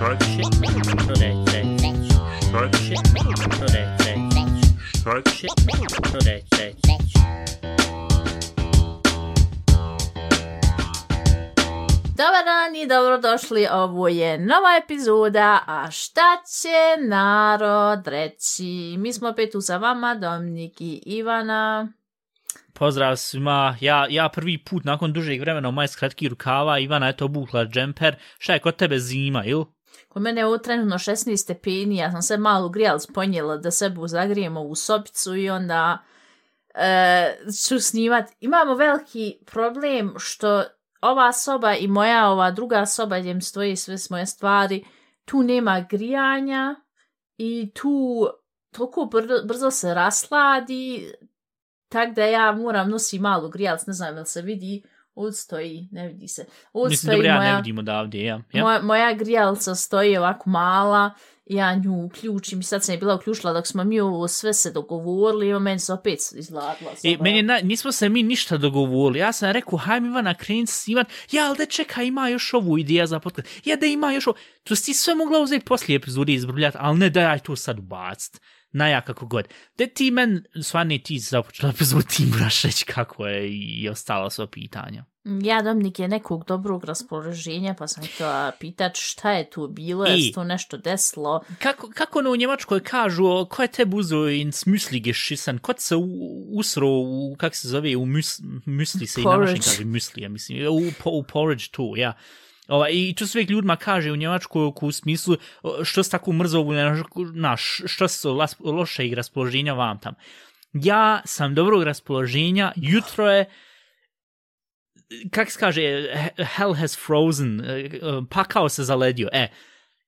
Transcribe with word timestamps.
Start 0.00 0.16
shit. 0.22 0.48
Today, 1.04 1.36
today. 1.44 1.76
Start 2.40 2.72
shit. 5.28 5.52
Dobar 12.16 12.44
dan 12.44 12.76
i 12.76 12.86
dobrodošli, 12.86 13.66
ovo 13.72 14.08
je 14.08 14.38
nova 14.38 14.76
epizoda, 14.84 15.58
a 15.66 15.90
šta 15.90 16.42
će 16.60 17.02
narod 17.08 18.06
reći? 18.06 18.96
Mi 18.98 19.12
smo 19.12 19.28
opet 19.28 19.52
tu 19.52 19.60
sa 19.60 19.76
vama, 19.76 20.14
Dominik 20.14 20.80
i 20.80 21.02
Ivana. 21.06 21.88
Pozdrav 22.72 23.16
svima, 23.16 23.76
ja, 23.80 24.06
ja 24.10 24.28
prvi 24.28 24.64
put 24.64 24.84
nakon 24.84 25.12
dužeg 25.12 25.40
vremena 25.40 25.68
u 25.68 25.72
majs 25.72 25.96
kratki 25.96 26.28
rukava, 26.28 26.78
Ivana 26.78 27.06
je 27.06 27.16
to 27.16 27.24
obukla 27.24 27.64
džemper, 27.64 28.16
šta 28.38 28.52
je 28.52 28.58
kod 28.58 28.76
tebe 28.76 28.98
zima, 28.98 29.44
ili? 29.44 29.64
Kod 30.08 30.22
mene 30.22 30.40
je 30.40 30.46
ovo 30.46 30.58
trenutno 30.58 30.98
16 30.98 31.36
stepeni, 31.36 31.96
ja 31.96 32.10
sam 32.10 32.22
se 32.22 32.36
malo 32.36 32.68
grijal 32.68 32.98
sponjela 32.98 33.56
da 33.56 33.70
sebu 33.70 34.08
zagrijemo 34.08 34.62
u 34.62 34.74
sobicu 34.74 35.36
i 35.36 35.50
onda 35.50 35.98
e, 36.74 37.36
ću 37.68 37.80
snimat. 37.80 38.30
Imamo 38.40 38.74
veliki 38.74 39.38
problem 39.46 40.14
što 40.18 40.64
ova 41.00 41.32
soba 41.32 41.74
i 41.74 41.88
moja 41.88 42.28
ova 42.28 42.50
druga 42.50 42.86
soba 42.86 43.18
gdje 43.18 43.34
mi 43.34 43.42
stoji 43.42 43.76
sve 43.76 43.98
s 43.98 44.10
moje 44.10 44.26
stvari, 44.26 44.84
tu 45.24 45.42
nema 45.42 45.86
grijanja 45.90 46.74
i 47.36 47.72
tu 47.74 48.28
toliko 48.70 49.04
br 49.04 49.22
brzo 49.44 49.70
se 49.70 49.94
rasladi, 49.94 51.12
tak 51.88 52.14
da 52.14 52.24
ja 52.24 52.52
moram 52.52 52.90
nosi 52.90 53.18
malu 53.18 53.48
grijalac, 53.48 53.86
ne 53.86 53.92
znam 53.92 54.16
jel 54.16 54.24
se 54.24 54.42
vidi, 54.42 54.82
ovdje 55.14 55.36
stoji, 55.36 55.88
ne 55.92 56.08
vidi 56.08 56.28
se. 56.28 56.46
Ovdje 56.72 56.90
Mislim, 56.90 57.12
dobro, 57.12 57.26
ja 57.26 57.36
moja, 57.36 57.50
ne 57.50 57.56
vidim 57.56 57.78
odavdje, 57.78 58.24
ja. 58.24 58.42
ja. 58.52 58.64
moja, 58.64 58.82
moja 58.82 59.14
grijalca 59.14 59.74
stoji 59.74 60.16
ovako 60.16 60.50
mala, 60.50 61.10
ja 61.46 61.74
nju 61.74 62.04
uključim 62.04 62.60
i 62.60 62.62
sad 62.62 62.84
sam 62.84 62.92
je 62.92 62.98
bila 62.98 63.14
uključila 63.14 63.52
dok 63.52 63.66
smo 63.66 63.84
mi 63.84 64.00
ovo 64.00 64.28
sve 64.28 64.54
se 64.54 64.72
dogovorili 64.72 65.48
i 65.48 65.58
meni 65.58 65.78
se 65.78 65.92
opet 65.92 66.18
izgladila. 66.34 66.90
E, 67.04 67.16
meni 67.20 67.36
je, 67.36 67.42
na, 67.42 67.58
nismo 67.62 67.92
se 67.92 68.08
mi 68.08 68.22
ništa 68.22 68.56
dogovorili. 68.56 69.18
Ja 69.18 69.32
sam 69.32 69.50
rekao, 69.50 69.78
hajme 69.78 70.08
Ivana, 70.08 70.34
krenit 70.34 70.68
snimat. 70.68 71.06
Ja, 71.30 71.46
ali 71.46 71.58
da 71.58 71.66
čeka, 71.66 72.02
ima 72.02 72.28
još 72.28 72.54
ovu 72.54 72.78
ideja 72.78 73.06
za 73.06 73.20
podcast. 73.20 73.48
Ja, 73.64 73.76
da 73.76 73.86
ima 73.86 74.12
još 74.12 74.26
ovo. 74.26 74.36
To 74.64 74.76
si 74.76 74.94
sve 74.94 75.14
mogla 75.14 75.40
uzeti 75.40 75.64
poslije 75.64 75.96
epizode 75.96 76.32
izbrljati, 76.32 76.76
ali 76.80 76.98
ne 76.98 77.10
da 77.10 77.20
ja 77.20 77.38
to 77.38 77.56
sad 77.56 77.78
ubacit. 77.78 78.40
Naja, 78.72 79.00
kako 79.00 79.26
god. 79.26 79.48
Da 79.78 79.86
ti 79.86 80.10
men, 80.10 80.44
stvarno 80.62 80.98
ti 81.04 81.18
započela 81.18 81.72
epizodu, 81.74 82.02
ti 82.02 82.26
moraš 82.26 82.62
reći 82.62 82.84
kako 82.84 83.26
je 83.26 83.48
i 83.52 83.88
ostala 83.88 84.30
sva 84.30 84.46
pitanja. 84.46 85.04
Ja, 85.42 85.62
Dominik 85.62 85.98
je 85.98 86.08
nekog 86.08 86.44
dobrog 86.46 86.84
raspoloženja, 86.84 87.74
pa 87.74 87.86
sam 87.86 88.04
htjela 88.06 88.52
pitat 88.60 88.92
šta 88.96 89.32
je 89.32 89.50
tu 89.50 89.68
bilo, 89.68 90.04
je 90.06 90.18
I- 90.18 90.32
tu 90.32 90.44
nešto 90.44 90.76
desilo. 90.76 91.40
Kako, 91.58 91.90
kako 91.94 92.18
ono 92.18 92.30
u 92.30 92.36
Njemačkoj 92.36 92.80
kažu, 92.80 93.46
ko 93.50 93.62
je 93.62 93.68
te 93.68 93.84
buzo 93.84 94.28
in 94.28 94.48
smysli 94.52 95.02
geschissen, 95.02 95.58
ko 95.58 95.72
se 95.78 95.96
u, 95.96 96.04
usro 96.52 96.88
u, 96.88 97.36
kak 97.38 97.54
se 97.56 97.68
zove, 97.68 97.96
u 97.96 98.06
mus, 98.06 98.40
musli 98.66 99.06
se 99.06 99.20
i 99.20 99.24
na 99.24 99.30
našem 99.30 99.46
Porridge. 99.46 99.64
kaže 99.64 99.84
musli, 99.84 100.22
ja 100.22 100.28
mislim, 100.28 100.58
u, 100.68 100.82
u 101.18 101.22
porridge 101.22 101.64
tu, 101.70 101.92
ja. 101.96 102.12
Ova, 102.70 102.88
I 102.88 103.14
to 103.14 103.26
se 103.26 103.38
uvijek 103.38 103.50
ljudima 103.50 103.76
kaže 103.76 104.12
u 104.12 104.16
Njemačkoj 104.16 104.72
u 104.80 104.92
smislu 104.92 105.36
što 105.82 106.02
se 106.02 106.10
tako 106.10 106.32
mrzo, 106.32 106.64
naš, 107.34 107.82
što 107.86 108.08
se 108.08 108.28
loše 108.60 109.06
i 109.08 109.14
raspoloženja 109.14 109.72
vam 109.72 109.98
tam. 109.98 110.14
Ja 110.72 111.22
sam 111.24 111.54
dobrog 111.54 111.82
raspoloženja, 111.82 112.72
jutro 112.76 113.30
je, 113.30 113.44
kak 115.30 115.50
se 115.50 115.58
kaže, 115.58 115.80
he- 116.14 116.44
hell 116.44 116.74
has 116.74 116.98
frozen, 117.06 117.60
eh, 117.60 117.66
eh, 117.66 117.98
pakao 118.30 118.68
se 118.68 118.84
zaledio, 118.84 119.28
e, 119.32 119.48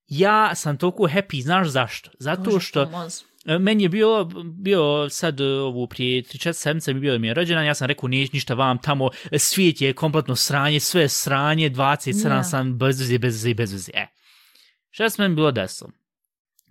ja 0.07 0.55
sam 0.55 0.79
toliko 0.79 1.03
happy, 1.03 1.43
znaš 1.43 1.69
zašto? 1.69 2.11
Zato 2.19 2.61
što 2.61 2.83
e, 2.83 2.87
meni 3.45 3.83
je 3.83 3.89
bio, 3.89 4.25
bio 4.45 5.09
sad 5.11 5.41
e, 5.41 5.45
ovu 5.45 5.87
prije 5.87 6.23
3-4 6.23 6.53
sedmice 6.53 6.95
mi 6.95 7.01
bio 7.01 7.19
mi 7.19 7.27
je 7.27 7.35
rođendan, 7.35 7.67
ja 7.67 7.75
sam 7.75 7.87
rekao 7.87 8.09
neć 8.09 8.33
ništa 8.33 8.55
vam 8.55 8.79
tamo, 8.79 9.11
e, 9.31 9.39
svijet 9.39 9.81
je 9.81 9.93
kompletno 9.93 10.37
sranje, 10.37 10.81
sve 10.81 11.03
je 11.03 11.09
sranje, 11.09 11.71
27 11.71 12.31
Ja. 12.31 12.45
sam 12.45 12.79
bez 12.79 13.01
veze, 13.01 13.19
bez 13.19 13.35
veze, 13.35 13.55
bez 13.55 13.73
veze, 13.73 13.93
e. 13.95 14.07
Šta 14.91 15.11
se 15.11 15.23
meni 15.23 15.35
bilo 15.35 15.51
desilo? 15.51 15.91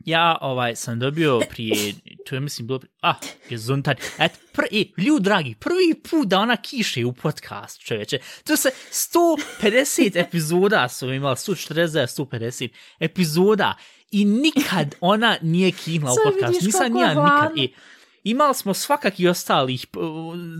Ja 0.06 0.38
ovaj 0.42 0.76
sam 0.76 1.00
dobio 1.00 1.40
prije, 1.50 1.94
to 2.26 2.36
je 2.36 2.42
mislim 2.42 2.68
bilo, 2.68 2.80
prije, 2.80 2.92
ah, 3.02 3.16
gesundheit, 3.50 3.98
et, 4.20 4.32
pr, 4.54 4.62
e, 4.72 5.02
ljud 5.02 5.22
dragi, 5.22 5.56
prvi 5.60 6.02
put 6.10 6.28
da 6.28 6.40
ona 6.40 6.58
kiše 6.58 7.06
u 7.06 7.14
podcast, 7.14 7.82
čoveče, 7.82 8.20
to 8.44 8.58
se 8.58 8.70
150 9.62 10.20
epizoda 10.20 10.90
su 10.90 11.14
imali, 11.14 11.36
140, 11.36 12.24
150 12.24 12.70
epizoda 13.00 13.76
i 14.12 14.26
nikad 14.26 14.96
ona 15.02 15.38
nije 15.42 15.72
kinula 15.72 16.14
u 16.14 16.16
podcast, 16.24 16.62
nisam 16.62 16.98
ja 16.98 17.14
nikad, 17.14 17.58
e, 17.58 17.68
Imali 18.24 18.56
smo 18.56 18.74
svakakih 18.74 19.30
ostalih 19.30 19.88
p- 19.88 20.00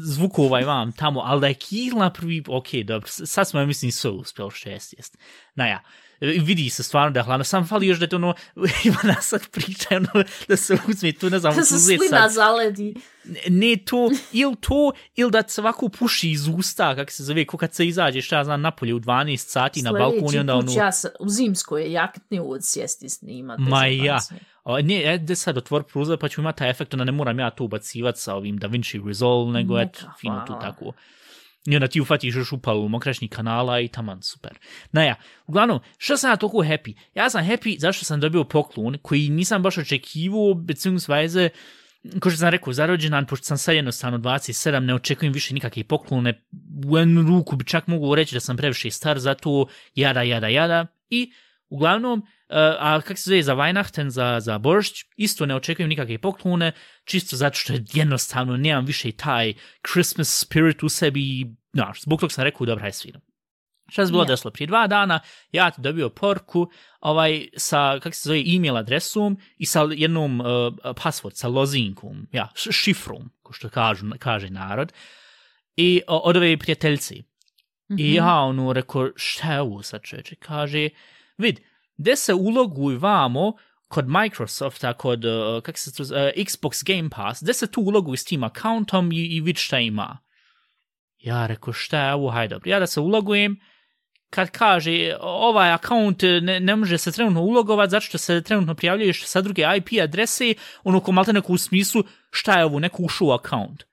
zvukova 0.04 0.62
i 0.62 0.64
vam 0.64 0.92
tamo, 0.92 1.22
ali 1.26 1.42
da 1.42 1.48
je 1.48 1.54
kihla 1.54 2.10
prvi, 2.10 2.44
ok, 2.48 2.68
dobro, 2.86 3.08
sad 3.08 3.50
smo, 3.50 3.60
ja 3.60 3.66
mislim, 3.66 3.92
sve 3.92 4.10
uspjeli 4.10 4.52
šest 4.52 4.94
jest. 4.94 5.18
Naja, 5.56 5.76
e, 5.76 6.11
vidi 6.22 6.70
se 6.70 6.84
stvarno 6.84 7.12
da 7.12 7.20
je 7.20 7.24
hladno, 7.24 7.44
sam 7.44 7.68
fali 7.68 7.88
još 7.88 8.00
da 8.00 8.06
je 8.06 8.10
to 8.10 8.16
ono, 8.16 8.34
Ivana 8.86 9.22
sad 9.22 9.50
priča, 9.50 9.88
ono, 9.92 10.26
da 10.48 10.58
se 10.58 10.78
uzme 10.88 11.12
tu, 11.12 11.30
ne 11.30 11.40
znam, 11.40 11.56
Da 11.56 11.64
se 11.64 11.80
slina 11.80 12.10
sad 12.10 12.32
zaledi. 12.32 12.96
ne 13.50 13.78
to, 13.86 14.12
ili 14.32 14.56
to, 14.60 14.92
ili 15.16 15.32
da 15.32 15.44
se 15.48 15.62
ovako 15.62 15.90
puši 15.90 16.32
iz 16.32 16.48
usta, 16.48 16.96
kak 16.96 17.12
se 17.12 17.24
zove, 17.24 17.46
ko 17.46 17.58
kad 17.58 17.74
se 17.74 17.88
izađe, 17.88 18.22
šta 18.22 18.38
ja 18.38 18.44
znam, 18.44 18.62
napolje 18.62 18.94
u 18.94 19.00
12 19.00 19.38
sati 19.38 19.82
na 19.82 19.92
balkon 19.92 20.36
i 20.36 20.40
onda 20.40 20.54
put 20.54 20.64
ono... 20.70 20.78
ja 20.78 20.92
se, 20.92 21.10
u 21.20 21.30
zimskoj 21.30 21.92
jakni 21.92 22.40
od 22.40 22.60
sjesti 22.64 23.10
snimat. 23.10 23.60
Ma 23.60 23.86
ja. 23.86 24.20
O, 24.64 24.82
ne, 24.82 24.96
ajde 24.96 25.36
sad 25.36 25.58
otvor 25.58 25.84
prozor 25.84 26.18
pa 26.20 26.28
ću 26.28 26.42
imati 26.42 26.58
taj 26.58 26.70
efekt, 26.70 26.94
onda 26.94 27.04
ne 27.04 27.12
moram 27.12 27.40
ja 27.40 27.50
to 27.50 27.64
ubacivat 27.64 28.18
sa 28.18 28.36
ovim 28.36 28.58
DaVinci 28.58 29.02
Resolve, 29.06 29.52
nego 29.52 29.78
Neka, 29.78 29.90
et, 29.90 30.06
fino 30.20 30.44
tu 30.48 30.54
tako. 30.62 30.94
I 31.66 31.76
onda 31.76 31.88
ti 31.88 32.02
ufatiš 32.02 32.36
još 32.36 32.52
upalu 32.52 32.86
u 32.86 33.00
kanala 33.30 33.80
i 33.80 33.88
taman, 33.88 34.22
super. 34.22 34.58
Naja, 34.92 35.16
uglavnom, 35.48 35.80
što 35.98 36.18
sam 36.18 36.30
ja 36.30 36.36
toliko 36.36 36.58
happy? 36.58 36.96
Ja 37.16 37.30
sam 37.30 37.46
happy 37.46 37.80
zašto 37.80 38.06
sam 38.06 38.20
dobio 38.20 38.44
poklon 38.44 38.98
koji 39.02 39.30
nisam 39.30 39.64
baš 39.64 39.78
očekivao, 39.78 40.54
beziehungsweise, 40.54 41.50
ko 42.20 42.30
što 42.30 42.38
sam 42.38 42.50
rekao, 42.50 42.74
za 42.74 42.86
rođendan, 42.86 43.26
pošto 43.26 43.46
sam 43.46 43.58
sad 43.58 43.76
jednostavno 43.76 44.18
27, 44.18 44.80
ne 44.80 44.94
očekujem 44.94 45.34
više 45.34 45.54
nikakve 45.54 45.84
poklone, 45.84 46.44
u 46.88 46.98
jednu 46.98 47.22
ruku 47.22 47.56
bi 47.56 47.66
čak 47.66 47.88
mogu 47.88 48.16
reći 48.16 48.36
da 48.36 48.40
sam 48.40 48.58
previše 48.58 48.92
star 48.92 49.20
za 49.20 49.34
to, 49.34 49.66
jada, 49.96 50.22
jada, 50.22 50.48
jada, 50.48 50.88
i 51.10 51.32
uglavnom, 51.72 52.20
uh, 52.20 52.26
a 52.80 53.02
kak 53.02 53.18
se 53.18 53.30
zove 53.30 53.44
za 53.44 53.56
Weihnachten, 53.56 54.10
za, 54.10 54.40
za 54.40 54.58
Božić, 54.58 55.06
isto 55.18 55.46
ne 55.46 55.56
očekujem 55.56 55.90
nikakve 55.90 56.18
poklone, 56.18 56.72
čisto 57.06 57.36
zato 57.36 57.58
što 57.58 57.74
jednostavno 57.94 58.58
nemam 58.58 58.86
više 58.86 59.12
taj 59.12 59.54
Christmas 59.92 60.40
spirit 60.40 60.84
u 60.84 60.90
sebi, 60.90 61.22
i, 61.22 61.46
znaš, 61.74 62.02
zbog 62.02 62.20
tog 62.20 62.32
sam 62.32 62.44
rekao, 62.44 62.66
dobra 62.66 62.86
je 62.86 62.94
svino. 62.94 63.20
Šta 63.92 64.06
se 64.06 64.12
bilo 64.12 64.24
Ja. 64.24 64.28
desilo? 64.28 64.52
Prije 64.52 64.68
dva 64.68 64.88
dana 64.88 65.20
ja 65.52 65.72
ti 65.72 65.82
dobio 65.82 66.10
porku 66.10 66.68
ovaj, 67.00 67.48
sa, 67.58 68.00
kak 68.00 68.16
se 68.16 68.30
zove, 68.30 68.44
e-mail 68.56 68.78
adresom 68.78 69.38
i 69.58 69.66
sa 69.66 69.88
jednom 69.92 70.40
uh, 70.40 70.46
password, 70.84 71.34
sa 71.34 71.48
lozinkom, 71.48 72.28
ja, 72.32 72.50
šifrom, 72.56 73.32
ko 73.42 73.54
što 73.54 73.70
kažu, 73.70 74.06
kaže 74.20 74.50
narod, 74.50 74.94
i 75.76 76.02
o, 76.08 76.18
od 76.18 76.38
ove 76.38 76.58
prijateljci. 76.58 77.24
I 77.98 78.14
ja 78.14 78.36
ono 78.36 78.74
rekao, 78.74 79.10
šta 79.16 79.54
je 79.54 79.62
ovo 79.62 79.84
sad 79.84 80.02
čoveče? 80.04 80.36
Kaže, 80.36 80.90
vid, 81.42 81.60
gde 81.98 82.16
se 82.16 82.34
ulogujvamo 82.34 83.54
kod 83.88 84.08
Microsofta, 84.08 84.94
kod, 84.94 85.26
uh, 85.26 85.64
kak 85.64 85.78
se 85.78 85.94
to, 85.94 86.04
uh, 86.04 86.10
Xbox 86.38 86.84
Game 86.86 87.10
Pass, 87.10 87.44
gde 87.44 87.54
se 87.54 87.68
tu 87.68 87.82
uloguj 87.82 88.18
s 88.18 88.24
tim 88.24 88.44
accountom 88.44 89.12
i, 89.12 89.26
i 89.36 89.42
vid 89.42 89.58
šta 89.58 89.80
ima. 89.80 90.18
Ja 91.20 91.48
reko 91.48 91.74
šta 91.74 92.06
je 92.06 92.14
ovo, 92.14 92.30
hajde 92.30 92.56
dobro. 92.56 92.70
Ja 92.70 92.80
da 92.80 92.88
se 92.88 93.00
ulogujem, 93.00 93.60
kad 94.30 94.52
kaže 94.52 95.16
ovaj 95.22 95.72
account 95.72 96.24
ne, 96.42 96.60
ne 96.60 96.76
može 96.76 96.98
se 96.98 97.12
trenutno 97.12 97.42
ulogovat 97.42 97.90
zato 97.90 98.06
što 98.06 98.18
se 98.18 98.42
trenutno 98.42 98.76
prijavljuješ 98.76 99.26
sa 99.26 99.42
druge 99.42 99.66
IP 99.78 99.88
adrese, 100.04 100.54
ono 100.84 101.00
ko 101.00 101.12
malte 101.12 101.34
neko 101.34 101.54
u 101.54 101.58
smislu 101.58 102.04
šta 102.30 102.60
je 102.60 102.66
ovo, 102.66 102.80
neko 102.80 103.04
ušao 103.04 103.28
u 103.28 103.32
account. 103.32 103.84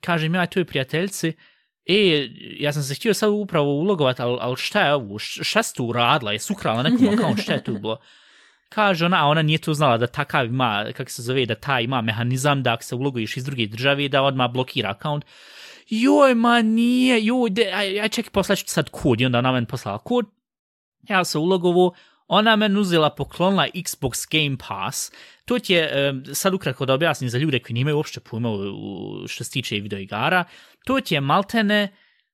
Kažem 0.00 0.34
ja 0.34 0.46
toj 0.46 0.64
prijateljci, 0.64 1.32
e, 1.90 2.28
ja 2.58 2.72
sam 2.72 2.82
se 2.82 2.94
htio 2.94 3.14
sad 3.14 3.30
upravo 3.30 3.70
ulogovat, 3.70 4.20
ali, 4.20 4.38
al 4.40 4.56
šta 4.56 4.80
je 4.80 4.94
ovo, 4.94 5.18
šta 5.18 5.62
si 5.62 5.74
tu 5.74 5.84
uradila, 5.84 6.32
je 6.32 6.38
ukrala 6.50 6.82
nekom 6.82 7.08
account, 7.08 7.42
šta 7.42 7.52
je 7.52 7.64
tu 7.64 7.78
bilo? 7.78 7.98
Kaže 8.68 9.06
ona, 9.06 9.24
a 9.24 9.28
ona 9.28 9.42
nije 9.42 9.58
to 9.58 9.74
znala 9.74 9.98
da 9.98 10.06
takav 10.06 10.46
ima, 10.46 10.86
kako 10.96 11.10
se 11.10 11.22
zove, 11.22 11.46
da 11.46 11.54
ta 11.54 11.80
ima 11.80 12.00
mehanizam 12.00 12.62
da 12.62 12.72
ako 12.72 12.82
se 12.84 12.94
uloguješ 12.94 13.36
iz 13.36 13.44
druge 13.44 13.66
države 13.66 14.08
da 14.08 14.22
odmah 14.22 14.50
blokira 14.52 14.90
account. 14.90 15.24
Joj, 15.88 16.34
ma 16.34 16.62
nije, 16.62 17.24
joj, 17.24 17.50
de, 17.50 17.70
aj, 17.74 18.00
aj 18.00 18.08
čekaj, 18.08 18.30
poslaću 18.30 18.64
sad 18.66 18.90
kod 18.90 19.20
i 19.20 19.26
onda 19.26 19.38
ona 19.38 19.52
meni 19.52 19.66
poslala 19.66 19.98
kod. 19.98 20.26
Ja 21.08 21.24
se 21.24 21.38
ulogovo, 21.38 21.94
ona 22.28 22.56
meni 22.56 22.78
uzela, 22.78 23.10
poklonila 23.10 23.66
Xbox 23.74 24.26
Game 24.30 24.56
Pass. 24.68 25.10
To 25.44 25.58
ti 25.58 25.72
je, 25.72 26.14
sad 26.32 26.54
ukratko 26.54 26.86
da 26.86 26.94
objasnim 26.94 27.30
za 27.30 27.38
ljude 27.38 27.58
koji 27.58 27.74
nimaju 27.74 27.96
uopšte 27.96 28.20
pojma 28.20 28.48
što 29.28 29.44
se 29.44 29.50
tiče 29.50 29.74
videoigara, 29.74 30.44
to 30.84 31.00
ti 31.00 31.14
je 31.14 31.20
maltene, 31.20 31.88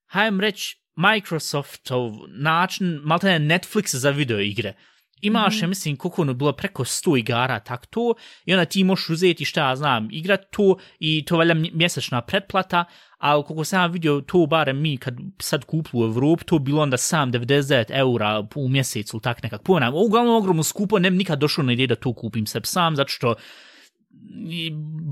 hajem 0.07 0.41
reći, 0.41 0.77
Microsoftov 0.97 2.13
način, 2.29 3.01
maltene 3.05 3.39
Netflix 3.39 3.97
za 3.97 4.11
videoigre. 4.11 4.75
imaš, 5.21 5.55
mm 5.55 5.59
-hmm. 5.59 5.63
ja 5.63 5.69
mislim, 5.69 5.97
koliko 5.97 6.23
ono 6.23 6.35
bilo 6.35 6.53
preko 6.53 6.85
100 6.85 7.19
igara, 7.19 7.61
tak 7.61 7.87
to, 7.87 8.15
i 8.45 8.53
onda 8.53 8.65
ti 8.65 8.85
možeš 8.85 9.09
uzeti 9.09 9.45
šta 9.45 9.69
ja 9.69 9.77
znam, 9.77 10.09
igrat 10.11 10.41
to, 10.51 10.77
i 10.99 11.25
to 11.25 11.37
valja 11.37 11.55
mjesečna 11.55 12.21
pretplata, 12.21 12.85
ali 13.19 13.45
koliko 13.45 13.65
sam 13.65 13.81
ja 13.81 13.87
vidio 13.87 14.21
to, 14.21 14.47
barem 14.47 14.81
mi 14.81 14.97
kad 14.97 15.17
sad 15.39 15.65
kupu 15.65 16.01
u 16.01 16.05
Evropu, 16.05 16.45
to 16.45 16.59
bilo 16.59 16.83
onda 16.83 16.97
sam 16.97 17.33
99 17.33 17.85
eura 17.89 18.47
u 18.55 18.69
mjesecu, 18.69 19.21
tak 19.21 19.43
nekak, 19.43 19.63
ponam, 19.63 19.95
uglavnom 19.95 20.37
ogromno 20.37 20.63
skupo, 20.63 20.99
ne 20.99 21.11
nikad 21.11 21.39
došao 21.39 21.65
na 21.65 21.73
ideju 21.73 21.87
da 21.87 21.95
to 21.95 22.13
kupim 22.13 22.47
seb 22.47 22.63
sam, 22.67 22.97
zato 22.97 23.09
što 23.09 23.35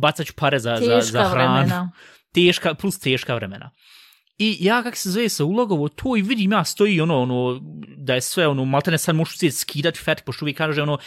bacat 0.01 0.27
ću 0.27 0.35
pare 0.37 0.59
za, 0.59 0.77
za, 0.77 1.01
za 1.01 1.29
hranu. 1.29 1.55
Vremena. 1.55 1.91
Teška, 2.35 2.75
plus 2.75 2.99
teška 2.99 3.35
vremena. 3.35 3.71
I 4.39 4.57
ja 4.61 4.83
kak 4.83 4.97
se 4.97 5.11
zove 5.11 5.29
sa 5.29 5.45
ulogovo 5.45 5.89
to 5.89 6.17
i 6.17 6.23
vidim 6.23 6.53
ja 6.53 6.65
stoji 6.65 7.01
ono, 7.01 7.21
ono 7.23 7.61
da 7.97 8.15
je 8.15 8.21
sve 8.21 8.47
ono, 8.47 8.65
maltene 8.65 8.99
sad 8.99 9.17
možeš 9.17 9.39
cijeti 9.39 9.57
skidati 9.57 9.99
fet, 9.99 10.25
pošto 10.25 10.45
uvijek 10.45 10.59
kaže 10.59 10.83
ono, 10.83 10.99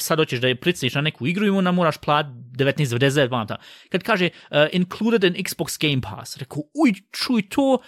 sad 0.00 0.18
hoćeš 0.18 0.40
da 0.40 0.48
je 0.48 0.60
pricniš 0.60 0.94
na 0.94 1.00
neku 1.00 1.26
igru 1.26 1.46
i 1.46 1.50
onda 1.50 1.72
moraš 1.72 1.96
plat 1.96 2.26
19.99 2.26 3.30
vanta. 3.30 3.56
Kad 3.88 4.02
kaže 4.02 4.28
uh, 4.50 4.56
included 4.72 5.24
in 5.24 5.44
Xbox 5.44 5.80
Game 5.80 6.02
Pass, 6.02 6.36
rekao, 6.36 6.62
uj, 6.74 6.92
čuj 7.12 7.48
to, 7.48 7.78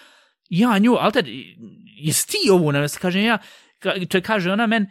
ja 0.49 0.77
nju, 0.77 0.95
ali 0.99 1.13
tad, 1.13 1.25
jesi 1.85 2.27
ti 2.27 2.49
ovo, 2.51 2.71
ne, 2.71 2.87
kaže 3.01 3.23
ja, 3.23 3.37
to 4.09 4.21
kaže 4.21 4.51
ona 4.51 4.67
men, 4.67 4.89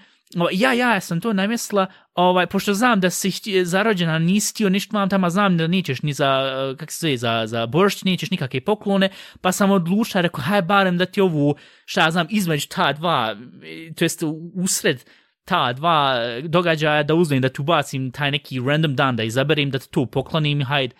ja, 0.52 0.72
ja, 0.72 1.00
sam 1.00 1.20
to 1.20 1.32
namjesla, 1.32 1.86
ovaj, 2.14 2.46
pošto 2.46 2.74
znam 2.74 3.00
da 3.00 3.10
si 3.10 3.30
hti, 3.30 3.64
zarođena, 3.64 4.18
nisi 4.18 4.54
htio 4.54 4.68
ništa 4.68 4.98
vam 4.98 5.08
tamo, 5.08 5.30
znam 5.30 5.56
da 5.56 5.66
nećeš 5.66 6.02
ni 6.02 6.12
za, 6.12 6.26
eh, 6.72 6.76
kak 6.76 6.90
se 6.92 7.00
zove, 7.00 7.16
za, 7.16 7.46
za 7.46 7.66
boršć, 7.66 8.04
nećeš 8.04 8.30
nikakve 8.30 8.60
poklone, 8.60 9.08
pa 9.40 9.52
sam 9.52 9.70
odlučila, 9.70 10.20
rekao, 10.20 10.44
haj 10.44 10.62
barem 10.62 10.98
da 10.98 11.06
ti 11.06 11.20
ovu, 11.20 11.56
šta 11.84 12.00
ja 12.00 12.10
znam, 12.10 12.26
između 12.30 12.68
ta 12.68 12.92
dva, 12.92 13.36
eh, 13.62 13.94
to 13.94 14.04
jest 14.04 14.22
usred 14.54 15.04
ta 15.44 15.72
dva 15.72 16.14
eh, 16.16 16.42
događaja 16.42 17.02
da 17.02 17.14
uzmem, 17.14 17.40
da 17.40 17.48
tu 17.48 17.62
bacim 17.62 18.12
taj 18.12 18.30
neki 18.30 18.60
random 18.66 18.96
dan, 18.96 19.16
da 19.16 19.22
izaberem, 19.22 19.70
da 19.70 19.78
ti 19.78 19.90
to 19.90 20.06
poklonim, 20.06 20.64
hajde. 20.64 20.94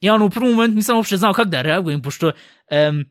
Ja 0.00 0.14
ono 0.14 0.26
u 0.26 0.30
prvom 0.30 0.50
momentu 0.50 0.76
nisam 0.76 0.96
uopšte 0.96 1.16
znao 1.16 1.32
kako 1.32 1.48
da 1.48 1.62
reagujem, 1.62 2.02
pošto 2.02 2.26
um, 2.26 3.04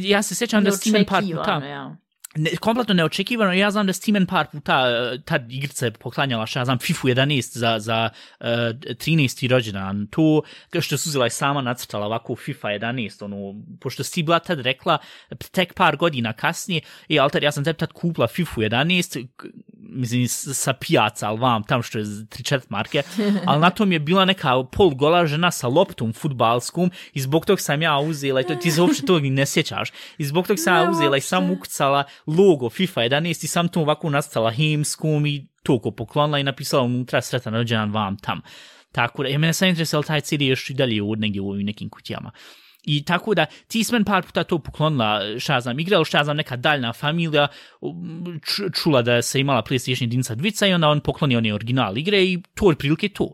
ja 0.00 0.22
se 0.22 0.34
sjećam 0.34 0.64
da 0.64 0.70
Steven 0.70 1.04
Park 1.04 1.26
tamo. 1.44 1.66
Ja 1.66 1.96
ne, 2.36 2.50
kompletno 2.60 2.94
neočekivano, 2.94 3.52
ja 3.52 3.70
znam 3.70 3.86
da 3.86 3.92
Steam 3.92 4.26
par 4.26 4.46
puta 4.52 4.84
ta 5.24 5.38
igrica 5.48 5.84
je 5.84 5.90
poklanjala, 5.90 6.46
šta 6.46 6.60
ja 6.60 6.64
znam, 6.64 6.78
FIFA 6.78 7.08
11 7.08 7.58
za, 7.58 7.78
za 7.78 8.08
eh, 8.40 8.46
uh, 8.46 8.96
13. 8.96 9.50
rođendan, 9.50 10.06
tu, 10.06 10.42
što 10.80 10.96
su 10.96 10.98
Suzila 10.98 11.26
i 11.26 11.30
sama 11.30 11.62
nacrtala 11.62 12.06
ovako 12.06 12.36
FIFA 12.36 12.68
11, 12.68 13.24
ono, 13.24 13.54
pošto 13.80 14.04
si 14.04 14.22
bila 14.22 14.38
tad 14.38 14.60
rekla, 14.60 14.98
tek 15.52 15.74
par 15.74 15.96
godina 15.96 16.32
kasnije, 16.32 16.80
i 17.08 17.18
alter, 17.18 17.42
ja 17.42 17.52
sam 17.52 17.64
tebi 17.64 17.78
tad 17.78 17.92
kupla 17.92 18.26
FIFA 18.26 18.60
11, 18.60 19.26
mislim, 19.82 20.28
sa 20.28 20.72
pijaca, 20.72 21.28
ali 21.28 21.40
vam, 21.40 21.62
tam 21.62 21.82
što 21.82 21.98
je 21.98 22.04
3-4 22.04 22.60
marke, 22.68 23.02
ali 23.46 23.60
na 23.60 23.70
tom 23.70 23.92
je 23.92 23.98
bila 23.98 24.24
neka 24.24 24.64
pol 24.72 24.90
gola 24.90 25.26
žena 25.26 25.50
sa 25.50 25.68
loptom 25.68 26.12
futbalskom, 26.12 26.90
i 27.12 27.20
zbog 27.20 27.46
tog 27.46 27.60
sam 27.60 27.82
ja 27.82 27.98
uzela, 27.98 28.40
i 28.40 28.44
to, 28.44 28.54
ti 28.54 28.70
se 28.70 28.82
uopšte 28.82 29.06
tog 29.06 29.26
ne 29.26 29.46
sjećaš, 29.46 29.92
i 30.18 30.24
zbog 30.24 30.46
tog 30.46 30.58
sam 30.58 30.76
ja 30.76 30.90
uzela 30.90 31.16
i 31.16 31.20
sam 31.20 31.50
ukucala 31.50 32.04
logo 32.26 32.70
FIFA 32.70 33.00
11 33.00 33.44
i 33.44 33.48
sam 33.48 33.68
tu 33.68 33.80
ovako 33.80 34.10
nastala 34.10 34.50
himskom 34.50 35.26
i 35.26 35.48
toliko 35.62 35.90
poklonila 35.90 36.38
i 36.38 36.44
napisala 36.44 36.82
unutra 36.82 37.22
sretan 37.22 37.54
rođendan 37.54 37.92
vam 37.92 38.16
tam. 38.16 38.40
Tako 38.92 39.22
da, 39.22 39.28
je 39.28 39.38
mene 39.38 39.52
sam 39.52 39.68
interesala 39.68 40.02
taj 40.02 40.20
CD 40.20 40.42
još 40.42 40.70
i 40.70 40.74
dalje 40.74 41.02
u 41.02 41.16
negdje 41.16 41.40
u 41.40 41.54
nekim 41.54 41.88
kutijama. 41.88 42.30
I 42.84 43.04
tako 43.04 43.34
da, 43.34 43.46
ti 43.68 43.84
sam 43.84 44.04
par 44.04 44.22
puta 44.22 44.44
to 44.44 44.58
poklonila, 44.58 45.38
šta 45.38 45.60
znam, 45.60 45.76
ali 45.96 46.04
šta 46.04 46.24
znam, 46.24 46.36
neka 46.36 46.56
daljna 46.56 46.92
familija, 46.92 47.48
um, 47.80 48.40
čula 48.82 49.02
da 49.02 49.22
se 49.22 49.40
imala 49.40 49.62
PlayStation 49.62 50.02
jedinica 50.02 50.34
dvica 50.34 50.66
i 50.66 50.72
onda 50.72 50.88
on 50.88 51.00
pokloni 51.00 51.36
one 51.36 51.54
original 51.54 51.98
igre 51.98 52.24
i 52.24 52.42
to 52.54 52.70
je 52.70 52.76
prilike 52.76 53.08
to. 53.08 53.32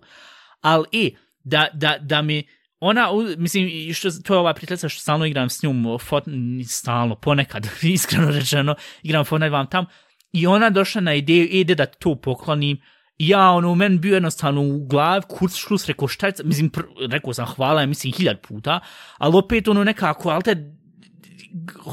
Ali, 0.60 0.86
e, 0.92 1.10
da, 1.44 1.66
da, 1.72 1.98
da 2.00 2.22
mi, 2.22 2.48
ona, 2.80 3.08
mislim, 3.38 3.94
što, 3.94 4.10
to 4.10 4.34
je 4.34 4.38
ova 4.38 4.54
prijateljica 4.54 4.88
što 4.88 5.00
stalno 5.00 5.26
igram 5.26 5.50
s 5.50 5.62
njom, 5.62 5.98
fot, 6.00 6.24
stalno, 6.68 7.14
ponekad, 7.14 7.68
iskreno 7.82 8.30
rečeno, 8.30 8.74
igram 9.02 9.24
Fortnite 9.24 9.50
vam 9.50 9.66
tam, 9.66 9.86
i 10.32 10.46
ona 10.46 10.70
došla 10.70 11.00
na 11.00 11.14
ideju, 11.14 11.44
e, 11.44 11.46
ide 11.46 11.74
da 11.74 11.86
to 11.86 12.14
poklonim, 12.14 12.80
ja, 13.18 13.50
ono, 13.50 13.74
men 13.74 14.00
bio 14.00 14.14
jednostavno 14.14 14.62
u 14.62 14.86
glav, 14.86 15.22
kurc 15.22 15.54
šlus, 15.54 15.86
rekao 15.86 16.08
šta 16.08 16.26
je, 16.26 16.32
mislim, 16.44 16.70
pr, 16.70 16.82
rekao 17.10 17.34
sam 17.34 17.46
hvala, 17.46 17.86
mislim, 17.86 18.12
hiljad 18.12 18.40
puta, 18.40 18.80
ali 19.18 19.36
opet 19.36 19.68
ono 19.68 19.84
nekako, 19.84 20.30
ali 20.30 20.42
te, 20.42 20.74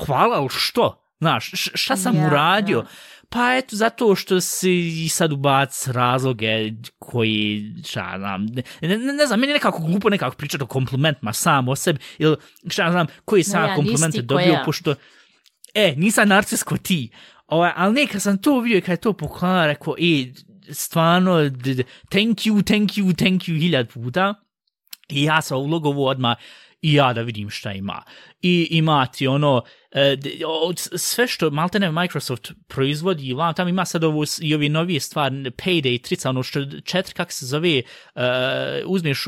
hvala, 0.06 0.38
ali 0.38 0.50
što? 0.52 1.00
Znaš, 1.20 1.52
šta 1.54 1.98
sam 1.98 2.16
ja, 2.16 2.28
uradio? 2.28 2.78
Ja. 2.78 2.86
Pa 3.30 3.56
eto, 3.56 3.76
zato 3.76 4.16
što 4.16 4.42
si 4.42 5.10
sad 5.10 5.32
ubac 5.32 5.88
razloge 5.88 6.72
koji, 7.00 7.74
šta 7.88 8.14
znam, 8.18 8.46
ne, 8.46 8.64
ne, 8.82 8.98
ne 8.98 9.26
znam, 9.26 9.40
meni 9.40 9.52
je 9.52 9.54
nekako 9.54 9.84
glupo 9.84 10.10
nekako 10.10 10.36
pričati 10.36 10.64
o 10.64 10.68
komplimentima 10.68 11.34
sam 11.34 11.68
o 11.68 11.76
sebi, 11.76 12.00
ili 12.18 12.36
šta 12.70 12.92
znam, 12.92 13.08
koji 13.26 13.44
sam 13.44 13.64
ja, 13.64 13.76
komplimente 13.76 14.22
dobio, 14.22 14.54
ja. 14.54 14.64
pošto, 14.66 14.96
e, 15.74 15.94
nisam 15.98 16.28
narcisko 16.28 16.78
ti, 16.78 17.10
ovaj, 17.48 17.72
ali 17.76 17.94
ne, 17.94 18.08
kad 18.08 18.22
sam 18.22 18.38
to 18.38 18.60
vidio 18.60 18.78
i 18.78 18.82
kad 18.82 18.94
je 18.94 19.02
to 19.02 19.14
poklonala, 19.14 19.68
rekao, 19.68 19.96
e, 20.00 20.34
stvarno, 20.70 21.50
thank 22.10 22.46
you, 22.46 22.64
thank 22.64 22.98
you, 22.98 23.14
thank 23.14 23.48
you, 23.48 23.60
hiljad 23.60 23.94
puta, 23.94 24.34
i 25.10 25.24
ja 25.24 25.42
sam 25.42 25.58
ulogovu 25.58 26.06
odmah, 26.06 26.38
i 26.82 26.94
ja 26.94 27.14
da 27.14 27.22
vidim 27.22 27.50
šta 27.50 27.72
ima. 27.72 28.04
I 28.42 28.68
imati 28.72 29.28
ono, 29.28 29.58
uh, 29.58 29.64
E, 29.94 30.18
sve 30.96 31.28
što 31.28 31.50
maltene 31.50 31.92
Microsoft 31.92 32.52
proizvodi, 32.68 33.34
vam 33.34 33.54
tam 33.54 33.68
ima 33.68 33.86
sad 33.86 34.04
ovu, 34.04 34.24
i 34.42 34.56
ovi 34.56 34.70
novije 34.70 35.00
stvari, 35.00 35.36
Payday, 35.36 36.02
trica, 36.02 36.30
ono 36.30 36.44
što 36.44 36.66
četiri, 36.86 37.14
kak 37.14 37.32
se 37.32 37.46
zove, 37.46 37.82
uh, 38.16 38.22
uzmeš 38.86 39.28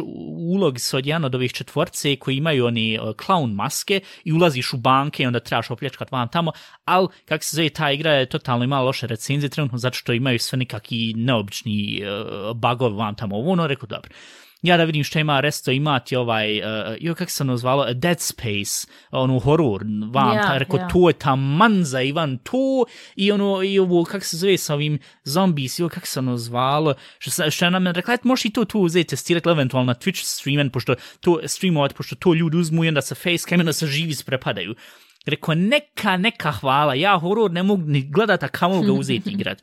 ulog 0.56 0.79
s 0.79 0.94
od 0.94 1.06
jedan 1.06 1.25
od 1.25 1.35
ovih 1.35 1.53
četvorce 1.53 2.15
koji 2.15 2.38
imaju 2.38 2.65
oni 2.65 3.00
uh, 3.00 3.07
clown 3.07 3.53
maske 3.53 4.00
i 4.23 4.33
ulaziš 4.33 4.73
u 4.73 4.77
banke 4.77 5.23
i 5.23 5.25
onda 5.25 5.39
trebaš 5.39 5.71
opljačkat 5.71 6.12
vam 6.12 6.27
tamo, 6.27 6.51
ali 6.85 7.07
kak 7.25 7.44
se 7.44 7.56
zove, 7.56 7.69
ta 7.69 7.91
igra 7.91 8.12
je 8.12 8.25
totalno 8.25 8.63
ima 8.63 8.81
loše 8.81 9.07
recenzije 9.07 9.50
trenutno 9.50 9.77
zato 9.77 9.95
što 9.95 10.13
imaju 10.13 10.39
sve 10.39 10.57
nekakvi 10.57 11.13
neobični 11.17 12.03
uh, 12.03 12.57
bugov 12.57 12.97
vam 12.97 13.15
tamo, 13.15 13.39
ono, 13.39 13.67
rekao, 13.67 13.88
dobro 13.88 14.09
ja 14.67 14.77
da 14.77 14.83
vidim 14.83 15.03
što 15.03 15.19
ima 15.19 15.39
resto 15.39 15.71
imati 15.71 16.15
ovaj, 16.15 16.59
uh, 16.59 16.65
jo, 17.00 17.15
kako 17.15 17.31
se 17.31 17.44
ono 17.44 17.57
zvalo, 17.57 17.94
Dead 17.94 18.19
Space, 18.19 18.88
ono, 19.12 19.39
horror, 19.39 19.83
vam, 20.12 20.38
yeah, 20.38 20.47
ta, 20.47 20.57
rekao, 20.57 20.79
yeah. 20.79 20.94
to 20.94 21.09
je 21.09 21.13
ta 21.13 21.35
manza, 21.35 22.01
Ivan, 22.01 22.38
to, 22.38 22.85
i 23.15 23.31
ono, 23.31 23.63
i 23.63 23.79
ovo, 23.79 24.03
kako 24.03 24.25
se 24.25 24.38
zove 24.38 24.57
sa 24.57 24.74
ovim 24.74 25.00
zombies, 25.24 25.79
jo, 25.79 25.89
kako 25.89 26.07
se 26.07 26.19
ono 26.19 26.38
zvalo, 26.38 26.93
što, 27.19 27.51
što 27.51 27.65
je 27.65 27.72
nam 27.72 27.88
rekla, 27.88 28.13
et, 28.13 28.24
možeš 28.24 28.45
i 28.45 28.50
to 28.50 28.65
tu 28.65 28.79
uzeti, 28.79 29.10
testirati, 29.10 29.50
eventualno 29.50 29.88
na 29.88 30.00
Twitch 30.00 30.24
streamen, 30.24 30.69
pošto 30.69 30.95
to, 31.19 31.39
streamovat, 31.45 31.93
pošto 31.93 32.15
to 32.15 32.34
ljudi 32.34 32.57
uzmu 32.57 32.84
i 32.84 32.88
onda 32.88 33.01
sa 33.01 33.15
facecam, 33.15 33.60
onda 33.60 33.74
se 33.74 33.88
živi 33.88 34.13
sprepadaju. 34.13 34.75
Rekao, 35.25 35.55
neka, 35.55 36.17
neka 36.17 36.51
hvala, 36.51 36.93
ja 36.93 37.17
horror 37.19 37.51
ne 37.51 37.63
mogu 37.63 37.84
ni 37.86 38.01
gledati, 38.01 38.45
a 38.45 38.48
kamo 38.48 38.81
ga 38.81 38.91
uzeti 38.91 39.31
igrat. 39.36 39.62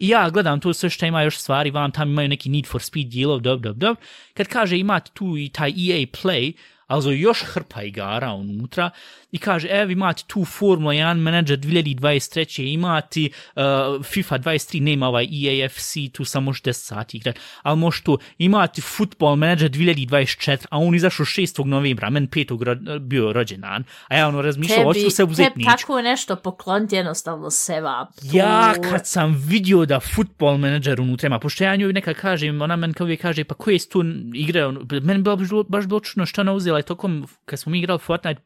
I 0.00 0.08
ja 0.08 0.30
gledam 0.30 0.60
tu 0.60 0.72
sve 0.72 0.90
što 0.90 1.06
ima 1.06 1.22
još 1.22 1.38
stvari, 1.38 1.70
vam 1.70 1.90
tam 1.90 2.10
imaju 2.10 2.28
neki 2.28 2.48
Need 2.48 2.66
for 2.66 2.82
Speed 2.82 3.06
dijelov, 3.06 3.40
dob, 3.40 3.60
dob, 3.60 3.76
dob. 3.76 3.96
Kad 4.34 4.48
kaže 4.48 4.78
imate 4.78 5.10
tu 5.14 5.36
i 5.36 5.48
taj 5.48 5.68
EA 5.70 6.06
Play, 6.06 6.52
ali 6.90 7.02
zo 7.02 7.10
još 7.10 7.42
hrpa 7.42 7.82
igara 7.82 8.32
unutra 8.32 8.90
i 9.32 9.38
kaže, 9.38 9.68
evo 9.68 9.90
imate 9.90 10.22
tu 10.26 10.44
Formula 10.44 10.92
1 10.92 11.14
Manager 11.14 11.58
2023. 11.58 12.72
imati 12.72 13.30
uh, 13.56 13.62
FIFA 14.04 14.38
23, 14.38 14.82
nema 14.82 15.08
ovaj 15.08 15.24
EAFC, 15.24 15.94
tu 16.12 16.24
samo 16.24 16.44
možeš 16.44 16.62
10 16.62 16.72
sati 16.72 17.16
igrat, 17.16 17.38
ali 17.62 17.78
možeš 17.78 18.00
tu 18.00 18.18
imati 18.38 18.80
Football 18.80 19.36
Manager 19.36 19.70
2024, 19.70 20.66
a 20.70 20.78
on 20.78 20.94
izašao 20.94 21.26
6. 21.26 21.64
novembra, 21.64 22.10
men 22.10 22.28
5. 22.28 22.64
Ro 22.64 22.98
bio 22.98 23.32
rođendan, 23.32 23.84
a 24.08 24.16
ja 24.16 24.28
ono 24.28 24.42
razmišljao, 24.42 24.84
hoću 24.84 25.10
se 25.10 25.24
uzeti 25.24 25.58
nič. 25.58 25.66
Tako 25.66 26.02
nešto 26.02 26.36
pokloniti 26.36 26.96
jednostavno 26.96 27.50
seva. 27.50 28.06
Ja 28.32 28.74
kad 28.90 29.06
sam 29.06 29.42
vidio 29.46 29.86
da 29.86 30.00
Football 30.00 30.58
Manager 30.58 31.00
unutra 31.00 31.26
ima, 31.26 31.38
pošto 31.38 31.64
ja 31.64 31.76
njoj 31.76 31.92
neka 31.92 32.14
kažem, 32.14 32.62
ona 32.62 32.76
men 32.76 32.92
kao 32.92 33.04
uvijek 33.04 33.20
kaže, 33.20 33.44
pa 33.44 33.54
koje 33.54 33.78
su 33.78 33.88
tu 33.88 34.04
igre, 34.34 34.68
meni 35.02 35.22
bilo 35.22 35.64
baš 35.68 35.86
bilo 35.86 36.00
čudno 36.00 36.26
što 36.26 36.40
ona 36.40 36.52
uzela 36.52 36.79
i 36.80 36.82
tokom, 36.82 37.26
kad 37.44 37.58
smo 37.58 37.72
mi 37.72 37.78
igrali 37.78 37.98
Fortnite, 37.98 38.42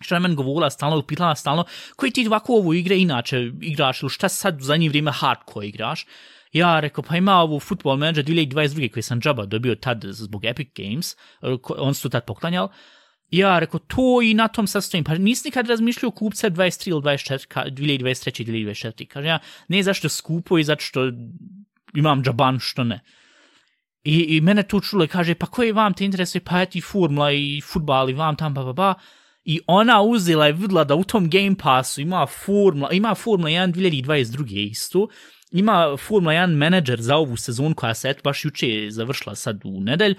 što 0.00 0.14
je 0.14 0.20
meni 0.20 0.34
govorila 0.34 0.70
stalno, 0.70 1.02
pitala 1.02 1.34
stalno, 1.34 1.64
koji 1.96 2.12
ti 2.12 2.26
ovako 2.26 2.52
ovu 2.52 2.74
igre 2.74 2.96
inače 2.98 3.50
igraš, 3.60 4.02
ili 4.02 4.10
šta 4.10 4.28
sad 4.28 4.60
u 4.60 4.64
zadnje 4.64 4.88
vrijeme 4.88 5.12
hardcore 5.12 5.66
igraš? 5.66 6.06
Ja 6.52 6.80
rekao, 6.80 7.04
pa 7.04 7.16
ima 7.16 7.34
ovu 7.34 7.60
Football 7.60 7.96
Manager 7.96 8.24
2022. 8.24 8.92
koji 8.92 9.02
sam 9.02 9.20
džaba 9.20 9.46
dobio 9.46 9.74
tad 9.74 10.04
zbog 10.04 10.44
Epic 10.44 10.68
Games, 10.76 11.12
e, 11.12 11.16
on 11.78 11.94
su 11.94 12.08
tad 12.08 12.24
poklanjal. 12.24 12.68
Ja 13.30 13.58
rekao, 13.58 13.80
to 13.80 14.22
i 14.22 14.34
na 14.34 14.48
tom 14.48 14.66
sastojim. 14.66 15.04
Pa 15.04 15.14
nisi 15.14 15.48
nikad 15.48 15.68
razmišljao 15.68 16.10
kupca 16.10 16.50
23 16.50 16.88
ili 16.88 17.00
24, 17.00 17.70
2023 17.70 18.48
ili 18.48 18.64
2024. 18.64 19.06
Kaže 19.06 19.28
ja, 19.28 19.38
ne 19.68 19.82
zašto 19.82 20.08
skupo 20.08 20.58
i 20.58 20.64
zato 20.64 20.80
što 20.80 21.10
imam 21.94 22.22
džaban, 22.22 22.58
što 22.60 22.84
ne. 22.84 23.00
I, 24.06 24.36
i 24.36 24.40
mene 24.40 24.62
tu 24.62 24.80
čulo 24.80 25.04
i 25.04 25.08
kaže, 25.08 25.34
pa 25.34 25.46
koji 25.46 25.72
vam 25.72 25.94
te 25.94 26.04
interese, 26.04 26.40
pa 26.40 26.60
eti 26.62 26.80
formula 26.80 27.32
i 27.32 27.60
futbal 27.60 28.10
i 28.10 28.14
vam 28.14 28.36
tam, 28.36 28.54
pa, 28.54 28.62
pa, 28.62 28.74
pa. 28.74 28.94
i 29.44 29.60
ona 29.66 30.02
uzela 30.02 30.48
i 30.48 30.52
vidla 30.52 30.84
da 30.84 30.94
u 30.94 31.04
tom 31.04 31.30
Game 31.30 31.56
Passu 31.58 32.00
ima 32.00 32.26
Formula, 32.26 32.92
ima 32.92 33.14
Formula 33.14 33.50
1 33.50 33.74
2022. 33.74 34.70
isto, 34.70 35.08
ima 35.52 35.96
Formula 35.96 36.32
1 36.32 36.54
menadžer 36.56 37.02
za 37.02 37.16
ovu 37.16 37.36
sezonu 37.36 37.74
koja 37.74 37.94
se 37.94 38.08
eto 38.08 38.20
baš 38.24 38.44
juče 38.44 38.90
završila 38.90 39.34
sad 39.34 39.60
u 39.64 39.80
nedelj, 39.80 40.14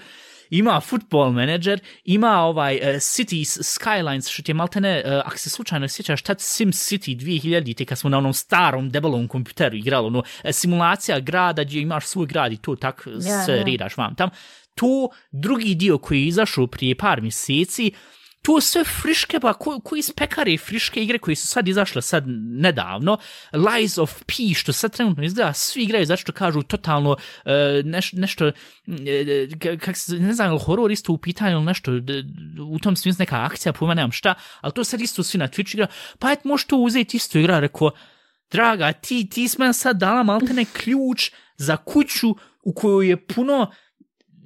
ima 0.50 0.82
football 0.82 1.32
manager, 1.32 1.80
ima 2.04 2.42
ovaj 2.42 2.75
uh, 2.75 3.01
Cities 3.01 3.58
Skylines, 3.58 4.32
što 4.32 4.44
ti 4.44 4.51
je 4.51 4.56
maltene, 4.56 5.04
uh, 5.06 5.12
ako 5.25 5.38
se 5.38 5.50
slučajno 5.50 5.88
sjećaš, 5.88 6.22
tad 6.22 6.42
Sim 6.42 6.72
City 6.72 7.18
2000, 7.18 7.77
te 7.77 7.86
kad 7.86 7.98
smo 7.98 8.10
na 8.10 8.18
onom 8.18 8.34
starom 8.34 8.89
debelom 8.89 9.27
kompjuteru 9.27 9.75
igrali, 9.75 10.08
ono, 10.08 10.20
uh, 10.20 10.25
simulacija 10.51 11.20
grada 11.20 11.63
gdje 11.63 11.82
imaš 11.82 12.06
svoj 12.06 12.25
grad 12.25 12.54
i 12.54 12.58
to 12.58 12.75
tak 12.75 13.08
Ja, 13.16 13.46
se 13.46 13.51
ja. 13.51 13.63
redaš 13.63 13.98
vam 13.98 14.16
tam. 14.16 14.30
To 14.75 15.10
drugi 15.32 15.75
dio 15.75 15.98
koji 15.98 16.22
je 16.22 16.27
izašao 16.27 16.68
prije 16.68 16.96
par 16.96 17.22
mjeseci, 17.22 17.92
to 18.41 18.62
sve 18.62 18.84
friške, 18.84 19.39
pa 19.39 19.53
ko, 19.53 19.79
ko 19.79 19.96
iz 19.96 20.12
pekare 20.15 20.58
friške 20.58 21.03
igre 21.03 21.20
koji 21.20 21.36
su 21.36 21.48
sad 21.48 21.67
izašle 21.67 22.01
sad 22.01 22.24
nedavno, 22.27 23.17
Lies 23.53 23.98
of 23.98 24.24
P, 24.25 24.53
što 24.56 24.74
sad 24.74 24.96
trenutno 24.96 25.24
izgleda, 25.24 25.53
svi 25.53 25.84
igraju 25.84 26.06
zato 26.06 26.22
što 26.22 26.32
kažu 26.32 26.62
totalno 26.62 27.12
uh, 27.12 27.51
neš, 27.84 28.13
nešto, 28.13 28.48
uh, 28.48 28.53
kak 29.79 29.98
se, 29.98 30.15
ne 30.15 30.34
znam, 30.34 30.60
horor 30.60 30.91
isto 30.91 31.13
u 31.13 31.17
pitanju 31.17 31.56
ili 31.56 31.65
nešto, 31.65 31.91
u 32.72 32.79
tom 32.79 32.96
smislu 32.96 33.20
neka 33.20 33.44
akcija, 33.44 33.74
pojma 33.74 33.94
nemam 33.94 34.12
šta, 34.12 34.34
ali 34.62 34.74
to 34.74 34.84
sad 34.84 35.01
isto 35.01 35.24
svi 35.24 35.39
na 35.39 35.48
Twitch 35.48 35.75
igra, 35.75 35.88
pa 36.20 36.32
et 36.32 36.44
možeš 36.44 36.67
to 36.67 36.77
uzeti 36.77 37.17
isto 37.17 37.39
igra, 37.39 37.60
rekao, 37.60 37.91
draga, 38.51 38.94
ti, 38.94 39.29
ti 39.29 39.48
si 39.48 39.58
sad 39.74 39.98
dala 39.98 40.24
maltene 40.24 40.65
ključ 40.65 41.32
za 41.58 41.77
kuću 41.77 42.36
u 42.63 42.74
kojoj 42.74 43.10
je 43.10 43.27
puno 43.27 43.72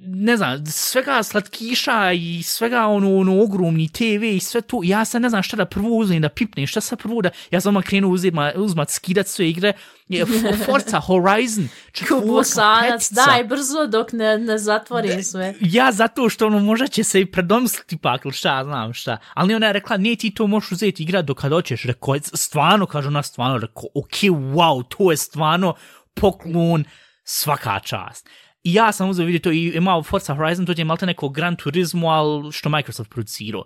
ne 0.04 0.36
znam, 0.36 0.66
svega 0.66 1.22
slatkiša 1.22 2.12
i 2.12 2.42
svega 2.42 2.86
ono, 2.86 3.16
ono 3.16 3.42
ogromni 3.42 3.88
TV 3.88 4.24
i 4.24 4.40
sve 4.40 4.60
to, 4.60 4.80
ja 4.84 5.04
sad 5.04 5.22
ne 5.22 5.28
znam 5.28 5.42
šta 5.42 5.56
da 5.56 5.64
prvo 5.64 5.88
uzmem 5.88 6.22
da 6.22 6.28
pipnem, 6.28 6.66
šta 6.66 6.80
sad 6.80 6.98
prvo 6.98 7.22
da, 7.22 7.30
ja 7.50 7.60
sam 7.60 7.70
odmah 7.70 7.84
krenuo 7.84 8.10
uzima, 8.10 8.52
uzmat, 8.56 8.90
skidat 8.90 9.26
sve 9.26 9.48
igre, 9.50 9.72
je, 10.08 10.26
Forza 10.66 11.00
Horizon, 11.00 11.68
četvorka, 11.92 12.26
Kubosanac, 12.26 13.10
daj 13.12 13.44
brzo 13.44 13.86
dok 13.86 14.12
ne, 14.12 14.38
ne 14.38 14.58
zatvori 14.58 15.22
sve. 15.22 15.54
Ja 15.60 15.92
zato 15.92 16.28
što 16.28 16.46
ono 16.46 16.58
možda 16.58 16.86
će 16.86 17.04
se 17.04 17.20
i 17.20 17.26
predomisliti 17.26 17.96
pak 17.96 18.24
ili 18.24 18.34
šta, 18.34 18.64
znam 18.64 18.92
šta. 18.92 19.18
Ali 19.34 19.54
ona 19.54 19.66
je 19.66 19.72
rekla, 19.72 19.96
nije 19.96 20.16
ti 20.16 20.34
to 20.34 20.46
možeš 20.46 20.72
uzeti 20.72 21.02
igrat 21.02 21.24
dok 21.24 21.40
kad 21.40 21.52
hoćeš. 21.52 21.84
Rekao, 21.84 22.14
stvarno, 22.34 22.86
kaže 22.86 23.08
ona 23.08 23.22
stvarno, 23.22 23.58
rekao, 23.58 23.84
ok, 23.94 24.14
wow, 24.54 24.84
to 24.96 25.10
je 25.10 25.16
stvarno 25.16 25.74
poklon 26.14 26.84
svaka 27.24 27.80
čast. 27.80 28.28
I 28.64 28.74
ja 28.74 28.92
sam 28.92 29.10
uzeo 29.10 29.26
vidjeti 29.26 29.44
to 29.44 29.52
i 29.52 29.72
imao 29.74 30.02
Forza 30.02 30.34
Horizon, 30.34 30.66
to 30.66 30.74
je 30.76 30.84
malo 30.84 30.98
neko 31.02 31.28
Gran 31.28 31.56
Turismo, 31.56 32.08
ali 32.08 32.52
što 32.52 32.68
Microsoft 32.68 33.10
producirao. 33.10 33.64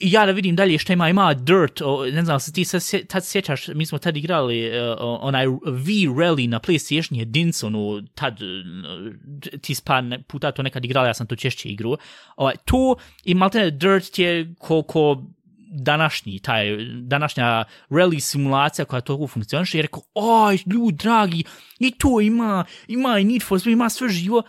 I 0.00 0.12
ja 0.12 0.26
da 0.26 0.32
vidim 0.32 0.56
dalje 0.56 0.78
što 0.78 0.92
ima, 0.92 1.08
ima 1.08 1.34
Dirt, 1.34 1.80
o, 1.80 2.06
ne 2.06 2.24
znam, 2.24 2.40
se 2.40 2.52
ti 2.52 2.64
se 2.64 3.04
tad 3.04 3.26
sjećaš, 3.26 3.68
mi 3.68 3.86
smo 3.86 3.98
tad 3.98 4.16
igrali 4.16 4.68
uh, 4.68 4.96
onaj 5.00 5.46
V-Rally 5.46 6.48
na 6.48 6.60
PlayStation 6.60 7.18
jedincu, 7.18 7.66
ono, 7.66 8.02
tad, 8.14 8.40
uh, 8.42 9.60
ti 9.60 9.74
spa 9.74 10.02
puta 10.26 10.52
to 10.52 10.62
nekad 10.62 10.84
igrali, 10.84 11.08
ja 11.08 11.14
sam 11.14 11.26
to 11.26 11.36
češće 11.36 11.68
igru. 11.68 11.96
Ovaj, 12.36 12.54
to 12.64 12.96
i 13.24 13.34
maltene 13.34 13.70
Dirt 13.70 14.18
je 14.18 14.54
ko, 14.58 14.82
ko 14.82 15.22
današnji, 15.70 16.38
taj, 16.38 16.76
današnja 17.02 17.64
rally 17.90 18.20
simulacija 18.20 18.84
koja 18.84 19.00
toliko 19.00 19.26
funkcioniše, 19.26 19.78
je 19.78 19.82
rekao, 19.82 20.02
oj, 20.14 20.58
ljudi 20.66 20.96
dragi, 20.96 21.44
i 21.78 21.90
to 21.90 22.20
ima, 22.20 22.64
ima 22.88 23.18
i 23.18 23.24
Need 23.24 23.42
for 23.42 23.60
Speed, 23.60 23.72
ima 23.72 23.88
sve 23.88 24.08
živo, 24.08 24.42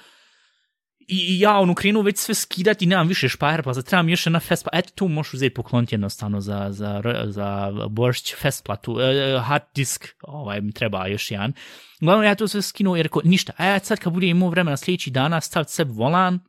I, 1.07 1.15
i 1.15 1.39
ja 1.39 1.57
ono 1.59 1.75
krenuo 1.75 2.03
već 2.03 2.17
sve 2.17 2.35
skidati, 2.35 2.85
nemam 2.85 3.07
više 3.07 3.29
špajera, 3.29 3.63
pa 3.63 3.73
zatrebam 3.73 4.09
još 4.09 4.25
jedna 4.25 4.39
fest, 4.39 4.63
pa 4.63 4.77
eto 4.79 4.91
tu 4.95 5.07
možeš 5.07 5.33
uzeti 5.33 5.53
pokloniti 5.53 5.95
jednostavno 5.95 6.41
za, 6.41 6.67
za, 6.69 7.01
za 7.25 7.71
Boršć 7.89 8.35
festplatu, 8.35 8.93
uh, 8.93 9.01
e, 9.01 9.03
e, 9.03 9.39
hard 9.39 9.63
disk, 9.75 10.07
ovaj 10.21 10.61
mi 10.61 10.71
treba 10.71 11.07
još 11.07 11.31
jedan. 11.31 11.53
Uglavnom 12.01 12.25
ja 12.25 12.35
to 12.35 12.47
sve 12.47 12.61
skinuo 12.61 12.97
i 12.97 13.03
rekao, 13.03 13.21
ništa, 13.25 13.53
a 13.57 13.65
ja 13.65 13.79
sad 13.79 13.99
kad 13.99 14.13
budem 14.13 14.29
imao 14.29 14.49
vremena 14.49 14.77
sljedeći 14.77 15.11
dana 15.11 15.41
staviti 15.41 15.71
sebi 15.71 15.91
volan, 15.91 16.39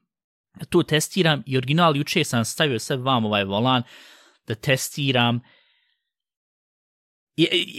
to 0.68 0.82
testiram 0.82 1.42
i 1.46 1.56
original 1.56 1.96
juče 1.96 2.24
sam 2.24 2.44
stavio 2.44 2.78
sebi 2.78 3.02
vam 3.02 3.24
ovaj 3.24 3.44
volan 3.44 3.82
da 4.54 4.60
testiram 4.60 5.40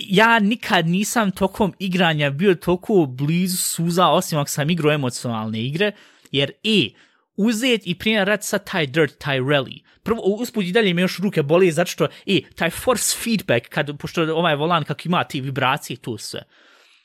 Ja- 0.10 0.40
nikad 0.40 0.88
nisam 0.88 1.32
tokom 1.32 1.74
igranja 1.80 2.30
bio 2.30 2.56
toliko 2.56 3.06
blizu 3.06 3.58
suza, 3.58 4.08
osim 4.08 4.40
ako 4.40 4.50
sam 4.50 4.70
igrao 4.70 4.94
emocionalne 4.94 5.62
igre, 5.62 5.92
jer 6.32 6.52
e, 6.64 6.90
uzet 7.36 7.82
i 7.86 7.96
prije 7.96 8.26
rad 8.26 8.44
sa 8.44 8.58
taj 8.58 8.88
dirt, 8.88 9.18
taj 9.18 9.40
rally. 9.40 9.84
Prvo, 10.04 10.22
usput 10.22 10.66
i 10.66 10.72
dalje 10.72 10.94
me 10.94 11.02
još 11.02 11.20
ruke 11.20 11.44
boli, 11.44 11.72
zato 11.72 11.92
što, 11.92 12.08
e, 12.26 12.42
taj 12.56 12.70
force 12.70 13.18
feedback, 13.24 13.70
kad, 13.70 13.98
pošto 13.98 14.36
ovaj 14.36 14.56
volan 14.56 14.84
kako 14.84 15.02
ima 15.06 15.24
ti 15.24 15.42
vibracije, 15.42 15.98
to 15.98 16.18
sve. 16.18 16.44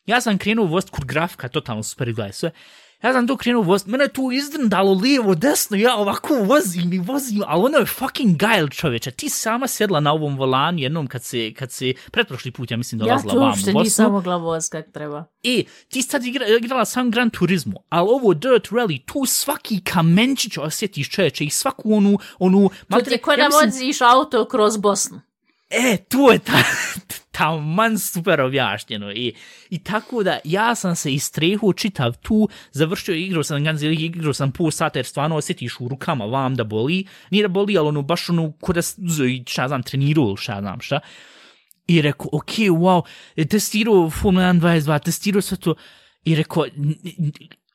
Ja 0.07 0.21
sam 0.21 0.39
krenuo 0.39 0.67
vost 0.67 0.91
kur 0.91 1.05
grafika, 1.05 1.49
totalno 1.49 1.83
super 1.83 2.09
izgleda 2.09 2.33
sve. 2.33 2.51
Ja 3.03 3.13
sam 3.13 3.27
to 3.27 3.37
krenuo 3.37 3.63
vozt, 3.63 3.87
mene 3.87 4.09
tu 4.09 4.31
izdrndalo 4.33 4.93
lijevo, 4.93 5.35
desno, 5.35 5.77
ja 5.77 5.97
ovako 5.97 6.35
vozim 6.35 6.93
i 6.93 6.99
vozim, 6.99 7.43
ali 7.47 7.65
ono 7.65 7.79
je 7.79 7.87
fucking 7.87 8.37
gajl 8.37 8.69
čovječe. 8.69 9.11
Ti 9.11 9.29
sama 9.31 9.69
sjedla 9.69 10.01
na 10.01 10.13
ovom 10.13 10.37
volanu 10.37 10.79
jednom 10.79 11.07
kad 11.07 11.25
se, 11.25 11.53
kad 11.55 11.73
se 11.73 11.93
pretprošli 12.11 12.51
put, 12.51 12.71
ja 12.71 12.77
mislim, 12.77 13.01
Ja 13.01 13.05
dolazila 13.05 13.33
tu 13.33 13.39
vam 13.39 13.49
uopšte 13.49 13.71
u 13.71 13.73
Bosnu. 13.73 13.85
nisam 13.85 14.13
mogla 14.13 14.37
voz 14.37 14.69
kak 14.69 14.93
treba. 14.93 15.25
E, 15.43 15.65
ti 15.89 16.03
sad 16.03 16.25
igra, 16.25 16.47
igrala 16.47 16.85
sam 16.85 17.11
Gran 17.11 17.31
Turismo, 17.31 17.77
ali 17.89 18.09
ovo 18.11 18.35
Dirt 18.35 18.69
Rally, 18.69 19.05
tu 19.05 19.27
svaki 19.27 19.81
kamenčić 19.81 20.59
osjetiš 20.59 21.11
čovječe 21.11 21.45
i 21.45 21.51
svaku 21.51 21.95
onu, 21.95 22.19
onu... 22.39 22.71
To 22.89 23.01
ti 23.01 23.11
je 23.11 23.19
ko 23.19 23.37
da 23.37 23.49
voziš 23.63 24.01
auto 24.01 24.49
kroz 24.49 24.77
Bosnu. 24.77 25.21
E, 25.71 25.97
tu 26.09 26.19
je 26.33 26.39
ta, 26.39 26.63
taman 27.39 27.99
super 27.99 28.41
objašnjeno. 28.41 29.13
I, 29.13 29.35
I 29.71 29.79
tako 29.79 30.23
da, 30.23 30.39
ja 30.45 30.75
sam 30.75 30.97
se 30.97 31.13
istrehu 31.13 31.73
čitav 31.73 32.17
tu, 32.17 32.49
završio 32.73 33.15
igru 33.15 33.43
sam, 33.43 33.65
ganzi, 33.65 33.87
igru 33.87 34.33
sam 34.33 34.53
pol 34.53 34.71
sata, 34.71 34.99
jer 34.99 35.07
stvarno 35.07 35.37
osjetiš 35.37 35.81
u 35.81 35.89
rukama 35.89 36.25
vam 36.25 36.55
da 36.55 36.65
boli. 36.65 37.07
Nije 37.31 37.43
da 37.43 37.49
boli, 37.49 37.79
ali 37.79 37.89
ono, 37.89 38.03
baš 38.03 38.29
ono, 38.31 38.53
ko 38.61 38.73
da 38.73 38.83
šta 39.47 39.69
znam, 39.69 39.83
trenirao 39.83 40.25
ili 40.25 40.37
šta 40.37 40.61
znam 40.61 40.81
šta. 40.81 41.01
I 41.87 42.03
rekao, 42.03 42.29
ok, 42.33 42.51
wow, 42.51 43.03
e, 43.37 43.45
testirao 43.45 44.11
Formula 44.11 44.47
1 44.47 44.61
22, 44.61 45.05
testirao 45.05 45.43
sve 45.43 45.57
to. 45.57 45.75
I 46.25 46.35
rekao, 46.35 46.67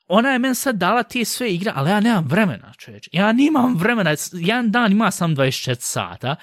ona 0.08 0.30
je 0.30 0.38
meni 0.38 0.54
sad 0.54 0.76
dala 0.76 1.02
te 1.02 1.24
sve 1.24 1.54
igre, 1.54 1.72
ali 1.74 1.90
ja 1.90 2.00
nemam 2.00 2.26
vremena, 2.28 2.72
čovječ. 2.78 3.08
Ja 3.12 3.32
nemam 3.32 3.76
vremena, 3.76 4.14
jedan 4.32 4.70
dan 4.70 4.92
ima 4.92 5.10
sam 5.10 5.36
24 5.36 5.76
sata. 5.80 6.36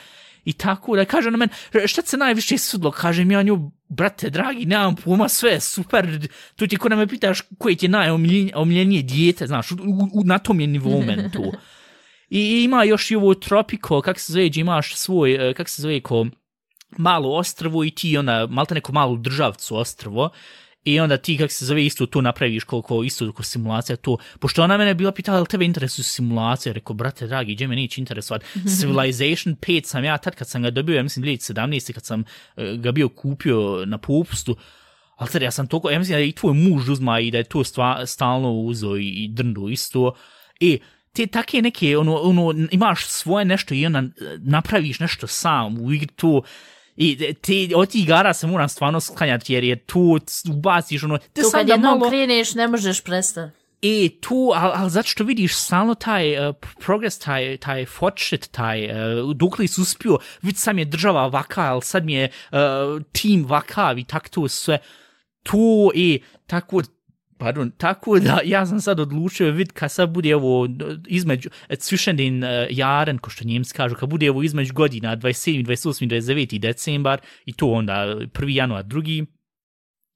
I 0.45 0.53
tako 0.53 0.95
da 0.95 1.05
kaže 1.05 1.31
na 1.31 1.37
meni, 1.37 1.51
šta 1.85 2.01
se 2.01 2.17
najviše 2.17 2.57
sudlo? 2.57 2.91
Kažem 2.91 3.31
ja 3.31 3.43
nju, 3.43 3.71
brate 3.89 4.29
dragi, 4.29 4.65
nemam 4.65 4.95
pojma, 4.95 5.29
sve 5.29 5.59
super. 5.59 6.27
Tu 6.55 6.67
ti 6.67 6.77
ko 6.77 6.89
da 6.89 6.95
me 6.95 7.07
pitaš 7.07 7.41
koje 7.57 7.75
ti 7.75 7.85
je 7.85 7.89
najomiljenije 7.89 9.01
dijete, 9.01 9.47
znaš, 9.47 9.71
u, 9.71 9.75
u, 10.13 10.23
na 10.23 10.39
tom 10.39 10.59
je 10.59 10.67
nivou 10.67 11.03
tu. 11.33 11.51
I 12.29 12.63
ima 12.63 12.83
još 12.83 13.11
i 13.11 13.15
ovo 13.15 13.33
Tropico, 13.33 14.01
kak 14.01 14.19
se 14.19 14.33
zove, 14.33 14.49
imaš 14.55 14.95
svoj, 14.95 15.49
eh, 15.49 15.53
kak 15.53 15.69
se 15.69 15.81
zove, 15.81 16.01
ko 16.01 16.25
malo 16.97 17.29
ostrvo 17.35 17.83
i 17.83 17.91
ti 17.91 18.17
onda, 18.17 18.47
malte 18.49 18.75
neko 18.75 18.91
malu 18.91 19.17
državcu 19.17 19.77
ostrvo, 19.77 20.29
i 20.83 20.99
onda 20.99 21.17
ti, 21.17 21.37
kak 21.37 21.51
se 21.51 21.65
zove, 21.65 21.85
isto 21.85 22.05
to 22.05 22.21
napraviš 22.21 22.63
koliko, 22.63 23.03
isto 23.03 23.31
ko 23.31 23.43
simulacija 23.43 23.95
to. 23.95 24.17
Pošto 24.39 24.63
ona 24.63 24.77
mene 24.77 24.93
bila 24.93 25.11
pitala, 25.11 25.37
ali 25.37 25.47
tebe 25.47 25.65
interesuju 25.65 26.03
simulacije? 26.03 26.73
Rekao, 26.73 26.93
brate, 26.93 27.27
dragi, 27.27 27.53
gdje 27.55 27.67
me 27.67 27.75
neće 27.75 28.01
interesovat? 28.01 28.43
Civilization 28.79 29.55
5 29.55 29.85
sam 29.85 30.03
ja, 30.03 30.17
tad 30.17 30.35
kad 30.35 30.47
sam 30.47 30.61
ga 30.61 30.69
dobio, 30.69 30.95
ja 30.95 31.03
mislim 31.03 31.25
2017. 31.25 31.93
kad 31.93 32.05
sam 32.05 32.23
eh, 32.57 32.75
ga 32.77 32.91
bio 32.91 33.09
kupio 33.09 33.85
na 33.85 33.97
popustu, 33.97 34.55
ali 35.15 35.29
sad 35.29 35.41
ja 35.41 35.51
sam 35.51 35.67
toliko, 35.67 35.89
ja 35.89 35.99
mislim 35.99 36.17
da 36.17 36.21
i 36.21 36.31
tvoj 36.31 36.53
muž 36.53 36.89
uzma 36.89 37.19
i 37.19 37.31
da 37.31 37.37
je 37.37 37.43
to 37.43 37.63
stva, 37.63 38.05
stalno 38.05 38.51
uzo 38.51 38.95
i, 38.95 39.07
i 39.07 39.27
drndo 39.27 39.67
isto. 39.69 40.13
E, 40.59 40.77
te 41.13 41.27
take 41.27 41.61
neke, 41.61 41.97
ono, 41.97 42.15
ono, 42.15 42.67
imaš 42.71 43.05
svoje 43.05 43.45
nešto 43.45 43.73
i 43.73 43.85
onda 43.85 43.99
eh, 43.99 44.37
napraviš 44.39 44.99
nešto 44.99 45.27
sam 45.27 45.77
u 45.81 45.93
igri 45.93 46.07
to, 46.07 46.41
I 47.01 47.33
te, 47.33 47.75
od 47.75 47.89
tih 47.89 48.03
igara 48.03 48.33
se 48.33 48.47
moram 48.47 48.69
stvarno 48.69 48.99
sklanjati 48.99 49.53
jer 49.53 49.63
je 49.63 49.75
tu 49.75 50.19
ubaciš 50.49 51.03
ono... 51.03 51.17
Te 51.17 51.41
Tu 51.41 51.49
kad 51.51 51.67
da 51.67 51.73
jednom 51.73 51.99
malo- 51.99 52.09
kreneš, 52.09 52.53
ne 52.53 52.67
možeš 52.67 53.01
prestati. 53.01 53.57
E, 53.81 54.09
tu, 54.19 54.51
ali 54.55 54.73
al 54.75 54.89
zato 54.89 55.07
što 55.07 55.23
vidiš 55.23 55.55
stalno 55.55 55.95
taj 55.95 56.49
uh, 56.49 56.55
progres, 56.79 57.19
taj, 57.19 57.57
taj 57.57 57.85
fortschritt, 57.85 58.51
taj, 58.51 58.85
uh, 58.85 59.35
dok 59.35 59.59
li 59.59 59.67
si 59.67 59.81
uspio, 59.81 60.17
vidi 60.41 60.57
sam 60.59 60.79
je 60.79 60.85
država 60.85 61.27
vaka, 61.27 61.61
ali 61.61 61.81
sad 61.81 62.05
mi 62.05 62.13
je 62.13 62.29
uh, 62.51 62.57
tim 63.11 63.45
vakav 63.45 63.99
i 63.99 64.03
tak 64.03 64.29
to 64.29 64.47
sve. 64.47 64.77
Tu, 65.43 65.91
e, 65.95 66.17
tako, 66.47 66.81
pardon, 67.41 67.71
tako 67.77 68.19
da 68.19 68.39
ja 68.45 68.65
sam 68.65 68.81
sad 68.81 68.99
odlučio 68.99 69.51
vid 69.51 69.71
kad 69.71 69.91
sad 69.91 70.09
bude 70.09 70.35
ovo 70.35 70.67
između, 71.07 71.49
e, 71.69 71.75
zwischen 71.75 72.43
uh, 72.43 72.49
e, 72.49 72.67
jaren, 72.69 73.17
ko 73.17 73.29
što 73.29 73.43
njemci 73.45 73.73
kažu, 73.73 73.95
kad 73.95 74.09
bude 74.09 74.29
ovo 74.29 74.43
između 74.43 74.73
godina 74.73 75.17
27, 75.17 75.65
28, 75.65 76.07
29 76.07 76.59
decembar 76.59 77.21
i 77.45 77.53
to 77.53 77.67
onda 77.67 77.93
1. 77.93 78.49
januar, 78.49 78.83
drugi, 78.83 79.25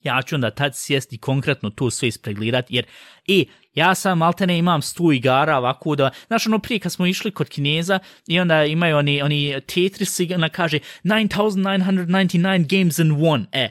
ja 0.04 0.22
ću 0.22 0.36
onda 0.36 0.52
tad 0.52 0.72
sjesti 0.76 1.18
konkretno 1.18 1.70
to 1.70 1.90
sve 1.90 2.08
ispreglirati, 2.08 2.76
jer, 2.76 2.86
e, 3.28 3.44
ja 3.74 3.96
sam 3.96 4.18
maltene 4.18 4.58
imam 4.58 4.82
stu 4.82 5.12
igara 5.12 5.58
ovako 5.58 5.96
da, 5.96 6.12
znaš 6.28 6.48
ono 6.48 6.60
prije 6.60 6.80
kad 6.80 6.92
smo 6.92 7.06
išli 7.06 7.32
kod 7.32 7.50
Kineza 7.50 8.00
i 8.28 8.40
onda 8.40 8.66
imaju 8.66 8.98
oni, 8.98 9.22
oni 9.22 9.62
Tetris 9.62 10.20
i 10.20 10.34
ona 10.34 10.50
kaže 10.50 10.80
9999 11.04 12.80
games 12.80 13.00
in 13.00 13.12
one, 13.12 13.46
e, 13.52 13.70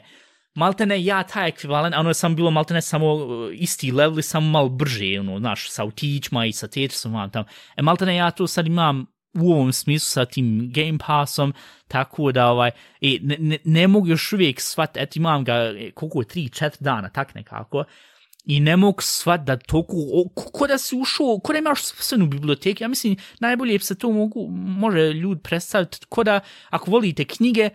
maltene 0.55 1.03
ja 1.03 1.23
taj 1.23 1.49
ekvivalent, 1.49 1.95
ono 1.95 2.09
je 2.09 2.13
samo 2.13 2.35
bilo 2.35 2.51
maltene 2.51 2.81
samo 2.81 3.05
e, 3.07 3.55
isti 3.55 3.91
level, 3.91 4.21
samo 4.21 4.49
malo 4.49 4.69
brže, 4.69 5.19
ono, 5.19 5.39
znaš, 5.39 5.69
sa 5.69 5.83
utićma 5.83 6.45
i 6.45 6.51
sa 6.51 6.67
Tetrisom, 6.67 7.29
tam. 7.31 7.45
E, 7.77 7.81
maltene 7.81 8.15
ja 8.15 8.31
to 8.31 8.47
sad 8.47 8.67
imam 8.67 9.05
u 9.33 9.51
ovom 9.51 9.73
smislu 9.73 10.05
sa 10.05 10.25
tim 10.25 10.71
Game 10.73 10.97
Passom, 10.97 11.53
tako 11.87 12.31
da 12.31 12.47
ovaj, 12.47 12.71
e, 13.01 13.17
ne, 13.21 13.37
ne, 13.39 13.57
ne 13.63 13.87
mogu 13.87 14.07
još 14.07 14.33
uvijek 14.33 14.61
svat, 14.61 14.97
eto 14.97 15.19
imam 15.19 15.43
ga 15.43 15.53
e, 15.53 15.91
koliko 15.91 16.21
je, 16.21 16.25
3-4 16.25 16.71
dana, 16.79 17.09
tak 17.09 17.35
nekako, 17.35 17.83
i 18.45 18.59
ne 18.59 18.77
mogu 18.77 19.01
svat 19.01 19.41
da 19.41 19.57
toliko, 19.57 19.93
o, 19.97 20.29
ko, 20.35 20.49
ko 20.53 20.67
da 20.67 20.77
si 20.77 20.95
ušao, 20.95 21.39
ko 21.43 21.53
da 21.53 21.59
imaš 21.59 21.83
sve 21.83 22.23
u 22.23 22.27
biblioteki, 22.27 22.83
ja 22.83 22.87
mislim, 22.87 23.17
najbolje 23.39 23.79
se 23.79 23.97
to 23.97 24.11
mogu, 24.11 24.47
može 24.51 25.13
ljud 25.13 25.41
predstaviti, 25.43 25.97
ko 26.09 26.23
da, 26.23 26.39
ako 26.69 26.91
volite 26.91 27.25
knjige, 27.25 27.69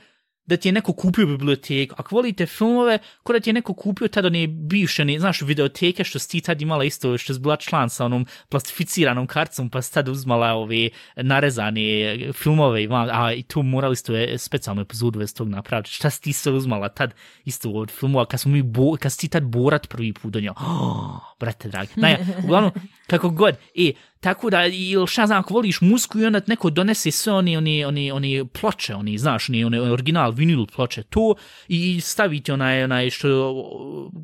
da 0.50 0.56
ti 0.56 0.68
je 0.68 0.72
neko 0.72 0.92
kupio 0.92 1.26
biblioteku. 1.26 1.94
Ako 1.98 2.14
volite 2.14 2.46
filmove, 2.46 2.98
ko 3.22 3.32
da 3.32 3.40
ti 3.40 3.50
je 3.50 3.54
neko 3.54 3.74
kupio 3.74 4.08
tada 4.08 4.26
one 4.28 4.46
bivše, 4.46 5.04
ne, 5.04 5.18
znaš, 5.18 5.42
videoteke 5.42 6.04
što 6.04 6.18
si 6.18 6.28
ti 6.28 6.40
tad 6.40 6.62
imala 6.62 6.84
isto, 6.84 7.18
što 7.18 7.34
si 7.34 7.40
bila 7.40 7.56
član 7.56 7.90
sa 7.90 8.04
onom 8.04 8.26
plastificiranom 8.48 9.26
karcom, 9.26 9.70
pa 9.70 9.82
si 9.82 9.94
tad 9.94 10.08
uzmala 10.08 10.52
ove 10.52 10.88
narezane 11.16 12.18
filmove, 12.32 12.88
a 12.90 13.32
i 13.32 13.42
tu 13.42 13.62
morali 13.62 13.96
ste 13.96 14.38
specijalnu 14.38 14.82
epizodu 14.82 15.22
iz 15.22 15.34
tog 15.34 15.48
napraviti. 15.48 15.90
Šta 15.90 16.10
si 16.10 16.22
ti 16.22 16.32
se 16.32 16.50
uzmala 16.50 16.88
tad 16.88 17.14
isto 17.44 17.70
od 17.70 17.90
filmova, 17.90 18.26
kad, 18.26 18.40
smo 18.40 18.52
mi 18.52 18.62
bo, 18.62 18.96
kad 19.00 19.12
si 19.12 19.18
ti 19.18 19.28
tad 19.28 19.42
borat 19.42 19.88
prvi 19.88 20.12
put 20.12 20.32
do 20.32 20.40
njega. 20.40 20.54
Oh, 20.80 21.20
brate 21.40 21.68
dragi. 21.68 21.90
Naja, 21.96 22.18
uglavnom, 22.44 22.70
kako 23.10 23.30
god. 23.30 23.56
I 23.74 23.94
tako 24.20 24.50
da, 24.50 24.66
ili 24.66 25.06
šta 25.06 25.26
znam, 25.26 25.38
ako 25.38 25.54
voliš 25.54 25.80
muziku 25.80 26.18
i 26.18 26.26
onda 26.26 26.40
neko 26.46 26.70
donese 26.70 27.10
sve 27.10 27.32
oni, 27.32 27.56
oni, 27.56 27.84
oni, 27.84 28.10
oni 28.12 28.44
ploče, 28.60 28.94
oni, 28.94 29.18
znaš, 29.18 29.48
oni, 29.48 29.64
oni 29.64 29.78
original 29.78 30.32
vinil 30.32 30.66
ploče, 30.66 31.02
to, 31.02 31.34
i 31.68 32.00
staviti 32.00 32.52
onaj, 32.52 32.84
onaj 32.84 33.10
što, 33.10 33.54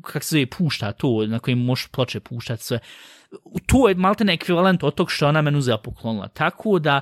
kak 0.03 0.23
se 0.23 0.35
zove, 0.35 0.45
pušta 0.45 0.91
to, 0.91 1.25
na 1.27 1.39
kojem 1.39 1.59
možeš 1.59 1.87
ploče 1.87 2.19
puštati 2.19 2.63
sve. 2.63 2.79
To 3.65 3.89
je 3.89 3.95
maltene 3.95 4.33
ekvivalent 4.33 4.83
od 4.83 4.95
tog 4.95 5.11
što 5.11 5.27
ona 5.27 5.41
meni 5.41 5.57
uzela 5.57 5.77
poklonila. 5.77 6.27
Tako 6.27 6.79
da, 6.79 7.01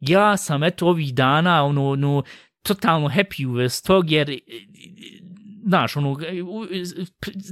ja 0.00 0.36
sam, 0.36 0.62
eto, 0.62 0.86
ovih 0.86 1.14
dana, 1.14 1.64
ono, 1.64 1.90
ono, 1.90 2.22
totalno 2.62 3.08
happy 3.08 3.46
uvest 3.46 3.86
tog, 3.86 4.10
jer, 4.10 4.30
e, 4.30 4.34
e, 4.34 4.38
znaš, 5.66 5.96
ono, 5.96 6.18
e, 6.22 6.94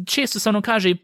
često 0.06 0.40
se 0.40 0.48
ono 0.48 0.60
kaže, 0.62 0.94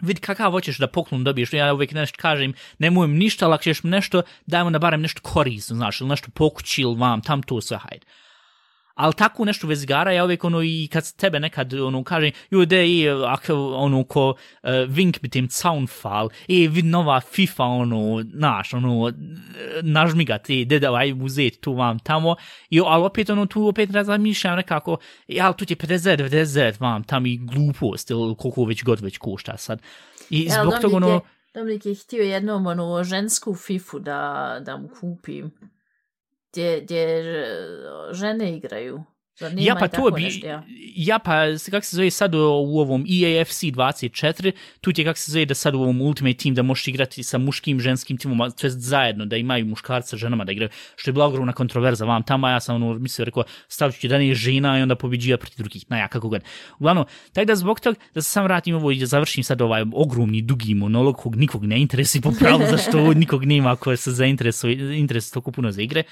vidi 0.00 0.20
kakav 0.20 0.50
hoćeš 0.50 0.78
da 0.78 0.86
poklon 0.86 1.24
dobiješ, 1.24 1.52
ja 1.52 1.74
uvijek 1.74 1.92
nešto 1.92 2.18
kažem, 2.20 2.52
nemoj 2.78 3.08
ništa, 3.08 3.44
ali 3.46 3.54
ako 3.54 3.62
ćeš 3.62 3.82
nešto, 3.82 4.22
dajmo 4.46 4.70
da 4.70 4.78
barem 4.78 5.00
nešto 5.00 5.20
korisno, 5.22 5.76
znaš, 5.76 6.00
ili 6.00 6.08
nešto 6.08 6.30
pokući, 6.30 6.82
ili 6.82 6.96
vam, 6.96 7.20
tam 7.20 7.42
to 7.42 7.60
sve, 7.60 7.78
hajde 7.78 8.06
ali 8.94 9.14
tako 9.14 9.44
nešto 9.44 9.66
vez 9.66 9.84
gara, 9.84 10.12
ja 10.12 10.24
uvijek 10.24 10.44
ono 10.44 10.62
i 10.62 10.88
kad 10.92 11.12
tebe 11.12 11.40
nekad 11.40 11.74
ono 11.74 12.04
kaže, 12.04 12.30
ju 12.50 12.64
de 12.66 12.88
i 12.88 13.08
ako 13.08 13.72
ono 13.74 14.04
ko 14.04 14.28
uh, 14.28 14.70
vink 14.88 15.20
bi 15.20 15.28
tim 15.28 15.50
soundfall, 15.50 16.28
i 16.48 16.68
vid 16.68 16.84
nova 16.84 17.20
FIFA 17.20 17.64
ono, 17.64 18.24
naš, 18.32 18.74
ono, 18.74 19.12
nažmiga 19.82 20.38
ti, 20.38 20.64
de 20.64 20.78
da 20.78 20.94
aj 20.94 21.12
uzeti 21.12 21.60
tu 21.60 21.72
vam 21.72 21.98
tamo, 21.98 22.36
i, 22.70 22.80
ali 22.84 23.04
opet 23.04 23.30
ono 23.30 23.46
tu 23.46 23.66
opet 23.66 23.90
razmišljam 23.90 24.56
nekako, 24.56 24.96
ja, 25.28 25.52
tu 25.52 25.64
ti 25.64 25.72
je 25.72 25.76
50, 25.76 26.16
90 26.16 26.80
vam 26.80 27.04
tam 27.04 27.26
i 27.26 27.36
glupost, 27.36 28.10
ili 28.10 28.34
koliko 28.38 28.64
već 28.64 28.84
god 28.84 29.00
već 29.00 29.18
košta 29.18 29.56
sad. 29.56 29.82
I 30.30 30.44
Ja, 30.44 30.62
zbog 30.62 30.74
toga 30.80 30.96
ono, 30.96 31.20
Dominik 31.54 31.86
je 31.86 31.94
htio 31.94 32.22
jednom 32.22 32.66
ono 32.66 33.04
žensku 33.04 33.54
fifu 33.54 33.98
da, 33.98 34.58
da 34.64 34.76
mu 34.76 34.88
kupim. 35.00 35.50
Gdje, 36.52 36.80
gdje 36.80 37.22
ž- 37.22 38.14
žene 38.14 38.56
igraju. 38.56 39.04
Zar 39.40 39.52
Ja 39.58 39.74
pa 39.74 39.88
to 39.88 40.10
bi, 40.10 40.22
nešto, 40.22 40.46
ja? 40.46 40.62
ja 40.96 41.18
pa 41.18 41.44
kako 41.70 41.86
se 41.86 41.96
zove 41.96 42.10
sad 42.10 42.34
u, 42.34 42.38
ovom 42.78 43.04
E 43.08 43.36
EAFC 43.36 43.62
24, 43.62 44.52
tu 44.80 44.92
ti 44.92 45.00
je 45.00 45.04
kako 45.04 45.18
se 45.18 45.32
zove 45.32 45.44
da 45.44 45.54
sad 45.54 45.74
u 45.74 45.80
ovom 45.80 46.00
Ultimate 46.00 46.38
Team 46.38 46.54
da 46.54 46.62
možeš 46.62 46.88
igrati 46.88 47.22
sa 47.22 47.38
muškim, 47.38 47.80
ženskim 47.80 48.18
timom, 48.18 48.50
to 48.50 48.66
jest 48.66 48.78
zajedno, 48.78 49.26
da 49.26 49.36
imaju 49.36 49.66
muškarca, 49.66 50.16
ženama 50.16 50.44
da 50.44 50.52
igraju, 50.52 50.70
što 50.96 51.10
je 51.10 51.12
bila 51.12 51.26
ogromna 51.26 51.52
kontroverza 51.52 52.04
vam 52.04 52.22
tamo, 52.22 52.48
ja 52.48 52.60
sam 52.60 52.76
ono, 52.76 52.94
mislio, 52.94 53.24
rekao, 53.24 53.44
stavit 53.68 54.00
ću 54.00 54.08
da 54.08 54.18
nije 54.18 54.34
žena 54.34 54.78
i 54.78 54.82
onda 54.82 54.94
pobiđija 54.94 55.38
protiv 55.38 55.56
drugih, 55.58 55.84
na 55.88 55.98
ja, 55.98 56.08
kako 56.08 56.28
god. 56.28 56.44
Uglavnom, 56.78 57.04
tako 57.32 57.44
da 57.44 57.56
zbog 57.56 57.80
tog, 57.80 57.96
da 58.14 58.22
se 58.22 58.30
sam 58.30 58.44
vratim 58.44 58.74
ovo 58.74 58.90
i 58.90 58.98
da 58.98 59.06
završim 59.06 59.44
sad 59.44 59.62
ovaj 59.62 59.84
ogromni, 59.94 60.42
dugi 60.42 60.74
monolog 60.74 61.16
kog 61.16 61.36
nikog 61.36 61.64
ne 61.64 61.80
interesi 61.80 62.20
po 62.20 62.32
pravu, 62.38 62.62
zašto 62.76 63.14
nikog 63.14 63.44
nema 63.44 63.76
ko 63.76 63.96
se 63.96 64.10
zainteresuje, 64.10 64.98
interes 64.98 65.30
toliko 65.30 65.52
puno 65.52 65.72
za 65.72 65.82
igre. 65.82 66.02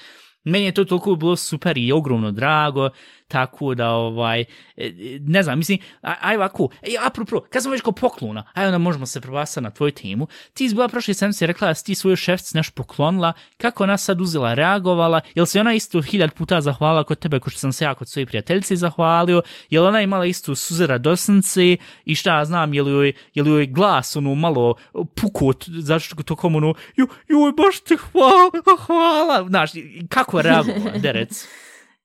Meni 0.43 0.65
je 0.65 0.71
to 0.71 0.85
toliko 0.85 1.15
bilo 1.15 1.35
super 1.35 1.77
i 1.77 1.91
ogromno 1.91 2.31
drago, 2.31 2.89
tako 3.29 3.75
da, 3.75 3.89
ovaj, 3.89 4.41
e, 4.41 4.91
ne 5.19 5.43
znam, 5.43 5.57
mislim, 5.57 5.79
aj 6.01 6.35
ovako, 6.35 6.69
ej, 6.81 6.95
apropo, 7.05 7.41
kad 7.49 7.63
smo 7.63 7.71
već 7.71 7.81
kao 7.81 7.93
poklona, 7.93 8.43
aj 8.53 8.65
onda 8.65 8.77
možemo 8.77 9.05
se 9.05 9.21
prebasati 9.21 9.63
na 9.63 9.71
tvoju 9.71 9.91
temu, 9.91 10.27
ti 10.53 10.65
izbila 10.65 10.87
prošle 10.87 11.13
se 11.13 11.47
rekla 11.47 11.67
da 11.67 11.73
si 11.73 11.85
ti 11.85 11.95
svoju 11.95 12.15
šefci 12.15 12.57
naš 12.57 12.69
poklonila, 12.69 13.33
kako 13.57 13.83
ona 13.83 13.97
sad 13.97 14.21
uzela, 14.21 14.53
reagovala, 14.53 15.21
jel 15.35 15.45
se 15.45 15.59
ona 15.59 15.73
isto 15.73 16.01
hiljad 16.01 16.33
puta 16.33 16.61
zahvalila 16.61 17.03
kod 17.03 17.19
tebe, 17.19 17.39
ko 17.39 17.49
što 17.49 17.59
sam 17.59 17.73
se 17.73 17.85
ja 17.85 17.95
kod 17.95 18.09
svoje 18.09 18.25
prijateljice 18.25 18.75
zahvalio, 18.75 19.41
jel 19.69 19.85
ona 19.85 20.01
imala 20.01 20.25
istu 20.25 20.55
suzera 20.55 20.97
dosnice 20.97 21.77
i 22.05 22.15
šta 22.15 22.37
ja 22.37 22.45
znam, 22.45 22.73
jel 22.73 22.87
joj, 22.87 23.13
jel 23.33 23.47
joj 23.47 23.67
glas 23.67 24.15
ono 24.15 24.35
malo 24.35 24.75
puko, 25.15 25.53
zašto 25.67 26.23
to 26.23 26.35
komu 26.35 26.57
ono, 26.57 26.73
joj, 26.95 27.07
joj, 27.27 27.51
baš 27.51 27.79
ti 27.79 27.97
hvala, 27.97 28.51
hvala, 28.85 29.45
znaš, 29.49 29.71
kako 30.09 30.28
kako 30.31 30.41
reagovala, 30.41 30.97
derec. 30.97 31.47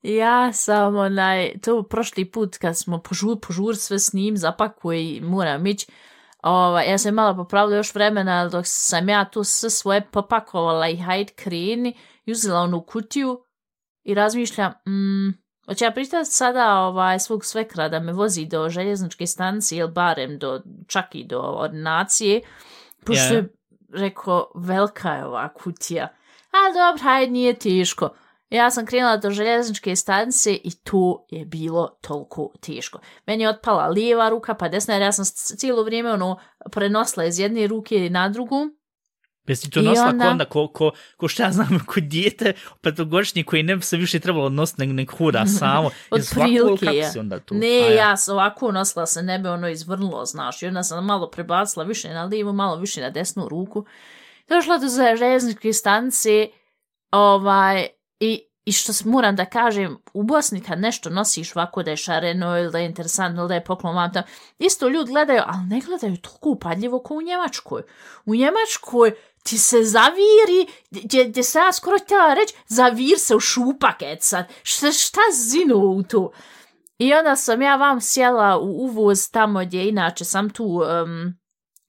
Ja 0.03 0.53
sam 0.53 0.97
onaj, 0.97 1.53
to 1.63 1.83
prošli 1.83 2.25
put 2.25 2.57
kad 2.57 2.79
smo 2.79 2.99
požur, 2.99 3.37
požur 3.41 3.77
sve 3.77 3.99
s 3.99 4.13
njim 4.13 4.37
zapakuje 4.37 5.17
i 5.17 5.21
moram 5.21 5.67
ići, 5.67 5.87
Ova, 6.45 6.83
ja 6.83 6.99
sam 6.99 7.15
malo 7.15 7.37
popravila 7.37 7.77
još 7.77 7.95
vremena 7.95 8.49
dok 8.49 8.65
sam 8.67 9.09
ja 9.09 9.25
tu 9.25 9.45
sve 9.45 9.71
svoje 9.71 10.07
popakovala 10.11 10.89
i 10.89 10.97
hajde 10.97 11.33
kreni 11.33 11.97
i 12.27 12.33
uzela 12.33 12.61
onu 12.61 12.83
kutiju 12.83 13.45
i 14.03 14.15
razmišljam, 14.15 14.73
mm, 14.73 15.31
hoće 15.67 15.85
ja 15.85 15.91
pristati 15.91 16.31
sada 16.31 16.79
ovaj, 16.79 17.19
svog 17.21 17.45
svekra 17.45 17.89
da 17.89 18.01
me 18.01 18.13
vozi 18.13 18.47
do 18.47 18.69
željezničke 18.69 19.27
stanice 19.27 19.77
ili 19.77 19.91
barem 19.91 20.39
do, 20.39 20.63
čak 20.87 21.15
i 21.15 21.25
do 21.25 21.41
ordinacije, 21.41 22.41
pošto 23.07 23.35
Ja. 23.35 23.39
je 23.39 23.55
rekao, 23.93 24.53
velika 24.55 25.11
je 25.11 25.25
ova 25.27 25.49
kutija. 25.55 26.09
A 26.55 26.73
dobro, 26.73 27.03
hajde, 27.03 27.33
nije 27.33 27.55
teško. 27.55 28.09
Ja 28.51 28.71
sam 28.71 28.87
krenula 28.87 29.17
do 29.17 29.31
željezničke 29.31 29.97
stanice 29.97 30.55
i 30.55 30.71
to 30.75 31.27
je 31.31 31.45
bilo 31.45 31.99
toliko 32.01 32.53
teško. 32.61 32.99
Meni 33.27 33.43
je 33.43 33.49
otpala 33.49 33.87
lijeva 33.87 34.29
ruka 34.29 34.55
pa 34.55 34.69
desna 34.69 34.95
jer 34.95 35.03
ja 35.03 35.13
sam 35.13 35.25
cijelo 35.25 35.83
vrijeme 35.83 36.13
ono 36.13 36.39
prenosila 36.73 37.25
iz 37.27 37.39
jedne 37.39 37.67
ruke 37.67 38.11
na 38.11 38.29
drugu. 38.29 38.57
Jesi 39.47 39.63
ti 39.65 39.71
to 39.71 39.81
I 39.81 39.83
nosila 39.83 40.07
onda- 40.07 40.25
ko 40.25 40.31
onda, 40.31 40.45
ko, 40.45 40.69
ko, 40.69 40.91
ko 41.17 41.29
šta 41.29 41.43
ja 41.43 41.53
znam, 41.53 41.81
ko 41.87 42.01
dijete, 42.01 42.53
petogodišnji 42.83 43.45
koji 43.45 43.63
ne 43.63 43.77
bi 43.77 43.83
se 43.83 43.97
više 43.97 44.21
trebalo 44.21 44.49
nositi 44.49 44.81
nego 44.81 44.93
nek 44.93 45.11
hoda 45.11 45.47
samo. 45.59 45.91
Od 46.11 46.19
Jesi 46.19 46.35
ili 46.41 46.77
prilike 46.79 46.97
je. 46.97 47.13
onda 47.21 47.41
to? 47.41 47.55
Ne, 47.55 47.83
A 47.83 47.93
ja 47.93 48.17
sam 48.17 48.35
ovako 48.35 48.73
nosila 48.73 49.07
se, 49.07 49.23
ne 49.23 49.39
bi 49.39 49.49
ono 49.49 49.69
izvrnulo, 49.69 50.25
znaš. 50.25 50.63
I 50.63 50.67
onda 50.67 50.83
sam 50.83 51.05
malo 51.07 51.31
prebacila 51.31 51.85
više 51.85 52.09
na 52.09 52.25
lijevu, 52.25 52.53
malo 52.53 52.77
više 52.77 53.01
na 53.01 53.11
desnu 53.11 53.49
ruku. 53.49 53.85
Došla 54.49 54.79
do 54.79 54.87
železničke 55.17 55.73
stanice, 55.73 56.49
ovaj, 57.11 57.87
i, 58.21 58.43
i 58.65 58.73
što 58.73 58.93
se 58.93 59.09
moram 59.09 59.37
da 59.37 59.45
kažem, 59.45 59.99
u 60.15 60.23
Bosni 60.23 60.61
kad 60.61 60.81
nešto 60.81 61.11
nosiš 61.11 61.57
ovako 61.57 61.83
da 61.83 61.91
je 61.91 61.97
šareno 61.97 62.59
ili 62.59 62.73
da 62.73 62.79
je 62.79 62.87
interesantno 62.87 63.43
ili 63.43 63.49
da 63.49 63.55
je 63.55 63.65
poklon 63.65 63.97
vam 63.97 64.13
tamo, 64.13 64.27
isto 64.59 64.89
ljudi 64.89 65.11
gledaju, 65.11 65.43
ali 65.47 65.67
ne 65.69 65.81
gledaju 65.81 66.17
toliko 66.17 66.51
upadljivo 66.51 67.03
kao 67.03 67.17
u 67.17 67.23
Njemačkoj. 67.23 67.83
U 68.27 68.35
Njemačkoj 68.35 69.15
ti 69.43 69.59
se 69.59 69.83
zaviri, 69.83 70.73
gdje, 70.91 71.25
gdje 71.25 71.43
se 71.43 71.59
ja 71.59 71.73
skoro 71.73 71.99
htjela 71.99 72.35
reći, 72.35 72.55
zavir 72.67 73.19
se 73.19 73.37
u 73.37 73.41
šupak, 73.41 74.03
et 74.03 74.23
sad. 74.23 74.49
Šta, 74.63 74.93
šta 74.93 75.21
zinu 75.33 75.77
u 75.77 76.03
to? 76.03 76.33
I 76.99 77.15
onda 77.15 77.37
sam 77.37 77.63
ja 77.63 77.77
vam 77.77 78.01
sjela 78.01 78.59
u 78.59 78.67
uvoz 78.67 79.31
tamo 79.31 79.61
gdje 79.65 79.89
inače 79.89 80.25
sam 80.25 80.51
tu 80.51 80.65
um, 80.65 81.35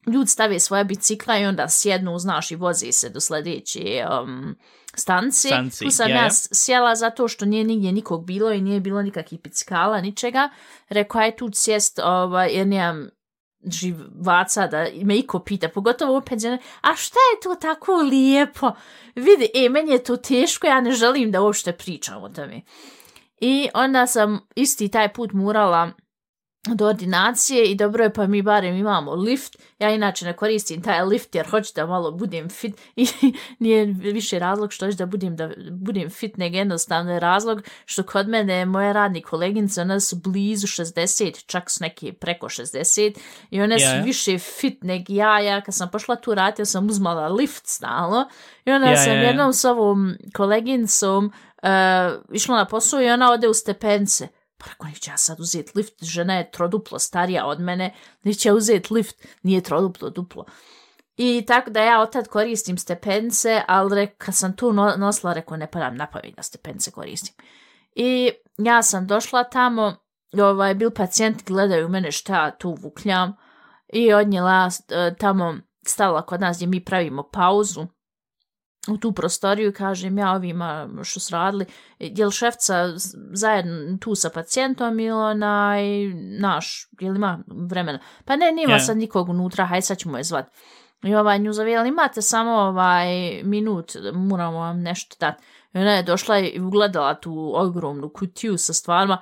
ljudi 0.08 0.28
stave 0.28 0.60
svoje 0.60 0.84
bicikla 0.84 1.38
i 1.38 1.46
onda 1.46 1.70
sjednu, 1.70 2.20
znaš, 2.20 2.52
i 2.52 2.56
vozi 2.56 2.92
se 2.92 3.10
do 3.10 3.20
sljedeće 3.20 4.06
um. 4.24 4.56
Stanice, 4.98 5.50
Tu 5.84 5.92
sam 5.92 6.10
ja, 6.10 6.16
ja, 6.16 6.30
sjela 6.32 6.96
zato 6.96 7.28
što 7.28 7.46
nije 7.46 7.64
nigdje 7.64 7.92
nikog 7.92 8.26
bilo 8.26 8.52
i 8.52 8.62
nije 8.62 8.80
bilo 8.80 9.02
nikakvih 9.02 9.42
bicikala, 9.42 10.02
ničega. 10.02 10.50
Rekao, 10.90 11.22
aj 11.22 11.36
tu 11.36 11.50
sjest, 11.54 12.00
ovaj, 12.00 12.50
jer 12.54 12.68
nemam 12.68 13.10
živaca 13.72 14.68
da 14.68 14.86
me 15.04 15.18
iko 15.18 15.40
pita, 15.40 15.70
pogotovo 15.70 16.18
u 16.18 16.22
penzioner, 16.22 16.60
a 16.82 16.96
šta 16.96 17.20
je 17.20 17.42
to 17.44 17.56
tako 17.56 17.96
lijepo? 17.96 18.72
Vidi, 19.16 19.50
e, 19.56 19.70
meni 19.70 19.92
je 19.92 20.04
to 20.04 20.18
teško, 20.18 20.68
ja 20.68 20.82
ne 20.82 20.92
želim 20.92 21.32
da 21.32 21.42
uopšte 21.42 21.72
pričam 21.72 22.24
o 22.24 22.30
tome. 22.30 22.62
I 23.40 23.70
onda 23.74 24.08
sam 24.08 24.48
isti 24.56 24.90
taj 24.90 25.14
put 25.14 25.34
morala 25.34 25.92
do 26.74 26.88
ordinacije 26.88 27.66
i 27.66 27.76
dobro 27.76 28.04
je 28.04 28.14
pa 28.14 28.28
mi 28.28 28.42
barem 28.42 28.76
imamo 28.76 29.14
lift. 29.16 29.58
Ja 29.80 29.90
inače 29.90 30.26
ne 30.26 30.34
koristim 30.34 30.82
taj 30.82 31.04
lift 31.04 31.36
jer 31.36 31.48
hoću 31.50 31.72
da 31.76 31.86
malo 31.86 32.12
budem 32.12 32.50
fit 32.50 32.76
i 32.96 33.08
nije 33.60 33.86
više 33.86 34.40
razlog 34.40 34.74
što 34.74 34.86
hoću 34.86 34.98
da 34.98 35.06
budem, 35.06 35.36
da 35.36 35.50
budem 35.72 36.10
fit 36.10 36.38
nego 36.38 36.58
jednostavno 36.58 37.14
je 37.14 37.20
razlog 37.20 37.62
što 37.86 38.04
kod 38.04 38.28
mene 38.30 38.66
moje 38.66 38.94
radni 38.94 39.22
koleginice 39.22 39.82
one 39.82 40.00
su 40.00 40.16
blizu 40.16 40.68
60, 40.68 41.46
čak 41.46 41.70
su 41.70 41.78
neke 41.84 42.14
preko 42.14 42.50
60 42.50 43.18
i 43.50 43.62
one 43.62 43.80
su 43.80 43.86
Ja, 43.86 43.96
ja. 43.96 44.02
više 44.02 44.40
fit 44.40 44.84
nego 44.84 45.06
ja. 45.08 45.40
Ja 45.40 45.62
kad 45.62 45.76
sam 45.76 45.90
pošla 45.92 46.16
tu 46.16 46.36
raditi 46.36 46.62
ja 46.62 46.66
sam 46.66 46.88
uzmala 46.88 47.28
lift 47.28 47.68
stalno 47.68 48.30
i 48.66 48.72
onda 48.72 48.88
Ja, 48.88 48.98
sam 48.98 49.14
ja. 49.14 49.22
jednom 49.22 49.54
s 49.54 49.66
ovom 49.66 50.16
koleginicom 50.34 51.26
uh, 51.26 52.36
išla 52.36 52.56
na 52.58 52.66
posao 52.66 53.02
i 53.02 53.10
ona 53.10 53.32
ode 53.32 53.48
u 53.48 53.54
stepence. 53.54 54.28
Pa 54.58 54.66
rekao, 54.70 54.88
neće 54.88 55.12
ja 55.12 55.18
sad 55.18 55.40
uzeti 55.40 55.72
lift, 55.76 56.04
žena 56.04 56.36
je 56.36 56.52
troduplo 56.52 57.00
starija 57.00 57.46
od 57.46 57.60
mene, 57.60 57.94
neće 58.24 58.50
ja 58.50 58.54
uzeti 58.54 58.94
lift, 58.94 59.16
nije 59.44 59.62
troduplo 59.62 60.10
duplo. 60.10 60.46
I 61.18 61.44
tako 61.48 61.70
da 61.70 61.84
ja 61.84 62.02
od 62.02 62.12
tad 62.12 62.28
koristim 62.28 62.78
stepence, 62.78 63.62
ali 63.68 63.96
re, 63.96 64.08
kad 64.08 64.36
sam 64.36 64.56
tu 64.56 64.74
nosila, 64.74 65.34
rekao, 65.34 65.58
ne 65.58 65.72
padam 65.72 65.96
na 65.96 66.08
pamet 66.08 66.36
da 66.36 66.44
stepence 66.44 66.92
koristim. 66.92 67.36
I 67.96 68.32
ja 68.58 68.84
sam 68.84 69.08
došla 69.08 69.44
tamo, 69.44 69.96
ovaj, 70.34 70.76
bil 70.76 70.92
pacijent, 70.92 71.44
gledaju 71.46 71.90
mene 71.90 72.12
šta 72.12 72.52
tu 72.52 72.78
vukljam 72.82 73.36
i 73.94 74.14
odnijela 74.14 74.70
eh, 74.90 75.16
tamo, 75.20 75.56
stala 75.88 76.26
kod 76.26 76.42
nas 76.42 76.58
gdje 76.58 76.68
mi 76.68 76.86
pravimo 76.86 77.30
pauzu, 77.32 77.88
u 78.88 78.98
tu 78.98 79.12
prostoriju, 79.12 79.74
kažem 79.74 80.18
ja 80.18 80.32
ovima 80.32 80.90
što 81.04 81.20
su 81.20 81.34
radili, 81.34 81.66
je 82.00 82.26
li 82.26 82.32
šefca 82.32 82.94
zajedno 83.34 83.98
tu 83.98 84.16
sa 84.16 84.30
pacijentom 84.30 85.00
ili 85.00 85.12
onaj 85.12 85.84
naš, 86.40 86.90
je 87.00 87.12
li 87.12 87.18
ima 87.18 87.40
vremena? 87.48 88.00
Pa 88.26 88.36
ne, 88.36 88.52
nima 88.52 88.74
Ja. 88.74 88.80
sad 88.80 88.98
nikog 88.98 89.30
unutra, 89.30 89.66
haj 89.66 89.82
sad 89.82 89.98
ćemo 89.98 90.18
je 90.18 90.24
zvat. 90.24 90.46
I 91.04 91.16
ovaj 91.16 91.40
nju 91.40 91.54
zove, 91.54 91.88
imate 91.88 92.22
samo 92.22 92.52
ovaj 92.52 93.42
minut, 93.44 93.92
moramo 94.14 94.58
vam 94.58 94.82
nešto 94.82 95.16
dati. 95.20 95.44
I 95.74 95.78
ona 95.78 95.92
je 95.92 96.04
došla 96.04 96.40
i 96.40 96.60
ugledala 96.60 97.14
tu 97.16 97.52
ogromnu 97.56 98.10
kutiju 98.10 98.58
sa 98.58 98.74
stvarima. 98.74 99.18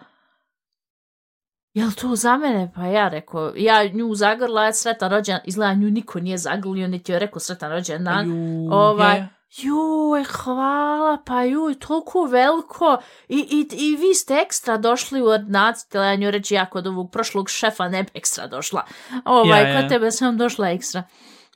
Jel 1.73 1.91
to 1.91 2.15
za 2.15 2.37
mene? 2.37 2.71
Pa 2.75 2.85
ja 2.85 3.09
rekao, 3.09 3.53
ja 3.55 3.83
nju 3.93 4.15
zagrla, 4.15 4.73
sretan 4.73 5.11
rođen, 5.11 5.39
izgleda 5.45 5.73
nju 5.73 5.91
niko 5.91 6.19
nije 6.19 6.37
zagrlio, 6.37 6.87
niti 6.87 7.11
joj 7.11 7.19
rekao 7.19 7.39
sretan 7.39 7.71
rođen 7.71 8.03
dan. 8.03 8.27
Ju, 8.27 8.69
Ovaj, 8.71 9.17
ja, 9.17 9.27
Juj, 9.57 10.23
hvala, 10.23 11.17
pa 11.25 11.43
juj, 11.43 11.75
toliko 11.79 12.23
veliko. 12.25 12.97
I, 13.29 13.37
i, 13.37 13.67
I 13.71 13.95
vi 13.95 14.13
ste 14.13 14.33
ekstra 14.33 14.77
došli 14.77 15.21
u 15.21 15.25
ordinaciju, 15.25 15.89
tela 15.89 16.05
ja 16.05 16.15
nju 16.15 16.31
reći, 16.31 16.53
ja 16.53 16.65
kod 16.65 16.87
ovog 16.87 17.11
prošlog 17.11 17.49
šefa 17.49 17.89
ne 17.89 18.03
bi 18.03 18.09
ekstra 18.13 18.47
došla. 18.47 18.85
Ovaj, 19.25 19.61
Ja, 19.61 19.67
ja. 19.67 19.81
kod 19.81 19.89
tebe 19.89 20.11
sam 20.11 20.37
došla 20.37 20.69
ekstra. 20.69 21.03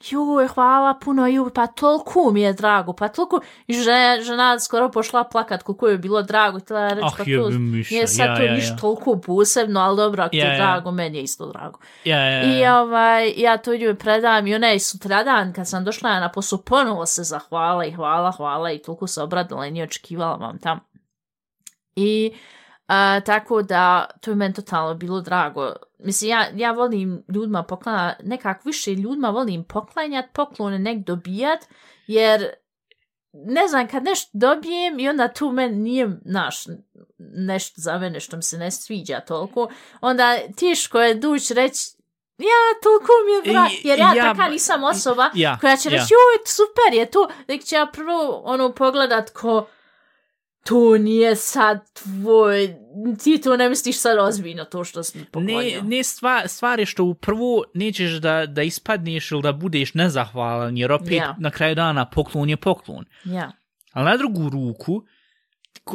Juj, 0.05 0.47
hvala 0.47 0.93
puno, 0.93 1.27
juj, 1.27 1.53
pa 1.53 1.67
toliko 1.67 2.31
mi 2.31 2.41
je 2.41 2.53
drago, 2.53 2.93
pa 2.93 3.07
toliko. 3.07 3.39
I 3.67 3.73
žena, 3.73 4.21
žena 4.21 4.59
skoro 4.59 4.91
pošla 4.91 5.23
plakat 5.23 5.63
koliko 5.63 5.87
je 5.87 5.97
bilo 5.97 6.21
drago. 6.21 6.59
Tela 6.59 6.79
ja 6.79 6.89
reći, 6.89 7.07
Ah, 7.07 7.15
pa 7.17 7.23
to 7.23 7.49
miša, 7.49 7.93
nije 7.93 8.07
sad 8.07 8.27
ja, 8.27 8.35
to 8.37 8.43
ja, 8.43 8.53
ništa 8.53 8.73
ja. 8.73 8.77
toliko 8.77 9.19
posebno, 9.19 9.79
ali 9.79 9.97
dobro, 9.97 10.23
ako 10.23 10.29
ti 10.29 10.37
Ja, 10.37 10.45
je 10.45 10.51
ja. 10.51 10.57
drago, 10.57 10.91
meni 10.91 11.17
je 11.17 11.23
isto 11.23 11.45
drago. 11.45 11.79
Ja, 12.05 12.17
ja, 12.19 12.43
I 12.43 12.59
ja. 12.59 12.81
ovaj, 12.81 13.33
ja 13.37 13.57
to 13.57 13.77
njoj 13.77 13.95
predam 13.95 14.47
i 14.47 14.55
ona 14.55 14.67
je 14.67 14.79
sutradan 14.79 15.53
kad 15.53 15.67
sam 15.67 15.83
došla 15.83 16.19
na 16.19 16.31
posao 16.31 16.59
ponovo 16.61 17.05
se 17.05 17.23
zahvala 17.23 17.85
i 17.85 17.91
hvala, 17.91 18.31
hvala 18.31 18.71
i 18.71 18.79
toliko 18.79 19.07
se 19.07 19.21
obradila 19.21 19.65
i 19.65 19.71
nije 19.71 19.83
očekivala 19.83 20.35
vam 20.35 20.59
tam. 20.59 20.79
I 21.95 22.31
a, 22.87 23.19
tako 23.25 23.61
da 23.61 24.05
to 24.21 24.31
je 24.31 24.35
meni 24.35 24.53
totalno 24.53 24.95
bilo 24.95 25.21
drago. 25.21 25.73
Mislim, 25.99 26.29
ja, 26.31 26.45
ja 26.55 26.71
volim 26.71 27.23
ljudima 27.33 27.63
poklanjati, 27.63 28.23
nekak 28.25 28.65
više 28.65 28.93
ljudima 28.93 29.29
volim 29.29 29.63
poklanjat, 29.63 30.25
poklone 30.33 30.79
nek 30.79 31.05
dobijat, 31.05 31.59
jer 32.07 32.47
ne 33.33 33.67
znam, 33.67 33.87
kad 33.87 34.03
nešto 34.03 34.29
dobijem 34.33 34.99
i 34.99 35.09
onda 35.09 35.27
tu 35.27 35.51
meni 35.51 35.75
nije, 35.75 36.09
naš, 36.25 36.65
nešto 37.17 37.81
za 37.81 37.97
mene 37.97 38.19
što 38.19 38.35
mi 38.35 38.43
se 38.43 38.57
ne 38.57 38.71
sviđa 38.71 39.19
toliko, 39.19 39.69
onda 40.01 40.37
tiško 40.55 40.99
je 41.01 41.15
duć 41.15 41.51
reći 41.51 41.97
ja, 42.37 42.79
toliko 42.83 43.11
mi 43.25 43.49
je 43.51 43.53
I- 43.83 43.87
jer 43.87 43.99
ja, 43.99 44.13
ja- 44.15 44.33
taka 44.33 44.49
nisam 44.49 44.83
osoba 44.83 45.29
ja, 45.33 45.57
koja 45.61 45.77
će 45.77 45.89
ja. 45.89 45.91
reći, 45.91 46.13
joj, 46.13 46.45
super 46.45 46.93
je 46.93 47.05
to, 47.11 47.29
nek 47.47 47.63
će 47.63 47.75
ja 47.75 47.85
prvo 47.85 48.41
ono 48.45 48.71
pogledat 48.71 49.29
ko 49.29 49.67
to 50.67 50.97
nije 50.97 51.35
sad 51.35 51.93
tvoj, 51.93 52.75
ti 53.23 53.37
to 53.37 53.57
ne 53.57 53.69
misliš 53.69 53.97
sad 53.97 54.17
ozbiljno 54.19 54.65
to 54.65 54.83
što 54.83 55.03
sam 55.03 55.21
Ne, 55.21 55.27
poklonio. 55.27 55.81
ne 55.83 56.03
stvar, 56.03 56.47
stvar 56.47 56.79
je 56.79 56.85
što 56.85 57.03
u 57.03 57.13
prvu 57.13 57.63
nećeš 57.73 58.11
da, 58.11 58.45
da 58.45 58.61
ispadneš 58.63 59.31
ili 59.31 59.41
da 59.41 59.51
budeš 59.51 59.93
nezahvalan, 59.93 60.77
jer 60.77 60.91
opet 60.91 61.11
Ja. 61.11 61.35
na 61.39 61.51
kraju 61.51 61.75
dana 61.75 62.05
poklon 62.05 62.49
je 62.49 62.57
poklon. 62.57 63.05
Ja, 63.25 63.51
Ali 63.91 64.05
na 64.05 64.17
drugu 64.17 64.49
ruku, 64.49 64.85
ko, 64.85 65.05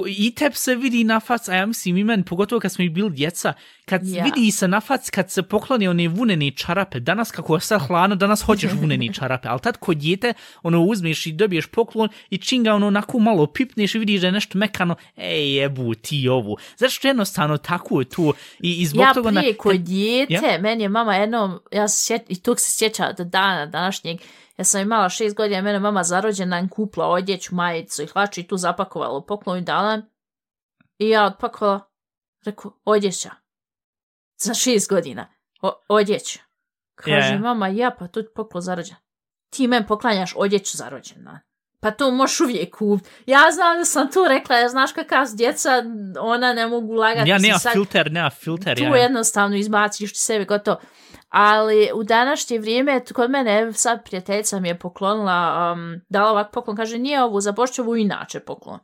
i 0.09 0.31
teb 0.31 0.53
se 0.55 0.75
vidi 0.75 1.05
na 1.05 1.21
fac, 1.21 1.49
a 1.49 1.55
ja 1.55 1.67
mislim 1.67 1.97
i 1.97 2.05
meni, 2.05 2.25
pogotovo 2.25 2.61
kad 2.61 2.73
smo 2.73 2.85
i 2.85 2.89
bili 2.89 3.11
djeca, 3.11 3.53
kad 3.85 4.01
Ja. 4.05 4.25
vidi 4.25 4.51
se 4.51 4.69
na 4.69 4.81
fac, 4.81 5.11
kad 5.11 5.31
se 5.31 5.43
pokloni 5.43 5.89
one 5.89 6.09
vunene 6.09 6.51
čarape, 6.51 7.01
danas 7.01 7.31
kako 7.31 7.55
je 7.55 7.61
sad 7.61 7.81
hladno, 7.81 8.17
danas 8.17 8.43
hoćeš 8.43 8.71
vunene 8.73 9.13
čarape, 9.19 9.49
ali 9.49 9.61
tad 9.61 9.77
kod 9.77 9.97
djete, 9.97 10.35
ono 10.63 10.81
uzmeš 10.83 11.27
i 11.27 11.33
dobiješ 11.33 11.67
poklon 11.67 12.09
i 12.31 12.39
čim 12.39 12.65
ga 12.65 12.75
ono 12.75 12.87
onako 12.87 13.19
malo 13.19 13.47
pipneš 13.47 13.95
i 13.95 13.99
vidiš 13.99 14.21
da 14.21 14.27
je 14.27 14.33
nešto 14.33 14.59
mekano, 14.59 14.95
ej 15.17 15.55
jebu 15.55 15.95
ti 15.95 16.29
ovu. 16.29 16.57
Zato 16.77 16.91
što 16.91 17.09
jednostavno 17.09 17.57
tako 17.59 18.01
je 18.01 18.05
tu 18.05 18.35
i, 18.61 18.73
i 18.73 18.87
zbog 18.87 19.03
ja 19.03 19.15
toga... 19.15 19.31
na- 19.31 19.41
prije 19.41 19.55
kod 19.55 19.73
kad- 19.73 19.81
dijete, 19.81 20.59
meni 20.61 20.83
je 20.83 20.89
mama 20.89 21.17
jednom, 21.17 21.61
ja 21.73 21.89
se 21.89 22.05
sjet, 22.05 22.23
i 22.29 22.37
tog 22.37 22.61
se 22.61 22.71
sjeća 22.71 23.13
do 23.13 23.25
dana 23.25 23.67
današnjeg, 23.67 24.19
ja 24.57 24.65
sam 24.65 24.81
imala 24.81 25.09
šest 25.09 25.37
godina, 25.37 25.63
mene 25.63 25.79
mama 25.79 26.03
zarođena 26.03 26.69
kupla 26.69 27.07
odjeću, 27.07 27.55
majicu 27.55 28.03
i 28.03 28.07
hlaču 28.07 28.41
i 28.41 28.47
tu 28.47 28.57
zapakovala 28.57 29.19
u 29.19 29.27
poklon 29.27 29.59
i 29.59 29.63
dala. 29.63 30.03
I 30.99 31.09
ja 31.09 31.27
odpakovala, 31.27 31.81
rekao, 32.45 32.81
odjeća. 32.85 33.31
Za 34.37 34.55
šest 34.55 34.89
godina. 34.89 35.35
O, 35.63 35.73
odjeća. 35.89 36.41
Kaže, 36.95 37.33
Ja. 37.35 37.39
mama, 37.39 37.69
ja, 37.69 37.97
pa 37.99 38.05
je 38.05 38.35
poklon 38.35 38.63
za 38.63 38.75
rođendan. 38.75 39.03
Ti 39.51 39.69
men 39.69 39.87
poklanjaš 39.87 40.35
odjeću 40.37 40.77
za 40.77 40.89
rođendan. 40.89 41.39
Pa 41.83 41.91
to 41.91 42.11
možeš 42.11 42.41
uvijek 42.41 42.77
kupiti. 42.77 43.11
Ja 43.27 43.51
znam 43.53 43.79
da 43.79 43.85
sam 43.85 44.11
tu 44.11 44.25
rekla, 44.29 44.57
jer 44.57 44.69
znaš 44.69 44.93
kakav 44.93 45.27
su 45.27 45.37
djeca, 45.37 45.71
ona 46.21 46.53
ne 46.53 46.67
mogu 46.67 46.95
lagati. 46.95 47.31
Ja, 47.31 47.39
nema 47.39 47.59
sad- 47.59 47.73
filter, 47.73 48.13
nema 48.13 48.31
filter. 48.31 48.77
tu 48.77 48.83
ja. 48.83 48.97
jednostavno 48.97 49.57
izbaciš 49.57 50.13
ti 50.13 50.19
sebe 50.19 50.45
gotovo. 50.45 50.81
Ali 51.29 51.91
u 51.95 52.05
današnje 52.05 52.59
vrijeme, 52.59 53.01
kod 53.13 53.31
mene 53.31 53.73
sad 53.73 54.05
prijateljica 54.05 54.61
mi 54.61 54.69
je 54.69 54.79
poklonila, 54.79 55.73
um, 55.73 56.01
dala 56.09 56.31
ovak 56.31 56.51
poklon, 56.53 56.77
kaže 56.77 56.99
nije 56.99 57.23
ovo 57.23 57.41
za 57.41 57.53
Bošću, 57.53 57.83
ovo 57.83 57.97
inače 57.97 58.41
poklon. 58.41 58.79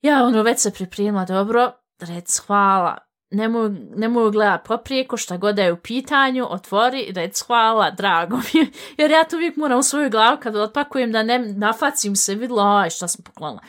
Ja 0.00 0.24
ono 0.24 0.42
već 0.42 0.58
se 0.58 0.70
pripremila, 0.70 1.24
dobro, 1.24 1.72
rec 2.00 2.38
hvala. 2.38 2.98
Nemoj, 3.32 3.70
nemoj 3.96 4.30
gledat 4.30 4.64
poprijeko, 4.64 5.16
šta 5.16 5.36
god 5.36 5.58
je 5.58 5.72
u 5.72 5.76
pitanju, 5.76 6.46
otvori, 6.50 7.12
rec 7.14 7.42
hvala, 7.42 7.90
drago 7.90 8.36
mi 8.36 8.60
je. 8.60 8.66
Jer 8.98 9.10
ja 9.10 9.24
to 9.24 9.36
uvijek 9.36 9.56
moram 9.56 9.78
u 9.78 9.82
svoju 9.82 10.10
glavu 10.10 10.38
kad 10.42 10.56
otpakujem 10.56 11.12
da 11.12 11.22
ne 11.22 11.38
nafacim 11.38 12.16
se, 12.16 12.34
vidjela, 12.34 12.80
aj 12.80 12.90
šta 12.90 13.08
sam 13.08 13.24
poklonila. 13.24 13.62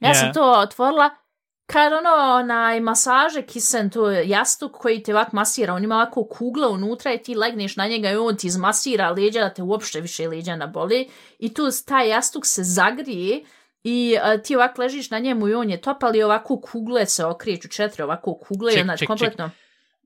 Ja 0.00 0.08
Ja. 0.08 0.14
sam 0.14 0.32
to 0.32 0.52
otvorila, 0.52 1.10
kad 1.66 1.92
ono, 1.92 2.34
onaj 2.34 2.80
masaže 2.80 3.42
kisen, 3.42 3.90
to 3.90 4.10
je 4.10 4.28
jastuk 4.28 4.72
koji 4.72 5.02
te 5.02 5.12
ovak 5.14 5.32
masira, 5.32 5.74
on 5.74 5.84
ima 5.84 5.94
ovako 5.94 6.24
kugle 6.24 6.68
unutra 6.68 7.12
i 7.12 7.18
ti 7.18 7.34
legneš 7.34 7.76
na 7.76 7.86
njega 7.86 8.10
i 8.10 8.16
on 8.16 8.36
ti 8.36 8.46
izmasira 8.46 9.10
leđa 9.10 9.40
da 9.40 9.54
te 9.54 9.62
uopšte 9.62 10.00
više 10.00 10.28
leđa 10.28 10.56
ne 10.56 10.66
boli 10.66 11.08
i 11.38 11.54
tu 11.54 11.62
taj 11.86 12.08
jastuk 12.08 12.46
se 12.46 12.62
zagrije 12.64 13.44
i 13.84 14.16
a, 14.22 14.38
ti 14.38 14.56
ovak 14.56 14.78
ležiš 14.78 15.10
na 15.10 15.18
njemu 15.18 15.48
i 15.48 15.54
on 15.54 15.70
je 15.70 15.80
topal 15.80 16.16
i 16.16 16.22
ovako 16.22 16.60
kugle 16.60 17.06
se 17.06 17.24
okrijeću, 17.24 17.68
četiri 17.68 18.02
ovako 18.02 18.34
kugle 18.36 18.72
i 18.72 18.76
Ček, 18.76 18.86
ček, 18.88 18.98
ček. 18.98 19.08
kompletno. 19.08 19.50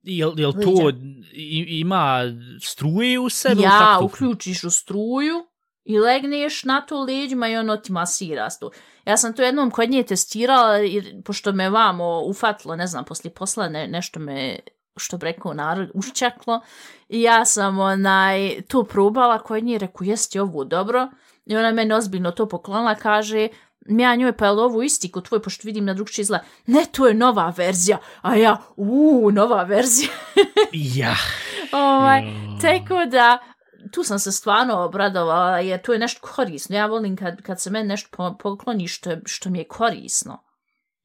Jel, 0.02 0.32
jel 0.36 0.52
to 0.52 0.90
i- 1.32 1.80
ima 1.80 2.20
struje 2.62 3.18
u 3.18 3.28
sebi? 3.28 3.62
Ja, 3.62 3.96
to 3.98 4.04
uključiš 4.04 4.64
u 4.64 4.70
struju 4.70 5.46
i 5.84 5.98
legneš 5.98 6.64
na 6.64 6.80
to 6.80 7.02
leđima 7.02 7.48
i 7.48 7.56
ono 7.56 7.76
ti 7.76 7.92
masira 7.92 8.48
tu. 8.60 8.70
Ja 9.04 9.16
sam 9.16 9.32
to 9.32 9.42
jednom 9.42 9.70
kod 9.70 9.90
nje 9.90 10.02
testirala, 10.02 10.76
jer, 10.76 11.22
pošto 11.24 11.52
me 11.52 11.70
vamo 11.70 12.20
ufatilo, 12.20 12.76
ne 12.76 12.86
znam, 12.86 13.04
poslije 13.04 13.34
posla 13.34 13.68
ne, 13.68 13.88
nešto 13.88 14.20
me, 14.20 14.58
što 14.96 15.16
bi 15.18 15.24
rekao 15.24 15.54
narod, 15.54 15.90
ušćaklo. 15.94 16.60
I 17.08 17.22
ja 17.22 17.44
sam 17.44 17.78
onaj, 17.78 18.62
to 18.68 18.84
probala 18.84 19.38
kod 19.38 19.64
nje, 19.64 19.78
reku, 19.78 20.04
jesi 20.04 20.38
ovo 20.38 20.64
dobro? 20.64 21.08
I 21.46 21.56
ona 21.56 21.70
meni 21.72 21.92
ozbiljno 21.94 22.30
to 22.30 22.48
poklonila, 22.48 22.94
kaže, 22.94 23.48
ja 23.90 24.14
njoj, 24.14 24.32
pa 24.32 24.44
je 24.44 24.50
ovo 24.52 24.82
isti 24.82 25.10
kod 25.10 25.24
tvoj, 25.24 25.42
pošto 25.42 25.62
vidim 25.64 25.84
na 25.84 25.94
drugčiji 25.94 26.22
izgleda, 26.22 26.44
ne, 26.66 26.84
to 26.86 27.06
je 27.06 27.14
nova 27.14 27.52
verzija, 27.56 27.98
a 28.22 28.34
ja, 28.34 28.56
uuu, 28.76 29.30
nova 29.30 29.62
verzija. 29.62 30.08
Ja. 30.96 31.14
ovaj, 31.72 32.22
tako 32.62 33.04
da, 33.04 33.38
tu 33.92 34.02
sam 34.02 34.18
se 34.18 34.32
stvarno 34.32 34.74
obradovala, 34.76 35.58
jer 35.58 35.82
to 35.82 35.92
je 35.92 35.98
nešto 35.98 36.20
korisno. 36.26 36.76
Ja 36.76 36.86
volim 36.86 37.16
kad, 37.16 37.42
kad 37.42 37.60
se 37.60 37.70
meni 37.70 37.88
nešto 37.88 38.08
po, 38.12 38.36
pokloni 38.38 38.88
što, 38.88 39.10
je- 39.10 39.22
što 39.26 39.50
mi 39.50 39.58
je 39.58 39.64
korisno. 39.64 40.42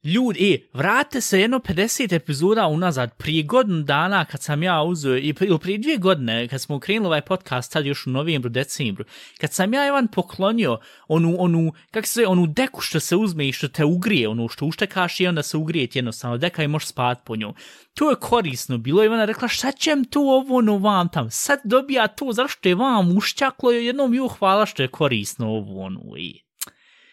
Ljudi, 0.04 0.54
e, 0.54 0.78
vrate 0.78 1.20
se 1.20 1.40
jedno 1.40 1.58
50 1.58 2.14
epizoda 2.14 2.66
unazad, 2.66 3.16
prije 3.16 3.42
godinu 3.42 3.82
dana 3.82 4.24
kad 4.24 4.42
sam 4.42 4.62
ja 4.62 4.82
uzeo, 4.82 5.16
i 5.16 5.34
prije 5.60 5.78
dvije 5.78 5.96
godine, 5.96 6.48
kad 6.48 6.60
smo 6.60 6.80
krenuli 6.80 7.06
ovaj 7.06 7.20
podcast, 7.20 7.72
tad 7.72 7.86
još 7.86 8.06
u 8.06 8.10
novembru, 8.10 8.50
decembru, 8.50 9.04
kad 9.40 9.52
sam 9.52 9.74
ja 9.74 9.86
Ivan 9.86 10.08
poklonio 10.08 10.78
onu, 11.08 11.36
onu, 11.38 11.72
kako 11.90 12.06
se 12.06 12.26
onu 12.26 12.46
deku 12.46 12.80
što 12.80 13.00
se 13.00 13.16
uzme 13.16 13.48
i 13.48 13.52
što 13.52 13.68
te 13.68 13.84
ugrije, 13.84 14.28
onu 14.28 14.48
što 14.48 14.66
uštekaš 14.66 15.20
i 15.20 15.26
onda 15.26 15.42
se 15.42 15.56
ugrije 15.56 15.86
ti 15.86 15.98
jednostavno, 15.98 16.38
deka 16.38 16.62
i 16.62 16.68
možeš 16.68 16.88
spat 16.88 17.24
po 17.24 17.36
njoj. 17.36 17.52
To 17.94 18.10
je 18.10 18.16
korisno 18.16 18.78
bilo, 18.78 19.04
Ivana 19.04 19.24
rekla, 19.24 19.48
šta 19.48 19.72
ćem 19.72 20.04
tu 20.04 20.20
ovo 20.20 20.60
no 20.60 20.78
vam 20.78 21.08
tam, 21.08 21.30
sad 21.30 21.60
dobija 21.64 22.08
to, 22.08 22.32
zašto 22.32 22.68
je 22.68 22.74
vam 22.74 23.16
ušćaklo, 23.16 23.70
jednom 23.70 24.14
ju 24.14 24.28
hvala 24.28 24.66
što 24.66 24.82
je 24.82 24.88
korisno 24.88 25.48
ovo 25.48 25.84
ono, 25.84 26.00
i... 26.18 26.42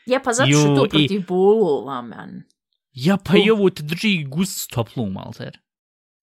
Je, 0.06 0.24
pa 0.24 0.34
zato 0.34 0.50
što 0.52 0.76
to 0.76 0.86
i- 0.86 0.90
protiv 0.90 1.24
bulova, 1.28 2.02
man. 2.02 2.44
Ja, 2.92 3.18
pa 3.18 3.38
i 3.38 3.50
ovo 3.52 3.70
te 3.70 3.84
drži 3.84 4.24
gust 4.24 4.72
toplu, 4.72 5.10
malter. 5.10 5.60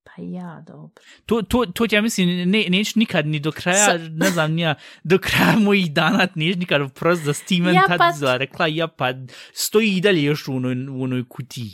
Pa 0.04 0.22
ja, 0.22 0.64
dobro. 0.66 1.02
To, 1.26 1.42
to, 1.42 1.66
to 1.66 1.86
ti 1.86 1.94
ja 1.94 2.02
mislim, 2.02 2.50
ne, 2.50 2.64
neću 2.68 2.98
nikad 2.98 3.26
ni 3.26 3.38
do 3.40 3.52
kraja, 3.52 3.84
Sa- 3.86 3.98
ne 4.10 4.30
znam, 4.30 4.52
nija, 4.52 4.74
do 5.04 5.18
kraja 5.18 5.58
mojih 5.58 5.92
dana 5.92 6.28
neću 6.34 6.58
nikad 6.58 6.92
prost 6.94 7.24
da 7.24 7.32
Steven 7.32 7.74
Ja, 7.74 7.82
tad 7.88 7.98
pa- 7.98 8.10
izgleda, 8.14 8.36
rekla, 8.36 8.66
ja 8.66 8.88
pa 8.88 9.12
stoji 9.52 9.96
i 9.96 10.00
dalje 10.00 10.22
još 10.22 10.48
u 10.48 10.52
onoj, 10.56 10.88
u 10.88 11.02
onoj 11.02 11.24
kutiji. 11.28 11.70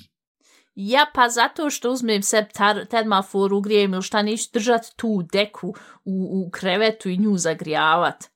Ja, 0.75 1.07
pa 1.15 1.29
zato 1.29 1.71
što 1.71 1.91
uzmem 1.91 2.23
se 2.23 2.47
tar, 2.55 2.87
termofor, 2.87 3.53
ugrijem 3.53 3.93
ili 3.95 4.03
šta, 4.03 4.23
neću 4.23 4.45
držat 4.53 4.83
tu 4.97 5.23
deku 5.33 5.75
u, 6.05 6.45
u 6.47 6.51
krevetu 6.51 7.09
i 7.09 7.19
nju 7.19 7.37
zagrijavat. 7.39 8.32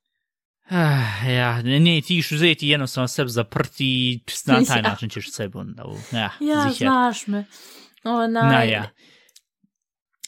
Ah, 0.71 1.27
ja, 1.29 1.63
ne, 1.63 1.81
ne, 1.81 2.01
ti 2.01 2.23
ćeš 2.23 2.33
uzeti 2.33 2.69
jednostavno 2.69 3.09
sebe 3.09 3.29
zaprti 3.29 3.85
i 3.85 4.21
na 4.47 4.55
taj 4.69 4.77
Ja. 4.77 4.83
način 4.83 5.09
ćeš 5.11 5.33
sebe 5.33 5.59
onda, 5.59 5.85
u- 5.85 6.17
ja, 6.17 6.31
Ja, 6.41 6.63
ziher. 6.63 6.89
znaš 6.89 7.27
me. 7.27 7.45
Onaj, 8.05 8.49
Na, 8.51 8.63
ja. 8.63 8.91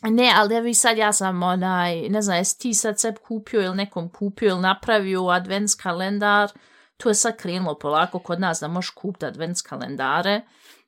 Ne, 0.03 0.33
ali 0.37 0.55
evo 0.55 0.66
i 0.66 0.74
sad 0.74 0.98
ja 0.98 1.12
sam 1.12 1.42
onaj, 1.42 2.09
ne 2.09 2.22
znam, 2.22 2.37
jesi 2.37 2.59
ti 2.59 2.74
sad 2.74 3.01
sebi 3.01 3.18
kupio 3.18 3.62
ili 3.62 3.77
nekom 3.77 4.09
kupio 4.09 4.48
ili 4.48 4.61
napravio 4.61 5.29
advents 5.29 5.74
kalendar, 5.74 6.51
to 6.96 7.09
je 7.09 7.14
sad 7.14 7.37
krenulo 7.37 7.79
polako 7.79 8.18
kod 8.18 8.40
nas 8.40 8.61
da 8.61 8.68
možeš 8.68 8.90
kupiti 8.90 9.27
advents 9.27 9.62
kalendare. 9.62 10.40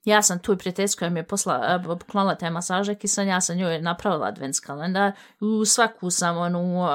Ja 0.04 0.22
sam 0.22 0.38
tu 0.38 0.52
i 0.52 0.56
koja 0.98 1.10
mi 1.10 1.20
je 1.20 1.26
posla, 1.26 1.78
eh, 1.80 1.98
poklonila 1.98 2.34
te 2.34 2.50
masaže 2.50 2.94
kisan, 2.94 3.28
ja 3.28 3.40
sam 3.40 3.56
njoj 3.56 3.80
napravila 3.80 4.26
advents 4.26 4.60
kalendar. 4.60 5.12
U 5.40 5.64
svaku 5.64 6.10
sam 6.10 6.36
onu 6.36 6.82
uh, 6.84 6.90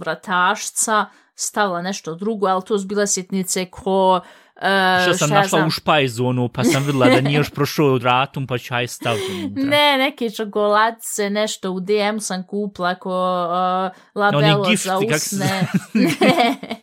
vratašca 0.00 1.06
stavila 1.40 1.82
nešto 1.82 2.14
drugo, 2.14 2.46
ali 2.46 2.62
to 2.64 2.78
su 2.78 2.86
bile 2.86 3.06
sitnice 3.06 3.64
ko... 3.64 4.20
Uh, 4.56 5.02
Što 5.02 5.14
sam 5.14 5.30
ja 5.30 5.36
našla 5.36 5.58
znam, 5.58 5.68
u 5.68 5.70
špajzu, 5.70 6.24
ono, 6.26 6.48
pa 6.48 6.64
sam 6.64 6.84
videla 6.86 7.08
da 7.08 7.20
nije 7.20 7.36
još 7.36 7.50
prošao 7.50 7.86
od 7.86 8.02
ratum, 8.02 8.46
pa 8.46 8.58
ću 8.58 8.74
aj 8.74 8.86
staviti. 8.86 9.48
Ne, 9.54 9.98
neke 9.98 10.30
čokoladice, 10.30 11.30
nešto 11.30 11.70
u 11.70 11.80
DM 11.80 12.18
sam 12.20 12.46
kupila 12.46 12.94
ko 12.94 13.10
uh, 13.10 14.22
labelo 14.22 14.64
gifti, 14.64 14.88
za 14.88 14.98
kak 15.10 15.20
se 15.20 15.36
usne. 15.36 15.66
ne. 16.20 16.82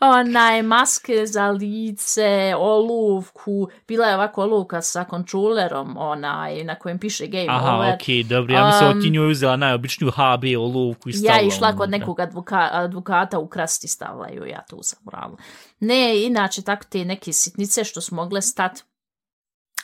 Onaj, 0.00 0.62
maske 0.62 1.26
za 1.26 1.50
lice, 1.50 2.54
olovku, 2.58 3.68
bila 3.88 4.06
je 4.06 4.14
ovako 4.14 4.42
olovka 4.42 4.82
sa 4.82 5.04
kontrolerom, 5.04 5.96
onaj, 5.96 6.64
na 6.64 6.74
kojem 6.74 6.98
piše 6.98 7.26
game 7.26 7.46
Aha, 7.48 7.76
over. 7.76 7.94
okej, 7.94 8.22
dobro, 8.22 8.54
ja 8.54 8.66
mislim 8.66 8.90
Um, 8.90 9.02
ti 9.02 9.10
njoj 9.10 9.30
uzela 9.30 9.56
najobičniju 9.56 10.10
HB 10.10 10.44
olovku 10.58 11.08
i 11.08 11.12
stavila 11.12 11.34
Ja 11.36 11.46
išla 11.46 11.68
kod 11.68 11.80
unutra. 11.80 11.98
nekog 11.98 12.20
advoka, 12.20 12.68
advokata 12.72 13.38
u 13.38 13.48
krasti 13.48 13.88
stavila 13.88 14.28
ju, 14.28 14.46
ja 14.46 14.64
tu 14.70 14.78
sam 14.82 14.98
morala. 15.04 15.36
Ne, 15.80 16.22
inače 16.26 16.62
tako 16.62 16.84
te 16.90 17.04
neke 17.04 17.32
sitnice 17.32 17.84
što 17.84 18.00
su 18.00 18.14
mogle 18.14 18.42
stat, 18.42 18.80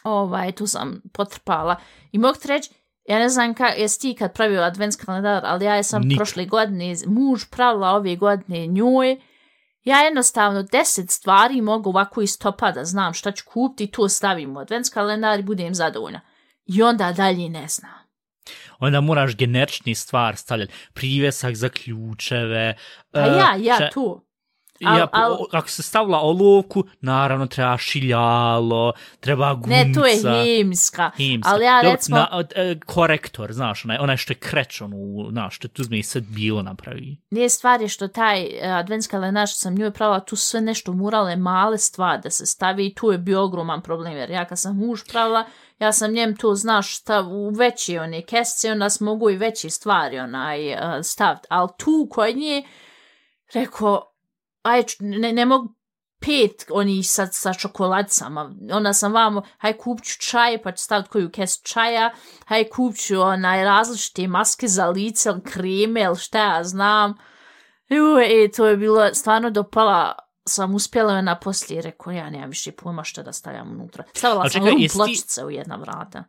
ovaj, 0.03 0.53
tu 0.53 0.67
sam 0.67 1.01
potrpala. 1.13 1.77
I 2.13 2.19
mogu 2.19 2.39
ti 2.43 2.49
reći, 2.49 2.71
ja 3.09 3.19
ne 3.19 3.29
znam 3.29 3.55
ka, 3.55 3.67
jesi 3.67 4.01
ti 4.01 4.15
kad 4.19 4.33
pravio 4.33 4.63
advents 4.63 4.97
kalendar, 4.97 5.43
ali 5.47 5.65
ja 5.65 5.83
sam 5.83 6.03
Nikad. 6.03 6.17
prošle 6.17 6.45
godine, 6.45 6.95
muž 7.07 7.45
pravila 7.51 7.91
ove 7.91 8.17
godine 8.17 8.67
njoj, 8.67 9.21
ja 9.87 9.99
jednostavno 9.99 10.63
deset 10.63 11.11
stvari 11.11 11.61
mogu 11.61 11.91
ovako 11.91 12.23
iz 12.23 12.39
topa 12.39 12.73
da 12.73 12.85
znam 12.85 13.15
šta 13.15 13.33
ću 13.33 13.45
kupiti 13.47 13.85
i 13.85 13.91
to 13.91 14.09
stavim 14.09 14.57
u 14.57 14.61
advents 14.61 14.91
kalendar 14.91 15.39
i 15.41 15.43
budem 15.43 15.75
zadovoljna. 15.75 16.21
I 16.67 16.83
onda 16.83 17.13
dalje 17.13 17.49
ne 17.49 17.69
znam. 17.69 17.93
Onda 18.79 19.01
moraš 19.01 19.37
generični 19.37 19.95
stvar 19.95 20.37
stavljati. 20.37 20.73
Privesak 20.93 21.55
za 21.55 21.69
ključeve. 21.69 22.77
Pa 23.11 23.21
e, 23.21 23.23
ja, 23.23 23.57
ja, 23.59 23.79
če- 23.79 23.91
tu. 23.95 24.26
Al- 24.85 24.99
ja, 24.99 25.09
al- 25.13 25.33
o- 25.33 25.47
ako 25.53 25.69
se 25.69 25.83
stavila 25.83 26.19
olovku, 26.19 26.85
naravno 27.01 27.47
treba 27.47 27.79
šiljalo, 27.79 28.93
treba 29.21 29.55
gunca. 29.55 29.69
Ne, 29.69 29.93
to 29.95 30.07
je 30.07 30.17
hemijska. 30.17 31.11
Hemska. 31.17 31.51
Ali 31.53 31.65
ja 31.65 31.77
Dobro, 31.83 31.93
recimo, 31.93 32.17
Na, 32.17 32.45
e, 32.55 32.79
korektor, 32.87 33.53
znaš, 33.53 33.85
onaj, 33.85 33.99
onaj 34.01 34.17
što 34.17 34.33
je 34.33 34.37
kreć, 34.37 34.81
ono, 34.81 35.31
znaš, 35.31 35.57
što 35.57 35.69
tu 35.69 35.83
uzme 35.83 35.99
i 35.99 36.03
sad 36.03 36.23
bilo 36.23 36.63
napravi. 36.63 37.17
nije 37.31 37.49
stvar 37.49 37.81
je 37.83 37.89
što 37.89 38.09
taj 38.09 38.45
uh, 38.45 38.51
adventski 38.63 39.11
kalendar 39.11 39.47
što 39.49 39.57
sam 39.59 39.75
njoj 39.75 39.91
pravila, 39.91 40.21
tu 40.21 40.37
sve 40.37 40.61
nešto 40.61 40.93
murale 40.93 41.37
male 41.37 41.79
stvari 41.79 42.23
da 42.23 42.31
se 42.31 42.47
stavi 42.47 42.87
i 42.87 42.95
tu 42.95 43.13
je 43.13 43.19
bio 43.19 43.45
ogroman 43.45 43.83
problem, 43.83 44.17
jer 44.17 44.31
ja 44.31 44.45
kad 44.45 44.59
sam 44.59 44.77
muž 44.77 45.01
pravila, 45.13 45.45
ja 45.79 45.93
sam 45.93 46.13
njem 46.13 46.37
to, 46.37 46.55
znaš, 46.55 46.97
stav 46.97 47.29
u 47.29 47.51
veće 47.51 48.01
one 48.01 48.23
kesice, 48.23 48.73
onda 48.73 48.91
sam 48.91 49.05
mogu 49.05 49.31
i 49.31 49.37
veće 49.37 49.71
stvari 49.71 50.19
onaj 50.19 50.73
uh, 50.73 50.79
staviti, 51.03 51.47
ali 51.51 51.69
tu 51.79 52.09
kod 52.11 52.37
nje, 52.37 52.63
rekao, 53.55 54.13
aj, 54.67 54.83
ne, 55.01 55.33
ne 55.33 55.45
mogu 55.47 55.75
pet 56.21 56.67
onih 56.71 57.11
sad 57.11 57.29
sa 57.35 57.55
čokoladicama. 57.55 58.55
Onda 58.73 58.93
sam 58.93 59.13
vamo, 59.13 59.43
haj 59.59 59.73
kupit 59.73 60.05
ću 60.05 60.19
čaj, 60.21 60.63
pa 60.63 60.73
ću 60.73 60.85
staviti 60.85 61.11
koju 61.11 61.31
kesu 61.31 61.61
čaja, 61.65 62.11
haj 62.47 62.69
kupit 62.69 63.01
ću 63.07 63.21
onaj 63.21 63.65
različite 63.65 64.27
maske 64.29 64.69
za 64.69 64.87
lice, 64.87 65.29
ili 65.29 65.43
kreme, 65.43 66.01
ili 66.03 66.17
šta 66.17 66.39
ja 66.39 66.65
znam. 66.65 67.15
Ju, 67.89 68.19
e, 68.19 68.51
to 68.57 68.67
je 68.67 68.77
bilo 68.77 69.15
stvarno 69.15 69.51
dopala 69.51 70.15
sam 70.49 70.75
uspjela 70.75 71.17
je 71.17 71.23
na 71.23 71.39
poslije, 71.39 71.83
rekao, 71.83 72.13
ja 72.13 72.31
nemam 72.31 72.49
više 72.51 72.73
pojma 72.73 73.05
šta 73.05 73.23
da 73.23 73.33
stavljam 73.33 73.71
unutra. 73.71 74.05
Stavila 74.15 74.43
sam 74.43 74.51
čekaj, 74.51 74.71
rum 74.71 74.81
jesi 74.81 74.93
ti- 74.93 74.99
pločice 74.99 75.45
u 75.45 75.51
jedna 75.51 75.77
vrata. 75.77 76.25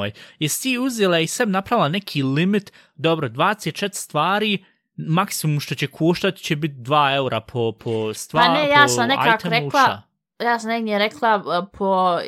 Oj, 0.00 0.12
jesi 0.38 0.62
ti 0.62 0.78
uzela 0.78 1.18
i 1.18 1.26
sebi 1.26 1.52
napravila 1.52 1.88
neki 1.88 2.22
limit, 2.22 2.72
dobro, 2.94 3.28
24 3.28 3.88
stvari, 3.92 4.64
maksimum 4.96 5.60
što 5.60 5.74
će 5.74 5.86
koštati 5.86 6.42
će 6.42 6.56
biti 6.56 6.74
2 6.74 7.16
eura 7.16 7.40
po, 7.40 7.72
po 7.72 8.14
stvari, 8.14 8.46
Pa 8.46 8.52
ne, 8.52 8.68
ja 8.68 8.88
sam 8.88 9.08
nekak 9.08 9.40
itemu, 9.40 9.54
rekla- 9.54 10.02
ja 10.38 10.58
sam 10.58 10.70
negdje 10.70 10.98
rekla 10.98 11.36
uh, 11.36 11.68
po, 11.72 12.18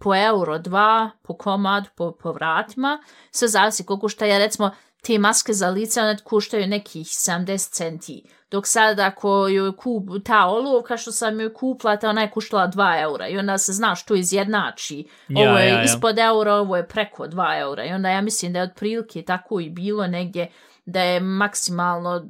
po 0.00 0.14
euro 0.16 0.58
dva, 0.58 1.10
po 1.22 1.36
komad, 1.36 1.84
po, 1.96 2.12
po 2.12 2.32
vratima, 2.32 2.98
sve 3.30 3.48
zavisi 3.48 3.84
koliko 3.84 4.08
šta 4.08 4.24
je, 4.24 4.38
recimo, 4.38 4.70
te 5.02 5.18
maske 5.18 5.52
za 5.52 5.68
lice, 5.68 6.00
one 6.00 6.16
koštaju 6.24 6.66
nekih 6.66 7.06
70 7.06 7.70
centi. 7.72 8.22
Dok 8.50 8.66
sad 8.66 9.00
ako 9.00 9.48
joj 9.48 9.76
kup, 9.76 10.08
ta 10.24 10.46
olovka 10.46 10.96
što 10.96 11.12
sam 11.12 11.40
joj 11.40 11.54
kupila, 11.54 11.96
ta 11.96 12.08
ona 12.10 12.20
je 12.20 12.30
koštala 12.30 12.68
2 12.68 13.02
eura. 13.02 13.28
I 13.28 13.38
onda 13.38 13.58
se 13.58 13.72
znaš, 13.72 14.04
to 14.04 14.14
izjednači. 14.14 15.06
Ja, 15.28 15.50
ovo 15.50 15.58
je 15.58 15.68
ja, 15.68 15.74
ja. 15.74 15.82
ispod 15.82 16.18
eura, 16.18 16.54
ovo 16.54 16.76
je 16.76 16.88
preko 16.88 17.26
2 17.26 17.60
eura. 17.60 17.84
I 17.84 17.92
onda 17.92 18.08
ja 18.08 18.20
mislim 18.20 18.52
da 18.52 18.58
je 18.58 18.64
otprilike 18.64 19.22
tako 19.22 19.60
i 19.60 19.70
bilo 19.70 20.06
negdje 20.06 20.50
da 20.84 21.00
je 21.02 21.20
maksimalno 21.20 22.28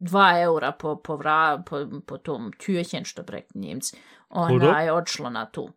2 0.00 0.42
eura 0.42 0.72
po, 0.72 0.96
po, 0.96 1.16
vra, 1.16 1.62
po, 1.66 1.76
po 2.06 2.18
tom 2.18 2.52
tjuhjen 2.58 3.04
što 3.04 3.22
prek 3.22 3.54
njemci. 3.54 3.96
Ona 4.28 4.80
je 4.80 4.92
odšlo 4.92 5.30
na 5.30 5.46
tu. 5.46 5.68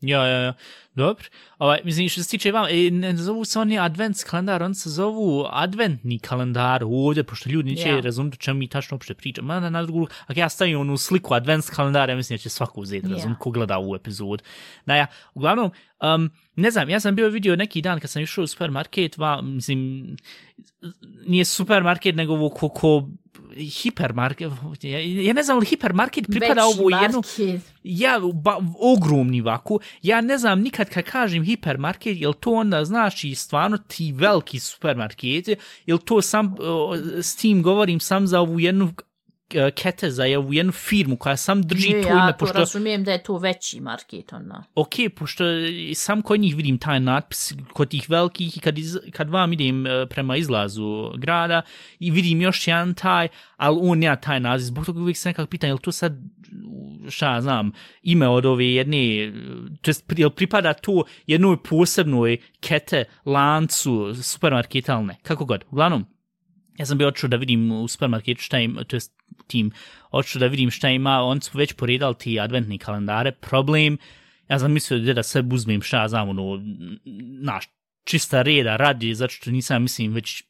Ja, 0.00 0.26
ja, 0.26 0.40
ja. 0.40 0.54
Dobro. 0.94 1.24
Ovaj, 1.58 1.80
mislim, 1.84 2.08
što 2.08 2.22
se 2.22 2.28
tiče 2.28 2.52
vam, 2.52 2.66
e, 2.70 2.90
ne 2.90 3.16
zovu 3.16 3.44
se 3.44 3.58
oni 3.58 3.78
advents 3.78 4.24
kalendar, 4.24 4.62
on 4.62 4.74
se 4.74 4.90
zovu 4.90 5.46
adventni 5.50 6.18
kalendar 6.18 6.84
ovdje, 6.84 7.24
pošto 7.24 7.50
ljudi 7.50 7.70
neće 7.70 7.88
Ja. 7.88 7.96
yeah. 7.96 8.02
razumjeti 8.04 8.36
o 8.36 8.42
čemu 8.44 8.58
mi 8.58 8.68
tačno 8.68 8.94
uopšte 8.94 9.14
pričamo. 9.14 9.46
Ma, 9.46 9.60
na, 9.60 9.70
na 9.70 9.82
drugu, 9.82 10.06
ako 10.26 10.40
ja 10.40 10.48
stavim 10.48 10.80
onu 10.80 10.96
sliku 10.96 11.34
advents 11.34 11.70
kalendara, 11.70 12.12
ja 12.12 12.16
mislim 12.16 12.36
da 12.36 12.42
će 12.42 12.48
svako 12.48 12.80
uzeti, 12.80 13.08
razum, 13.08 13.36
ko 13.40 13.50
gleda 13.50 13.78
ovu 13.78 13.94
epizod. 13.96 14.42
Da, 14.86 14.94
ja, 14.94 15.06
uglavnom, 15.34 15.70
um, 16.02 16.30
ne 16.56 16.70
znam, 16.70 16.90
ja 16.90 17.00
sam 17.00 17.14
bio 17.14 17.28
vidio 17.28 17.56
neki 17.56 17.82
dan 17.82 18.00
kad 18.00 18.10
sam 18.10 18.22
išao 18.22 18.44
u 18.44 18.46
supermarket, 18.46 19.18
va, 19.18 19.42
mislim, 19.42 20.16
nije 21.26 21.44
supermarket, 21.44 22.14
nego 22.14 22.32
ovo 22.32 22.48
ko, 22.48 22.68
ko 22.68 23.08
hipermarket, 23.82 24.52
ja, 24.82 24.98
ja 25.00 25.32
ne 25.32 25.42
znam 25.42 25.58
li 25.58 25.66
hipermarket 25.66 26.24
pripada 26.26 26.66
Veći 26.66 26.80
ovo 26.80 26.90
jednu, 27.02 27.22
ja, 27.82 28.20
ba, 28.34 28.58
ogromni 28.80 29.40
vaku, 29.40 29.80
ja 30.02 30.20
ne 30.20 30.38
znam 30.38 30.60
nikad 30.60 30.88
kad 30.88 31.04
kažem 31.04 31.44
hipermarket, 31.44 32.16
jel 32.20 32.32
to 32.32 32.52
onda 32.52 32.84
znači 32.84 33.34
stvarno 33.34 33.78
ti 33.78 34.12
veliki 34.12 34.58
supermarketi, 34.58 35.56
jel 35.86 35.98
to 35.98 36.22
sam, 36.22 36.54
s 37.22 37.36
tim 37.36 37.62
govorim 37.62 38.00
sam 38.00 38.26
za 38.26 38.40
ovu 38.40 38.60
jednu 38.60 38.92
e, 39.54 39.70
kete, 39.70 40.10
za 40.10 40.24
ovu 40.38 40.52
jednu 40.52 40.72
firmu 40.72 41.16
koja 41.16 41.36
sam 41.36 41.62
drži 41.62 41.94
Ne, 41.94 42.02
to 42.02 42.08
ja 42.08 42.14
ime, 42.14 42.32
to 42.32 42.38
pošto, 42.38 42.58
razumijem 42.58 43.04
da 43.04 43.12
je 43.12 43.22
to 43.22 43.38
veći 43.38 43.80
market, 43.80 44.32
ona. 44.32 44.64
ok, 44.74 44.94
pošto 45.16 45.44
sam 45.94 46.22
kod 46.22 46.40
njih 46.40 46.56
vidim 46.56 46.78
taj 46.78 47.00
natpis, 47.00 47.54
kod 47.72 47.88
tih 47.88 48.10
velikih 48.10 48.56
i 48.56 48.60
kad, 48.60 48.78
iz, 48.78 48.98
kad 49.12 49.30
vam 49.30 49.52
idem 49.52 49.86
e, 49.86 50.06
prema 50.06 50.36
izlazu 50.36 51.10
grada 51.16 51.62
i 51.98 52.10
vidim 52.10 52.40
još 52.40 52.68
jedan 52.68 52.94
taj, 52.94 53.28
ali 53.56 53.78
on 53.80 53.98
nema 53.98 54.16
taj 54.16 54.40
naziv, 54.40 54.66
zbog 54.66 54.86
toga 54.86 55.00
uvijek 55.00 55.16
se 55.16 55.28
nekako 55.28 55.46
pitan, 55.46 55.70
je 55.70 55.74
li 55.74 55.80
to 55.80 55.92
sad 55.92 56.12
šta 57.08 57.34
ja 57.34 57.40
znam, 57.40 57.72
ime 58.02 58.28
od 58.28 58.46
ove 58.46 58.66
jedne, 58.66 59.32
to 59.82 59.90
jest, 59.90 60.12
jel 60.16 60.30
pripada 60.30 60.74
to 60.74 61.04
jednoj 61.26 61.56
posebnoj 61.62 62.38
kete, 62.60 63.04
lancu, 63.24 64.14
supermarketa, 64.22 64.96
ali 64.96 65.06
ne, 65.06 65.16
kako 65.22 65.44
god. 65.44 65.64
Uglavnom, 65.70 66.06
ja 66.78 66.86
sam 66.86 66.98
bio 66.98 67.08
odšao 67.08 67.28
da 67.28 67.36
vidim 67.36 67.72
u 67.72 67.88
supermarketu 67.88 68.42
šta 68.42 68.58
im, 68.58 68.78
to 68.88 68.96
jest 68.96 69.12
tim, 69.46 69.70
odšao 70.10 70.40
da 70.40 70.46
vidim 70.46 70.70
šta 70.70 70.90
ima, 70.90 71.22
oni 71.22 71.40
su 71.40 71.58
već 71.58 71.72
poredali 71.72 72.14
ti 72.14 72.40
adventni 72.40 72.78
kalendare, 72.78 73.32
problem, 73.32 73.98
ja 74.48 74.58
sam 74.58 74.72
mislio 74.72 75.14
da 75.14 75.22
sve 75.22 75.42
uzmem 75.52 75.82
šta 75.82 76.00
ja 76.02 76.08
znam, 76.08 76.28
ono, 76.28 76.62
naš, 77.42 77.64
čista 78.04 78.42
reda 78.42 78.76
radi, 78.76 79.14
zato 79.14 79.32
što 79.32 79.50
nisam, 79.50 79.82
mislim, 79.82 80.12
već 80.12 80.42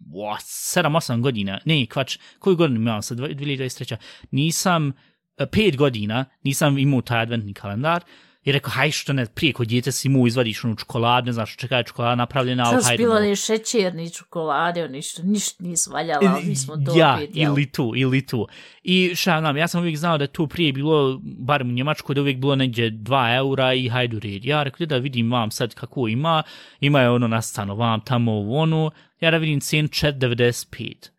7-8 0.00 1.20
godina, 1.20 1.58
ne, 1.64 1.86
kvač, 1.86 2.18
koju 2.38 2.56
godinu 2.56 2.80
imam 2.80 3.02
sa 3.02 3.14
2023. 3.14 3.96
Nisam, 4.30 4.92
5 5.38 5.76
godina, 5.76 6.24
nisam 6.42 6.78
imao 6.78 7.02
taj 7.02 7.22
adventni 7.22 7.54
kalendar, 7.54 8.04
i 8.42 8.52
rekao, 8.52 8.70
haj 8.70 8.90
što 8.90 9.12
ne, 9.12 9.26
prije 9.26 9.52
kod 9.52 9.68
djete 9.68 9.92
si 9.92 10.08
mu 10.08 10.26
izvadiš 10.26 10.64
onu 10.64 10.76
čokoladu, 10.76 11.26
ne 11.26 11.32
znaš 11.32 11.56
čeka 11.56 11.76
je 11.76 11.84
čokolada 11.84 12.14
napravljena, 12.14 12.64
ali 12.66 12.84
hajde. 12.84 13.02
bilo 13.02 13.20
ni 13.20 13.36
šećer, 13.36 13.94
ni 13.94 14.10
čokolade, 14.10 14.88
ništa, 14.88 15.22
ništa 15.22 15.64
nisu 15.64 15.90
valjala, 15.90 16.32
ali 16.34 16.44
mi 16.44 16.56
smo 16.56 16.76
to 16.76 16.98
ja, 16.98 17.14
opet 17.14 17.36
jeli. 17.36 17.52
ili 17.52 17.72
tu, 17.72 17.92
ili 17.96 18.26
tu. 18.26 18.48
I 18.82 19.14
šta 19.14 19.40
znam, 19.40 19.56
ja 19.56 19.68
sam 19.68 19.80
uvijek 19.80 19.96
znao 19.96 20.18
da 20.18 20.26
to 20.26 20.46
prije 20.46 20.72
bilo, 20.72 21.20
barem 21.22 21.68
u 21.68 21.72
Njemačkoj, 21.72 22.14
da 22.14 22.18
je 22.18 22.22
uvijek 22.22 22.38
bilo 22.38 22.56
negdje 22.56 22.90
2 22.90 23.36
eura 23.36 23.74
i 23.74 23.88
hajdu 23.88 24.18
red. 24.18 24.44
Ja 24.44 24.62
rekao, 24.62 24.86
da 24.86 24.96
vidim 24.96 25.32
vam 25.32 25.50
sad 25.50 25.74
kako 25.74 26.08
ima, 26.08 26.42
ima 26.80 27.00
je 27.00 27.10
ono 27.10 27.28
nastano 27.28 27.74
vam 27.74 28.00
tamo 28.00 28.32
u 28.32 28.56
onu, 28.56 28.90
ja 29.20 29.30
da 29.30 29.36
vidim 29.36 29.60
cen 29.60 29.88
4,95. 29.88 31.10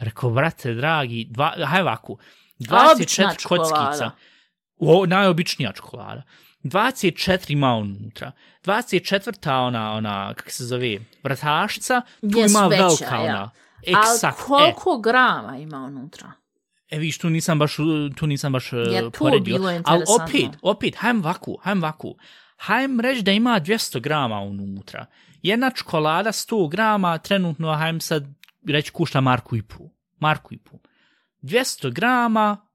Rekao, 0.00 0.30
brate, 0.30 0.74
dragi, 0.74 1.26
dva, 1.30 1.54
haj 1.66 1.80
ovako, 1.80 2.16
A 2.68 2.92
obična 2.94 3.24
24 3.24 3.38
čokolada. 3.38 3.86
kockica. 3.86 4.10
O, 4.76 5.06
najobičnija 5.06 5.72
čokolada. 5.72 6.22
24 6.64 7.52
ima 7.52 7.74
unutra. 7.74 8.32
24 8.64 9.66
ona, 9.66 9.92
ona, 9.92 10.34
kako 10.34 10.50
se 10.50 10.64
zove, 10.64 10.98
vratašca, 11.24 12.02
tu 12.20 12.38
Jes 12.38 12.52
ima 12.52 12.66
veća, 12.66 12.82
velika 12.86 13.14
ja. 13.14 13.20
ona. 13.20 13.50
Ali 13.86 13.96
Eksakt, 14.14 14.38
e, 14.40 14.42
koliko 14.46 14.98
grama 14.98 15.56
ima 15.58 15.78
unutra? 15.78 16.32
E 16.90 16.98
viš, 16.98 17.18
tu 17.18 17.30
nisam 17.30 17.58
baš, 17.58 17.76
tu 18.16 18.26
nisam 18.26 18.52
baš 18.52 18.72
uh, 18.72 18.78
Je 18.78 19.02
tu 19.02 19.10
poredio. 19.10 19.56
bilo 19.56 19.68
Ali 19.68 19.76
interesantno. 19.76 20.24
opet, 20.24 20.58
opet, 20.62 20.96
hajem 20.96 21.22
vaku, 21.22 21.58
hajem 21.62 21.82
vaku. 21.82 22.14
Hajem 22.56 23.00
reći 23.00 23.22
da 23.22 23.32
ima 23.32 23.60
200 23.60 24.00
grama 24.00 24.40
unutra. 24.40 25.06
Jedna 25.42 25.70
čokolada 25.70 26.32
100 26.32 26.70
grama, 26.70 27.18
trenutno, 27.18 27.74
hajem 27.74 28.00
sad 28.00 28.24
reći 28.68 28.90
kušta 28.90 29.20
marku 29.20 29.56
i 29.56 29.62
pu. 29.62 29.90
Marku 30.18 30.54
i 30.54 30.58
pu. 30.58 30.78
200 31.42 31.92
grama, 31.92 32.67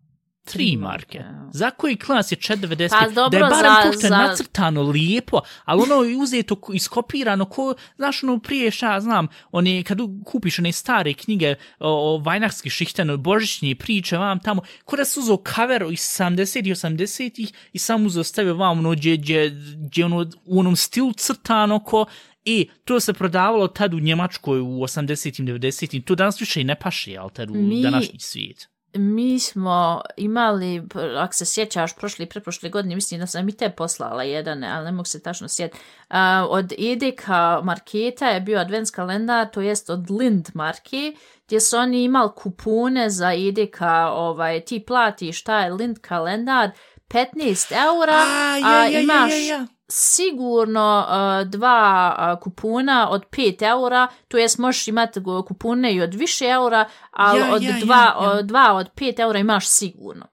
tri 0.43 0.77
marke. 0.77 1.19
Za 1.51 1.71
koji 1.71 1.95
klas 1.95 2.31
je 2.31 2.37
4,90? 2.37 2.89
Pa 2.91 2.99
da 3.29 3.37
je 3.37 3.43
barem 3.43 3.53
za- 3.73 3.89
je 3.95 4.09
za- 4.09 4.17
nacrtano 4.17 4.81
lijepo, 4.83 5.39
ali 5.65 5.81
ono 5.81 6.03
je 6.03 6.17
uzeto, 6.17 6.55
ko- 6.55 6.73
iskopirano, 6.73 7.45
ko, 7.45 7.75
znaš, 7.95 8.23
ono 8.23 8.39
prije 8.39 8.71
šta, 8.71 8.99
znam, 8.99 9.27
one, 9.51 9.83
kad 9.83 9.97
kupiš 10.25 10.59
one 10.59 10.71
stare 10.71 11.13
knjige 11.13 11.49
o, 11.79 12.15
o 12.15 12.17
vajnarski 12.17 12.69
šihtano, 12.69 13.17
božićnje 13.17 13.75
priče, 13.75 14.17
vam 14.17 14.39
tamo, 14.39 14.61
ko 14.85 14.95
da 14.95 15.05
su 15.05 15.19
uzeo 15.19 15.37
cover 15.47 15.81
iz 15.83 15.99
70 15.99 16.67
i 16.67 16.71
80-ih 16.71 17.53
i 17.73 17.79
sam 17.79 18.05
uzeo 18.05 18.23
stavio 18.23 18.55
vam, 18.55 18.79
ono, 18.79 18.91
gdje, 18.91 19.17
gdje, 19.17 19.49
gdje 19.77 20.05
ono, 20.05 20.25
u 20.45 20.59
onom 20.59 20.75
stilu 20.75 21.13
crtano, 21.13 21.79
ko, 21.79 22.05
I 22.45 22.69
to 22.85 22.99
se 22.99 23.13
prodavalo 23.13 23.67
tad 23.69 23.93
u 23.93 23.99
Njemačkoj 23.99 24.59
u 24.59 24.65
80-im, 24.65 25.47
90-im, 25.47 26.01
to 26.01 26.15
danas 26.15 26.41
više 26.41 26.61
i 26.61 26.63
ne 26.63 26.75
paše, 26.75 27.17
ali 27.17 27.31
tad 27.31 27.49
u 27.49 27.53
Mi- 27.53 27.81
današnji 27.81 28.19
svijet. 28.19 28.67
Mi 28.93 29.39
smo 29.39 30.01
imali, 30.17 30.83
ako 31.17 31.33
se 31.33 31.45
sjećaš, 31.45 31.95
prošli 31.95 32.25
i 32.25 32.29
pretprošle 32.29 32.69
godine, 32.69 32.95
mislim 32.95 33.19
da 33.19 33.27
sam 33.27 33.49
i 33.49 33.57
te 33.57 33.69
poslala 33.69 34.23
jedan, 34.23 34.63
ali 34.63 34.85
ne 34.85 34.91
mogu 34.91 35.05
se 35.05 35.21
tačno 35.21 35.47
sjetiti. 35.47 35.83
A, 36.09 36.47
Od 36.49 36.73
Edeka 36.79 37.61
marketa 37.63 38.27
je 38.27 38.41
bio 38.41 38.59
advents 38.59 38.91
kalendar, 38.91 39.49
to 39.51 39.61
jest 39.61 39.89
od 39.89 40.11
Lind 40.11 40.49
marke, 40.53 41.13
gdje 41.45 41.59
su 41.59 41.77
oni 41.77 42.03
imali 42.03 42.29
kupone 42.35 43.09
za 43.09 43.33
Edeka, 43.33 44.11
ovaj, 44.11 44.61
ti 44.61 44.83
platiš 44.87 45.43
taj 45.43 45.71
Lind 45.71 45.99
kalendar, 45.99 46.69
15 47.07 47.73
eura, 47.87 48.13
A, 48.13 48.57
ja, 48.57 48.67
a 48.67 48.85
ja, 48.85 48.87
ja, 48.87 48.99
imaš 48.99 49.31
ja, 49.31 49.37
ja. 49.37 49.67
Sigurno 49.87 51.05
uh, 51.07 51.49
dva 51.49 52.15
uh, 52.33 52.43
kupuna 52.43 53.09
od 53.09 53.25
5 53.29 53.69
eura, 53.69 54.07
to 54.27 54.37
jest 54.37 54.57
možeš 54.57 54.87
imati 54.87 55.19
kupune 55.47 55.93
i 55.93 56.01
od 56.01 56.13
više 56.13 56.45
eura, 56.45 56.89
ali 57.11 57.39
Ja, 57.39 57.53
od 57.53 57.63
ja, 57.63 57.73
dva, 57.83 57.95
ja, 57.95 58.23
ja. 58.23 58.29
od 58.31 58.45
dva 58.45 58.73
od 58.73 58.89
5 58.95 59.19
eura 59.19 59.39
imaš 59.39 59.67
sigurno. 59.67 60.25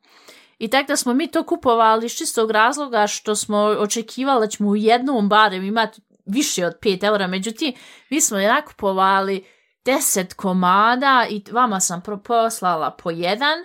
I 0.59 0.69
tako 0.69 0.87
da 0.87 0.97
smo 0.97 1.15
mi 1.15 1.27
to 1.27 1.43
kupovali 1.43 2.07
iz 2.07 2.13
čistog 2.13 2.51
razloga 2.51 3.07
što 3.07 3.37
smo 3.37 3.59
očekivali 3.59 4.41
da 4.41 4.51
ćemo 4.51 4.69
u 4.69 4.77
jednom 4.77 5.29
barem 5.29 5.65
imati 5.65 6.01
više 6.27 6.67
od 6.67 6.73
5 6.83 7.05
eura, 7.05 7.27
međutim, 7.27 7.73
mi 8.11 8.21
smo 8.21 8.39
je 8.39 8.49
nakupovali 8.49 9.45
10 9.85 10.35
komada 10.35 11.27
i 11.31 11.43
vama 11.53 11.81
sam 11.81 12.03
pro- 12.03 12.19
poslala 12.23 12.91
po 12.91 13.11
jedan 13.11 13.59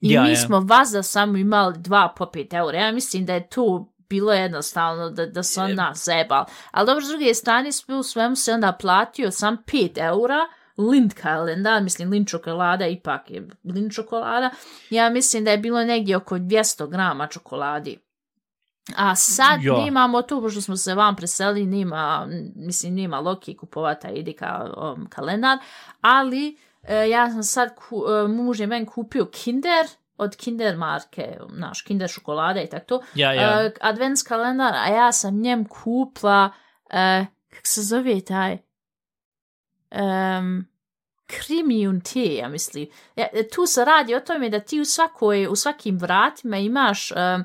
i 0.00 0.10
Ja, 0.10 0.22
mi 0.22 0.30
ja. 0.30 0.36
smo 0.36 0.60
vazda 0.60 1.02
samo 1.02 1.36
imali 1.36 1.74
dva 1.78 2.14
po 2.16 2.24
5 2.24 2.54
eura. 2.58 2.78
Ja 2.78 2.92
mislim 2.92 3.26
da 3.26 3.34
je 3.34 3.48
tu 3.48 3.91
bilo 4.12 4.32
jednostavno 4.32 5.10
da, 5.10 5.26
da 5.26 5.42
su 5.42 5.60
on 5.60 5.74
nas 5.74 6.04
zebali. 6.04 6.46
Ali 6.70 6.86
dobro, 6.86 7.04
s 7.04 7.08
druge 7.08 7.34
strane, 7.34 7.72
sve 7.72 7.96
u 7.96 8.02
svemu 8.02 8.36
se 8.36 8.52
onda 8.52 8.72
platio 8.72 9.30
sam 9.30 9.56
5 9.66 9.98
eura, 10.08 10.38
Lind 10.78 11.14
kalendar, 11.14 11.82
mislim 11.82 12.10
Lind 12.10 12.28
čokolada, 12.28 12.86
ipak 12.86 13.30
je 13.30 13.48
Lind 13.64 13.92
čokolada. 13.92 14.50
Ja 14.90 15.10
mislim 15.10 15.44
da 15.44 15.50
je 15.50 15.58
bilo 15.58 15.84
negdje 15.84 16.16
oko 16.16 16.38
200 16.38 16.88
grama 16.88 17.26
čokoladi. 17.26 17.98
A 18.96 19.14
sad 19.14 19.62
Ja. 19.62 19.84
nemamo 19.84 20.22
to, 20.22 20.40
pošto 20.40 20.60
smo 20.60 20.76
se 20.76 20.94
vam 20.94 21.16
preselili, 21.16 21.66
nema, 21.66 22.28
mislim, 22.56 22.94
nema 22.94 23.20
Loki 23.20 23.56
kupovata 23.56 24.10
ide 24.10 24.32
kao 24.32 24.94
um, 24.96 25.06
kalendar, 25.08 25.58
ali 26.00 26.58
e, 26.82 27.08
ja 27.08 27.30
sam 27.30 27.42
sad, 27.42 27.74
ku, 27.74 28.04
e, 28.08 28.28
muž 28.28 28.60
je 28.60 28.66
meni 28.66 28.86
kupio 28.86 29.26
Kinder, 29.26 29.86
od 30.22 30.36
Kinder 30.36 30.76
marke, 30.76 31.36
naš 31.48 31.82
Kinder 31.82 32.08
šokolada 32.08 32.62
i 32.62 32.68
tako 32.70 32.86
to, 32.86 33.02
Ja, 33.14 33.32
ja. 33.32 33.62
e, 33.62 33.72
advents 33.80 34.22
kalendar, 34.22 34.74
a 34.74 34.88
ja 34.88 35.12
sam 35.12 35.40
njem 35.40 35.64
kupla, 35.68 36.50
e, 36.90 37.26
kak 37.48 37.66
se 37.66 37.82
zove 37.82 38.20
taj, 38.20 38.58
um, 39.90 40.66
Krimium 41.26 42.00
te, 42.00 42.34
ja 42.34 42.48
mislim. 42.48 42.86
Ja, 43.16 43.26
tu 43.54 43.66
se 43.66 43.84
radi 43.84 44.14
o 44.14 44.20
tome 44.20 44.48
da 44.48 44.60
ti 44.60 44.80
u 44.80 44.84
svakoj, 44.84 45.46
u 45.46 45.56
svakim 45.56 45.98
vratima 45.98 46.56
imaš 46.56 47.10
um, 47.12 47.44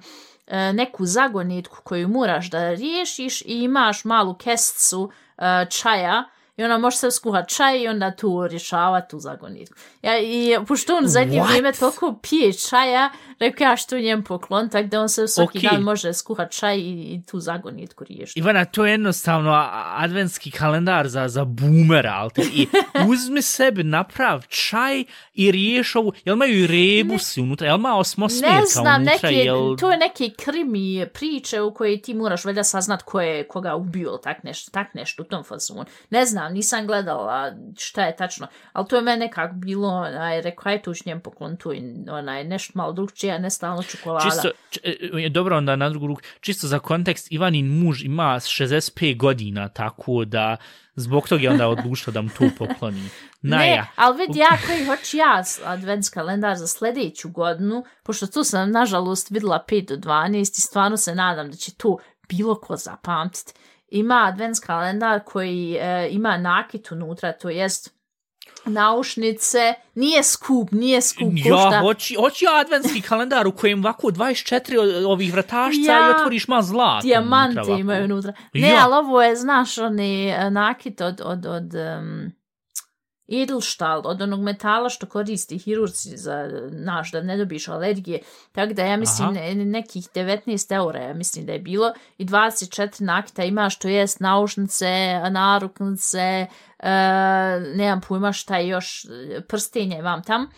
neku 0.73 1.05
zagonetku 1.05 1.77
koju 1.83 2.07
moraš 2.07 2.49
da 2.49 2.73
riješiš 2.73 3.41
i 3.41 3.45
imaš 3.63 4.05
malu 4.05 4.33
kesticu 4.33 5.11
e, 5.37 5.65
čaja 5.69 6.23
i 6.57 6.63
ona 6.63 6.77
može 6.77 6.97
se 6.97 7.11
skuhat 7.11 7.49
čaj 7.49 7.81
i 7.81 7.87
onda 7.87 8.15
tu 8.15 8.47
rješavati 8.47 9.09
tu 9.09 9.19
zagonetku. 9.19 9.75
Ja, 10.01 10.19
I 10.19 10.57
pošto 10.67 10.95
on 10.97 11.07
zadnje 11.07 11.39
What? 11.39 11.47
vrijeme 11.47 11.71
toliko 11.71 12.19
pije 12.21 12.53
čaja, 12.53 13.09
rekao 13.39 13.65
ja 13.65 13.75
što 13.77 13.97
njem 13.99 14.23
poklon, 14.23 14.69
tako 14.69 14.87
da 14.87 15.01
on 15.01 15.09
se 15.09 15.27
svaki 15.27 15.57
Okej. 15.57 15.69
dan 15.69 15.81
može 15.81 16.13
skuhat 16.13 16.51
čaj 16.51 16.77
i, 16.77 17.13
i 17.13 17.21
tu 17.31 17.39
zagonetku 17.39 18.03
riješiti. 18.03 18.39
Ivana, 18.39 18.65
to 18.65 18.85
je 18.85 18.91
jednostavno 18.91 19.69
adventski 19.95 20.51
kalendar 20.51 21.07
za, 21.07 21.27
za 21.27 21.45
boomera, 21.45 22.13
ali 22.17 22.31
te, 22.31 22.41
i 22.41 22.67
uzmi 23.09 23.41
sebi, 23.41 23.83
naprav 23.83 24.43
čaj 24.47 25.03
i 25.33 25.51
riješ 25.51 25.95
ovu, 25.95 26.13
jel 26.25 26.35
imaju 26.35 26.63
i 26.63 26.67
rebusi 26.67 27.41
unutra, 27.41 27.67
jel 27.67 27.77
ima 27.77 27.97
osmosmjerka 27.97 28.59
Ne 28.59 28.65
znam, 28.65 29.01
unutra, 29.01 29.29
neke, 29.29 29.35
jel... 29.35 29.77
to 29.77 29.91
je 29.91 29.97
neke 29.97 30.29
krimi 30.37 31.07
priče 31.13 31.61
u 31.61 31.73
koje 31.73 32.01
ti 32.01 32.13
moraš 32.13 32.45
valjda 32.45 32.63
saznat 32.63 33.01
ko 33.01 33.21
je 33.21 33.47
koga 33.47 33.75
ubio, 33.75 34.19
tak 34.23 34.43
nešto, 34.43 34.71
tak 34.71 34.93
nešto 34.93 35.23
u 35.23 35.25
tom 35.25 35.43
fazonu. 35.43 35.85
Ne 36.09 36.25
znam, 36.25 36.46
nisam 36.49 36.87
gledala 36.87 37.51
šta 37.77 38.05
je 38.05 38.15
tačno, 38.15 38.47
ali 38.73 38.87
to 38.87 38.95
je 38.95 39.01
mene 39.01 39.25
nekak 39.25 39.53
bilo, 39.53 39.89
onaj, 39.89 40.41
rekao, 40.41 40.71
aj 40.71 40.81
tu 40.81 40.93
njem 41.05 41.21
poklon 41.21 41.57
tu, 41.57 41.73
onaj, 42.11 42.43
nešto 42.43 42.71
malo 42.75 42.93
drugčije, 42.93 43.39
ne 43.39 43.49
stalno 43.49 43.83
čokolada. 43.83 44.29
Čisto, 44.29 44.49
č, 44.69 44.79
e, 44.83 45.29
dobro 45.29 45.57
onda 45.57 45.75
na 45.75 45.89
drugu 45.89 46.07
ruku, 46.07 46.21
čisto 46.39 46.67
za 46.67 46.79
kontekst, 46.79 47.31
Ivanin 47.31 47.79
muž 47.79 48.03
ima 48.03 48.39
65 48.39 49.17
godina, 49.17 49.69
tako 49.69 50.25
da 50.25 50.57
zbog 50.95 51.27
toga 51.27 51.43
je 51.43 51.49
onda 51.49 51.67
odlučio 51.67 52.13
da 52.13 52.21
mu 52.21 52.29
to 52.29 52.49
pokloni. 52.57 53.09
Naja. 53.41 53.81
Ne, 53.81 53.87
ali 53.95 54.17
vidi 54.17 54.39
ja 54.39 54.57
koji 54.67 54.85
hoću 54.85 55.17
ja 55.17 55.43
advents 55.65 56.09
kalendar 56.09 56.57
za 56.57 56.67
sljedeću 56.67 57.29
godinu, 57.29 57.83
pošto 58.03 58.27
tu 58.27 58.43
sam 58.43 58.71
nažalost 58.71 59.31
videla 59.31 59.65
5 59.69 59.87
do 59.87 59.95
12 59.95 60.39
i 60.39 60.61
stvarno 60.61 60.97
se 60.97 61.15
nadam 61.15 61.51
da 61.51 61.57
će 61.57 61.71
to 61.75 61.97
bilo 62.29 62.59
ko 62.59 62.75
zapamtiti. 62.75 63.53
Ima 63.89 64.25
advents 64.25 64.59
kalendar 64.59 65.19
koji 65.25 65.75
e, 65.75 66.07
ima 66.11 66.37
nakit 66.37 66.91
unutra, 66.91 67.31
to 67.31 67.49
jest 67.49 67.97
naušnice, 68.65 69.59
nije 69.95 70.23
skup, 70.23 70.71
nije 70.71 71.01
skup, 71.01 71.33
Ja, 71.35 71.79
hoći, 71.81 72.15
hoći 72.15 72.45
adventski 72.55 73.01
kalendar 73.01 73.47
u 73.47 73.51
kojem 73.51 73.79
ovako 73.79 74.07
24 74.07 74.77
o- 75.05 75.11
ovih 75.11 75.31
vratašca 75.33 75.91
Ja, 75.91 76.07
i 76.07 76.11
otvoriš 76.11 76.47
malo 76.47 76.61
zlata. 76.61 77.01
Dijamante 77.01 77.59
unutra 77.59 77.75
imaju 77.75 78.05
unutra. 78.05 78.33
Ne, 78.53 78.69
Ja. 78.69 78.81
ali 78.83 78.93
ovo 78.95 79.23
je, 79.23 79.35
znaš, 79.35 79.77
oni 79.77 80.29
e, 80.29 80.49
nakit 80.51 81.01
od, 81.01 81.21
od, 81.23 81.45
od 81.45 81.73
um, 81.99 82.31
Edelstahl, 83.27 84.01
od 84.03 84.21
onog 84.21 84.41
metala 84.41 84.89
što 84.89 85.05
koristi 85.05 85.57
hirurci 85.57 86.17
za 86.17 86.49
naš, 86.71 87.11
da 87.11 87.21
ne 87.21 87.37
dobiš 87.37 87.67
alergije. 87.67 88.19
Tako 88.51 88.73
da 88.73 88.85
ja 88.85 88.97
mislim 88.97 89.33
ne, 89.33 89.55
nekih 89.55 90.07
19 90.15 90.75
eura, 90.75 90.99
ja 90.99 91.13
mislim 91.13 91.45
da 91.45 91.53
je 91.53 91.59
bilo, 91.59 91.93
i 92.17 92.25
24 92.25 93.03
nakita 93.03 93.43
imaš, 93.43 93.79
to 93.79 93.87
jest 93.87 94.19
naušnice, 94.19 95.21
naruknice, 95.29 96.47
e, 96.79 96.89
nemam 97.75 98.01
pojma 98.01 98.31
šta 98.31 98.57
je 98.57 98.67
još, 98.67 99.05
prstenje 99.47 100.01
vam 100.01 100.23
tam. 100.23 100.49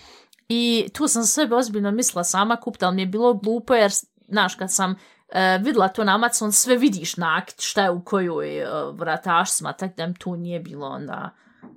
I 0.50 0.90
tu 0.94 1.08
sam 1.08 1.24
sve 1.24 1.56
ozbiljno 1.56 1.92
mislila 1.92 2.24
sama 2.24 2.56
kupiti, 2.56 2.86
ali 2.86 2.96
mi 2.96 3.02
je 3.02 3.06
bilo 3.06 3.34
glupo 3.34 3.74
jer, 3.74 3.92
znaš, 4.28 4.56
kad 4.56 4.74
sam 4.74 4.96
e, 5.30 5.60
videla 5.62 5.88
to 5.88 6.04
na 6.04 6.16
Amazon, 6.16 6.52
sve 6.52 6.78
vidiš 6.78 7.18
nakit, 7.18 7.62
šta 7.62 7.84
je 7.84 7.92
u 7.92 8.04
kojoj 8.04 8.60
e, 8.60 8.68
vratašcima, 8.92 9.74
tako 9.74 9.94
da 9.98 10.08
mi 10.08 10.14
tu 10.14 10.36
nije 10.36 10.60
bilo 10.60 10.88
onda 10.88 11.30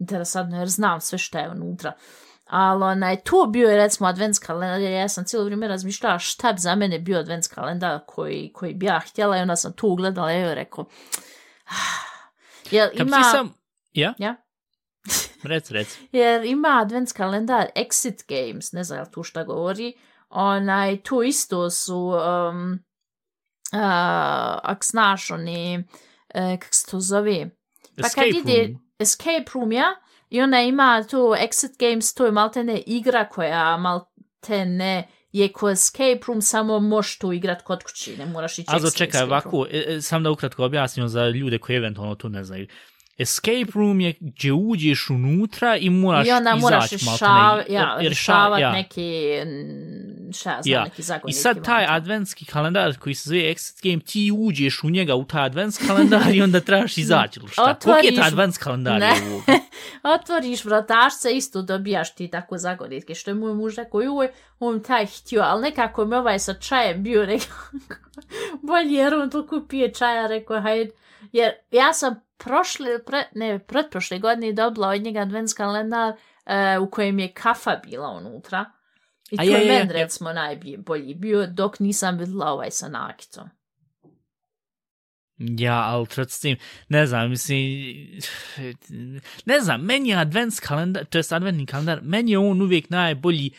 interesantno 0.02 0.58
jer 0.58 0.68
znam 0.68 1.00
sve 1.00 1.18
što 1.18 1.38
je 1.38 1.50
unutra. 1.50 1.92
Ali 2.46 2.84
onaj, 2.84 3.16
to 3.16 3.46
bio 3.46 3.68
je 3.68 3.76
recimo 3.76 4.08
advents 4.08 4.38
kalendar, 4.38 4.80
ja 4.80 5.08
sam 5.08 5.24
cijelo 5.24 5.44
vrijeme 5.44 5.68
razmišljala 5.68 6.18
šta 6.18 6.52
bi 6.52 6.60
za 6.60 6.74
mene 6.74 6.98
bio 6.98 7.18
advents 7.18 7.48
kalendar 7.48 8.00
koji, 8.06 8.50
koji 8.54 8.74
bi 8.74 8.86
ja 8.86 9.00
htjela 9.00 9.38
i 9.38 9.40
onda 9.40 9.56
sam 9.56 9.72
tu 9.72 9.88
ugledala 9.88 10.32
i 10.32 10.54
rekao, 10.54 10.84
ah, 11.64 12.02
jel 12.70 12.88
Kad 12.96 13.06
ima... 13.06 13.22
sam... 13.22 13.54
Ja? 13.92 14.14
Ja? 14.18 14.36
Rec, 15.42 15.70
rec. 15.70 15.98
Jer 16.12 16.44
ima 16.44 16.78
advents 16.82 17.12
kalendar 17.12 17.66
Exit 17.76 18.22
Games, 18.28 18.72
ne 18.72 18.84
znam 18.84 18.98
jel 18.98 19.06
tu 19.12 19.22
šta 19.22 19.44
govori, 19.44 19.94
onaj, 20.28 21.02
tu 21.02 21.22
isto 21.22 21.70
su, 21.70 21.98
um, 21.98 22.72
uh, 23.72 23.80
ak 24.62 24.84
znaš, 24.84 25.30
oni, 25.30 25.84
uh, 26.34 26.58
kak 26.58 26.74
se 26.74 26.90
to 26.90 27.00
zove, 27.00 27.50
pa 27.96 28.02
kad 28.02 28.06
Escape 28.06 28.28
ide, 28.28 28.66
room. 28.66 28.91
Escape 29.02 29.50
room, 29.54 29.72
ja? 29.72 29.94
I 30.30 30.40
ona 30.40 30.62
ima 30.62 31.04
tu 31.10 31.16
Exit 31.16 31.78
Games, 31.78 32.14
to 32.14 32.26
je 32.26 32.32
maltene 32.32 32.82
igra 32.86 33.28
koja 33.28 33.76
maltene 33.76 35.08
je 35.32 35.52
ko 35.52 35.70
escape 35.70 36.20
room, 36.28 36.42
samo 36.42 36.80
možeš 36.80 37.18
tu 37.18 37.32
igrat 37.32 37.62
kod 37.62 37.82
kući, 37.82 38.16
ne 38.16 38.26
moraš 38.26 38.58
ići 38.58 38.68
Azo, 38.68 38.90
čekaj, 38.90 39.22
ovako, 39.22 39.66
e, 39.70 39.84
e, 39.88 40.00
sam 40.00 40.22
da 40.22 40.30
ukratko 40.30 40.64
objasnim 40.64 41.08
za 41.08 41.28
ljude 41.28 41.58
koji 41.58 41.76
eventualno 41.76 42.14
to 42.14 42.28
ne 42.28 42.44
znaju. 42.44 42.66
Escape 43.18 43.72
room 43.74 44.00
je 44.00 44.14
gdje 44.20 44.52
uđeš 44.52 45.10
unutra 45.10 45.76
i 45.76 45.90
moraš 45.90 46.26
I 46.26 46.30
onda 46.30 46.54
moraš 46.54 46.84
izaći 46.84 47.04
rešav, 47.06 47.28
maltene. 47.28 47.74
ja, 47.74 47.96
ša- 47.98 48.08
rešavat 48.08 48.60
ja. 48.60 48.72
neki, 48.72 49.02
šta 50.34 50.50
ja 50.50 50.62
znam, 50.62 50.72
Ja. 50.74 50.84
neki. 50.84 51.02
I 51.28 51.32
sad 51.32 51.64
taj 51.64 51.86
adventski 51.86 52.44
kalendar 52.44 52.98
koji 52.98 53.14
se 53.14 53.28
zove 53.28 53.40
Exit 53.40 53.90
Game, 53.90 54.02
ti 54.02 54.32
uđeš 54.38 54.84
u 54.84 54.90
njega 54.90 55.14
u 55.14 55.24
taj 55.24 55.44
adventski 55.44 55.86
kalendar 55.86 56.34
i 56.34 56.42
onda 56.42 56.60
trebaš 56.60 56.98
izaći. 56.98 57.40
Šta? 57.52 57.74
Koliki 57.76 58.06
je 58.06 58.14
taj 58.14 58.20
Otvoriš- 58.20 58.26
adventski 58.26 58.64
kalendar? 58.64 59.00
Ne. 59.00 59.12
Otvoriš 60.14 60.64
vratašce, 60.64 61.32
isto 61.32 61.62
dobijaš 61.62 62.14
ti 62.14 62.28
tako 62.28 62.58
zagonitke, 62.58 63.14
što 63.14 63.30
je 63.30 63.34
moj 63.34 63.54
muž 63.54 63.74
rekao, 63.74 64.00
joj, 64.00 64.28
on 64.60 64.82
taj 64.82 65.06
htio, 65.08 65.42
ali 65.42 65.62
nekako 65.62 66.04
mi 66.04 66.16
ovaj 66.16 66.38
sa 66.38 66.54
čajem 66.54 67.02
bio 67.02 67.26
nekako 67.26 67.76
bolji, 68.62 68.94
jer 68.94 69.14
on 69.14 69.30
toliko 69.30 69.62
pije 69.62 69.94
čaja, 69.94 70.26
rekao, 70.26 70.60
hajde, 70.60 70.90
jer 71.32 71.52
ja 71.70 71.92
sam 71.92 72.20
prošle, 72.36 73.04
pre, 73.04 73.24
ne, 73.34 73.58
pretprošle 73.58 74.18
godine 74.18 74.52
dobila 74.52 74.88
od 74.88 75.02
njega 75.02 75.20
advents 75.20 75.54
kalendar 75.54 76.12
e, 76.46 76.78
u 76.78 76.90
kojem 76.90 77.18
je 77.18 77.32
kafa 77.32 77.76
bila 77.84 78.08
unutra. 78.10 78.64
I 79.30 79.36
to 79.36 79.42
je, 79.42 79.50
je 79.50 79.60
je, 79.60 79.72
meni, 79.72 79.90
je. 79.90 79.92
recimo, 79.92 80.32
najbolji 80.32 81.14
bio, 81.14 81.46
dok 81.46 81.78
nisam 81.80 82.18
videla 82.18 82.52
ovaj 82.52 82.70
sa 82.70 82.88
nakicom. 82.88 83.48
Ja, 85.38 85.82
ali 85.86 86.06
s 86.28 86.40
tim, 86.40 86.56
ne 86.88 87.06
znam, 87.06 87.30
mislim, 87.30 87.86
ne 89.44 89.60
znam, 89.60 89.80
meni 89.80 90.08
je 90.08 90.16
advents 90.16 90.60
kalendar, 90.60 91.04
to 91.04 91.18
je 91.18 91.24
adventni 91.30 91.66
kalendar, 91.66 92.00
meni 92.02 92.30
je 92.30 92.38
on 92.38 92.62
uvijek 92.62 92.90
najbolji 92.90 93.50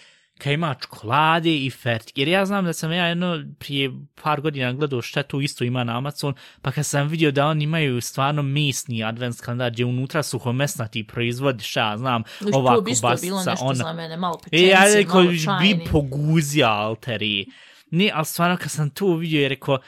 kad 0.44 0.54
ima 0.54 0.76
čokolade 0.82 1.56
i 1.58 1.70
fertike. 1.70 2.22
Jer 2.22 2.28
ja 2.28 2.46
znam 2.46 2.66
da 2.66 2.74
sam 2.74 2.92
ja 2.92 3.06
jedno 3.06 3.44
prije 3.60 3.92
par 4.24 4.42
godina 4.42 4.74
gledao 4.74 5.02
šta 5.02 5.24
to 5.24 5.42
isto 5.42 5.64
ima 5.64 5.84
na 5.84 5.98
Amazon, 5.98 6.34
pa 6.62 6.72
kad 6.72 6.86
sam 6.86 7.08
vidio 7.08 7.32
da 7.32 7.46
oni 7.48 7.64
imaju 7.64 8.02
stvarno 8.02 8.42
mesni 8.42 9.04
advents 9.04 9.42
kalendar 9.42 9.72
gdje 9.72 9.86
unutra 9.86 10.24
suhomesnati 10.24 11.08
proizvodi, 11.08 11.64
šta 11.64 11.92
ja 11.92 11.98
znam, 11.98 12.24
Znači, 12.40 12.56
ova 12.56 12.76
to 12.76 12.82
bi 12.82 12.92
bilo 13.22 13.44
nešto 13.44 13.66
ona. 13.66 13.76
za 13.76 13.94
mene, 13.94 14.18
malo 14.18 14.40
pečenice, 14.44 14.70
ja 14.70 14.80
malo 15.14 15.30
bi 15.30 15.44
čajni. 15.44 15.88
poguzija 15.92 16.72
alteri. 16.72 17.46
Ne, 17.92 18.12
ali 18.14 18.26
stvarno 18.26 18.58
kad 18.58 18.72
sam 18.72 18.90
to 18.90 19.16
vidio, 19.16 19.42
je 19.42 19.50
rekao, 19.50 19.80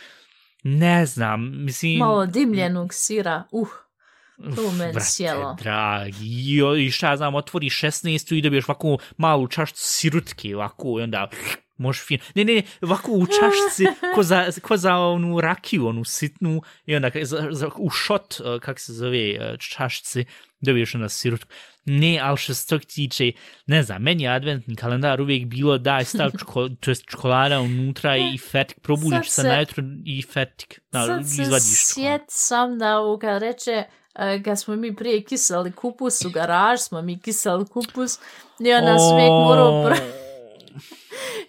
ne 0.63 1.05
znam, 1.05 1.63
mislim... 1.65 1.99
Malo 1.99 2.25
dimljenog 2.25 2.93
sira, 2.93 3.43
uh, 3.51 3.67
to 4.55 4.71
meni 4.71 4.93
Brate, 4.93 5.05
sjelo. 5.05 5.55
dragi, 5.59 6.55
jo, 6.55 6.75
i 6.75 6.91
šta 6.91 7.09
ja 7.09 7.17
znam, 7.17 7.35
otvori 7.35 7.69
16 7.69 8.37
i 8.37 8.41
dobiješ 8.41 8.69
ovako 8.69 8.97
malu 9.17 9.47
čašću 9.47 9.77
sirutke, 9.79 10.55
ovako, 10.55 10.99
i 10.99 11.03
onda 11.03 11.29
možeš 11.77 12.05
fin... 12.05 12.19
Ne, 12.35 12.43
ne, 12.43 12.61
ovako 12.81 13.11
u 13.11 13.25
čašci, 13.25 13.85
ko 14.15 14.23
za, 14.23 14.51
ko 14.61 14.77
za 14.77 14.95
onu 14.95 15.41
rakiju, 15.41 15.87
onu 15.87 16.03
sitnu, 16.03 16.61
i 16.85 16.95
onda 16.95 17.11
za, 17.21 17.47
za, 17.51 17.69
u 17.77 17.89
šot, 17.89 18.39
uh, 18.39 18.61
kak 18.61 18.79
se 18.79 18.93
zove, 18.93 19.37
uh, 19.39 19.59
čašci, 19.59 20.25
dobiješ 20.59 20.95
onda 20.95 21.09
sirutku. 21.09 21.51
Ne, 21.85 22.19
ali 22.19 22.37
što 22.37 22.53
se 22.53 22.67
tog 22.67 22.85
tiče, 22.85 23.31
ne 23.65 23.83
znam, 23.83 24.01
meni 24.01 24.23
je 24.23 24.29
adventni 24.29 24.75
kalendar 24.75 25.21
uvijek 25.21 25.45
bilo 25.45 25.77
daj 25.77 26.05
stav 26.05 26.31
čoko, 26.39 26.69
to 26.79 26.91
jest 26.91 27.05
čokolada 27.05 27.59
unutra 27.59 28.17
i 28.17 28.37
fetik, 28.37 28.79
probudiš 28.79 29.29
se 29.29 29.41
se- 29.41 29.47
najutro 29.47 29.83
i 30.05 30.21
fetik, 30.21 30.81
na, 30.91 31.05
Sad 31.05 31.29
se 31.29 31.59
sjet 31.59 32.21
sam 32.27 32.77
da 32.77 33.17
kad 33.21 33.41
reče, 33.41 33.83
e, 34.15 34.43
kad 34.43 34.59
smo 34.59 34.75
mi 34.75 34.95
prije 34.95 35.23
kisali 35.23 35.71
kupus 35.71 36.25
u 36.25 36.29
garaž, 36.29 36.79
smo 36.79 37.01
mi 37.01 37.19
kisali 37.19 37.65
kupus 37.65 38.19
i 38.59 38.73
onda 38.73 38.97
sam 38.97 39.13
uvijek 39.13 39.29
morao 39.29 39.83
pr... 39.89 39.95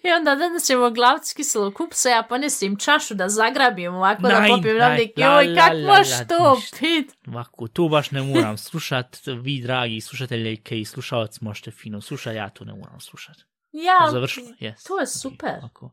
I 0.03 0.11
onda 0.11 0.35
danas 0.35 0.63
ćemo 0.63 0.89
glavci 0.89 1.35
kiselog 1.35 1.73
kupusa, 1.73 2.09
ja 2.09 2.23
ponesim 2.29 2.77
čašu 2.77 3.13
da 3.13 3.29
zagrabim 3.29 3.95
ovako 3.95 4.21
da 4.21 4.39
Naj, 4.39 4.49
popijem 4.49 4.77
naj, 4.77 4.89
navnik. 4.89 5.11
la, 5.17 5.25
Joj, 5.25 5.47
la, 5.47 5.61
kak 5.61 5.73
la, 5.73 5.97
možeš 5.97 6.19
la, 6.19 6.25
to 6.25 6.61
pit? 6.79 7.15
Ovako, 7.27 7.67
to 7.67 7.87
baš 7.87 8.11
ne 8.11 8.21
moram 8.21 8.57
slušat, 8.57 9.17
vi 9.41 9.61
dragi 9.61 10.01
slušateljke 10.01 10.79
i 10.79 10.85
slušalci 10.85 11.39
možete 11.41 11.71
fino 11.71 12.01
slušat, 12.01 12.35
ja 12.35 12.49
to 12.49 12.65
ne 12.65 12.73
moram 12.73 12.99
slušat. 12.99 13.35
Ja, 13.71 14.11
yes. 14.59 14.87
to 14.87 14.99
je 14.99 15.07
super. 15.07 15.55
Ovako. 15.59 15.91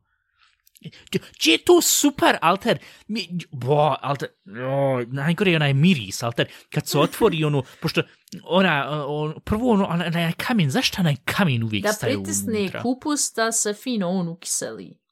Če 1.39 1.51
je 1.51 1.59
to 1.65 1.79
super, 1.81 2.39
Alter? 2.43 2.79
Mi, 3.09 3.25
bo, 3.53 3.95
Alter, 4.03 4.29
o, 4.47 5.01
najgore 5.17 5.55
je 5.55 5.57
onaj 5.57 5.75
miris, 5.75 6.23
Alter, 6.23 6.51
kad 6.71 6.87
se 6.87 6.99
otvori 6.99 7.45
ono, 7.45 7.63
pošto 7.83 8.03
ona, 8.45 9.05
on, 9.07 9.35
prvo 9.45 9.73
ono, 9.73 9.87
onaj, 9.87 10.33
kamen, 10.37 10.71
zašto 10.71 11.01
onaj 11.01 11.17
kamen 11.25 11.65
uvijek 11.65 11.85
Da 11.85 11.93
staje 11.93 12.15
pritisne 12.15 12.61
unutra? 12.61 12.83
kupus 12.83 13.33
da 13.37 13.53
se 13.53 13.75
fino 13.75 14.09
on 14.09 14.29
ukiseli. 14.29 15.04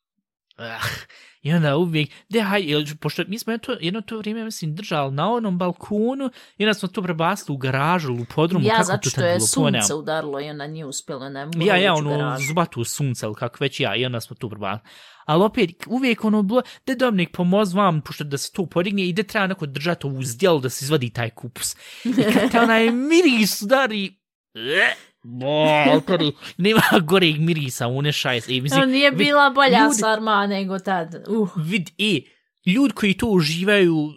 Ah, 0.63 0.87
I 1.43 1.53
onda 1.53 1.77
uvijek, 1.77 2.11
de, 2.29 2.43
haj, 2.43 2.63
jel, 2.71 2.85
pošto 3.01 3.23
mi 3.29 3.39
smo 3.39 3.53
jedno, 3.53 3.77
jedno 3.81 4.01
to 4.01 4.19
vrijeme, 4.19 4.45
mislim, 4.45 4.75
držali 4.75 5.15
na 5.15 5.33
onom 5.33 5.59
balkonu, 5.59 6.31
i 6.59 6.65
onda 6.65 6.75
smo 6.75 6.89
to 6.89 7.03
prebacili 7.03 7.55
u 7.55 7.59
garažu, 7.59 8.13
u 8.13 8.25
podrumu, 8.35 8.67
Ja, 8.67 8.73
kako 8.73 8.85
zato 8.85 9.03
to 9.03 9.11
što 9.11 9.21
je 9.21 9.27
bilo, 9.27 9.39
to 9.39 9.47
sunce 9.47 9.95
udarilo 9.95 10.41
i 10.41 10.51
ona 10.51 10.67
nije 10.67 10.85
uspjela, 10.85 11.29
ne 11.29 11.45
mogu 11.47 11.63
Ja, 11.63 11.77
ja, 11.77 11.95
ono, 11.95 12.39
zubatu 12.49 12.85
sunce, 12.85 13.27
ili 13.27 13.35
kako 13.35 13.57
već 13.61 13.81
ja, 13.81 13.97
i 13.97 14.07
onda 14.07 14.21
smo 14.21 14.37
tu 14.37 14.51
prebacili. 14.51 14.91
Ali 15.25 15.45
opet, 15.45 15.71
uvijek 15.87 16.25
ono 16.25 16.43
bilo, 16.43 16.63
da 16.87 16.95
Dominik 16.95 17.37
pomoz 17.37 17.75
vam, 17.75 18.01
pošto 18.01 18.25
da 18.25 18.39
se 18.39 18.53
to 18.53 18.67
podigne, 18.67 19.09
i 19.09 19.13
da 19.13 19.23
treba 19.23 19.47
neko 19.47 19.67
držati 19.67 20.07
ovu 20.07 20.23
zdjelu 20.23 20.61
da 20.61 20.71
se 20.71 20.85
izvadi 20.85 21.11
taj 21.11 21.31
kupus. 21.31 21.77
I 22.05 22.13
kad 22.15 22.51
te 22.51 22.61
onaj 22.61 22.91
miris 22.91 23.63
udari, 23.63 24.07
e, 24.55 25.12
bo, 25.25 25.47
nema 26.59 26.83
goreg 27.03 27.39
mirisa, 27.39 27.89
unešaj 27.89 28.41
se. 28.41 28.53
Mislim, 28.53 28.91
nije 28.91 29.11
vid- 29.11 29.19
bila 29.19 29.51
bolja 29.51 29.79
ljudi- 29.79 29.95
sarma 29.95 30.47
nego 30.47 30.79
tad. 30.79 31.15
Uh. 31.29 31.51
vid, 31.59 31.91
e, 31.99 32.21
ljudi 32.67 32.95
koji 32.95 33.15
to 33.15 33.27
uživaju, 33.27 34.09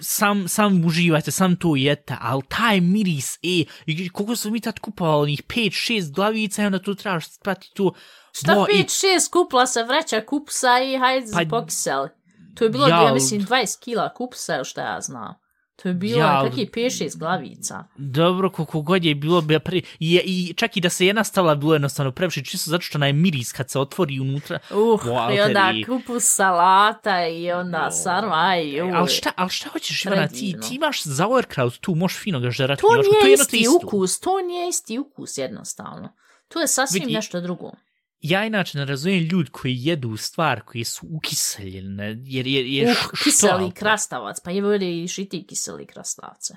sam, 0.00 0.48
sam 0.48 0.84
uživate, 0.84 1.30
sam 1.30 1.56
to 1.56 1.76
jete, 1.76 2.16
ali 2.20 2.42
taj 2.48 2.80
miris, 2.80 3.36
e, 3.36 3.64
koliko 4.12 4.36
smo 4.36 4.50
mi 4.50 4.60
tad 4.60 4.78
kupovali, 4.78 5.22
onih 5.22 5.42
5-6 5.44 6.10
glavica, 6.10 6.62
i 6.62 6.66
onda 6.66 6.78
tu 6.78 6.94
trebaš 6.94 7.30
spati 7.30 7.70
tu, 7.74 7.94
Šta 8.32 8.54
bo, 8.54 8.62
i- 8.64 8.72
pet, 8.72 8.90
šest 8.90 9.32
kupla 9.32 9.66
se 9.66 9.82
vreća 9.82 10.20
kupsa 10.20 10.80
i 10.80 10.98
hajde 10.98 11.26
Pa- 11.32 11.38
pa, 11.40 11.48
pokiseli. 11.50 12.08
To 12.54 12.64
je 12.64 12.70
bilo, 12.70 12.88
Ja, 12.88 13.02
ja, 13.02 13.14
mislim, 13.14 13.40
20 13.40 13.80
kila 13.80 14.14
kupsa, 14.14 14.54
ili 14.56 14.64
šta 14.64 14.82
ja 14.84 15.00
znam. 15.00 15.34
To 15.76 15.88
je 15.88 15.94
bilo 15.94 16.18
Ja, 16.18 16.42
kakvi 16.44 16.66
5-6 16.66 17.18
glavica. 17.18 17.84
Dobro, 17.96 18.50
koliko 18.50 18.80
god 18.80 19.04
je 19.04 19.14
bilo, 19.14 19.40
be, 19.40 19.58
pre, 19.60 19.80
i, 19.98 20.20
i 20.24 20.54
čak 20.56 20.76
i 20.76 20.80
da 20.80 20.90
se 20.90 21.06
jedna 21.06 21.24
stavila, 21.24 21.54
bilo 21.54 21.72
je 21.72 21.76
jednostavno 21.76 22.12
previše, 22.12 22.44
čisto 22.44 22.70
zato 22.70 22.82
što 22.82 22.98
onaj 22.98 23.12
miris 23.12 23.52
kad 23.52 23.70
se 23.70 23.78
otvori 23.78 24.20
unutra. 24.20 24.58
Uh, 24.70 25.04
Bo, 25.04 25.10
i 25.10 25.40
onda 25.40 25.60
alteri. 25.60 25.84
kupus 25.84 26.24
salata 26.24 27.26
i 27.26 27.52
onda 27.52 27.90
sarma 27.90 28.56
i 28.56 28.82
uj. 28.82 28.92
Ali 28.92 29.08
šta, 29.08 29.32
ali 29.36 29.50
šta 29.50 29.68
hoćeš, 29.70 30.04
Ivana, 30.04 30.28
ti, 30.28 30.56
ti 30.68 30.74
imaš 30.74 31.02
sauerkraut, 31.02 31.78
tu 31.78 31.94
možeš 31.94 32.18
fino 32.18 32.40
ga 32.40 32.50
žerati. 32.50 32.80
To 32.80 32.88
nije 32.96 33.20
to 33.20 33.26
je 33.26 33.34
isti 33.34 33.66
ukus, 33.82 34.20
to 34.20 34.40
nije 34.40 34.68
isti 34.68 34.98
ukus 34.98 35.38
jednostavno. 35.38 36.12
To 36.48 36.60
je 36.60 36.66
sasvim 36.66 37.00
Vidi, 37.00 37.14
nešto 37.14 37.40
drugo. 37.40 37.72
Ja 38.20 38.44
inače 38.44 38.78
ne 38.78 38.84
razumijem 38.84 39.24
ljudi 39.24 39.50
koji 39.50 39.74
jedu 39.78 40.16
stvar 40.16 40.60
koji 40.60 40.84
su 40.84 41.06
ukiseljene, 41.16 42.16
jer, 42.24 42.46
jer, 42.46 42.66
jer 42.66 42.88
Uh, 42.88 42.94
što, 42.94 43.24
kiseli 43.24 43.70
krastavac, 43.70 44.40
pa 44.40 44.50
je 44.50 44.62
voli 44.62 45.02
i 45.02 45.08
šiti 45.08 45.46
kiseli 45.46 45.86
krastavce. 45.86 46.54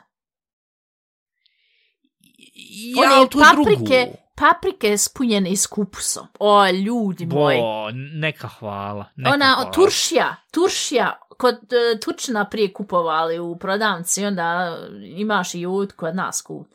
Ja, 2.96 3.12
ali 3.14 3.30
to 3.30 3.40
je 3.40 3.46
paprike, 3.46 4.06
drugo. 4.06 4.18
paprike 4.36 4.98
spunjene 4.98 5.56
s 5.56 5.68
kupusom. 5.68 6.28
O, 6.40 6.70
ljudi 6.70 7.26
moji. 7.26 7.58
Bo, 7.58 7.92
neka 7.92 8.48
hvala. 8.48 9.06
Neka 9.16 9.34
Ona, 9.34 9.54
hvala. 9.56 9.72
turšija, 9.72 10.36
turšija, 10.52 11.20
kod 11.38 11.56
uh, 11.56 12.00
Turčina 12.00 12.50
prije 12.50 12.74
kupovali 12.74 13.40
u 13.40 13.58
prodavnici, 13.58 14.26
onda 14.26 14.78
imaš 15.16 15.56
i 15.56 15.66
ovdje 15.66 15.96
kod 15.96 16.16
nas 16.16 16.42
kup. 16.42 16.68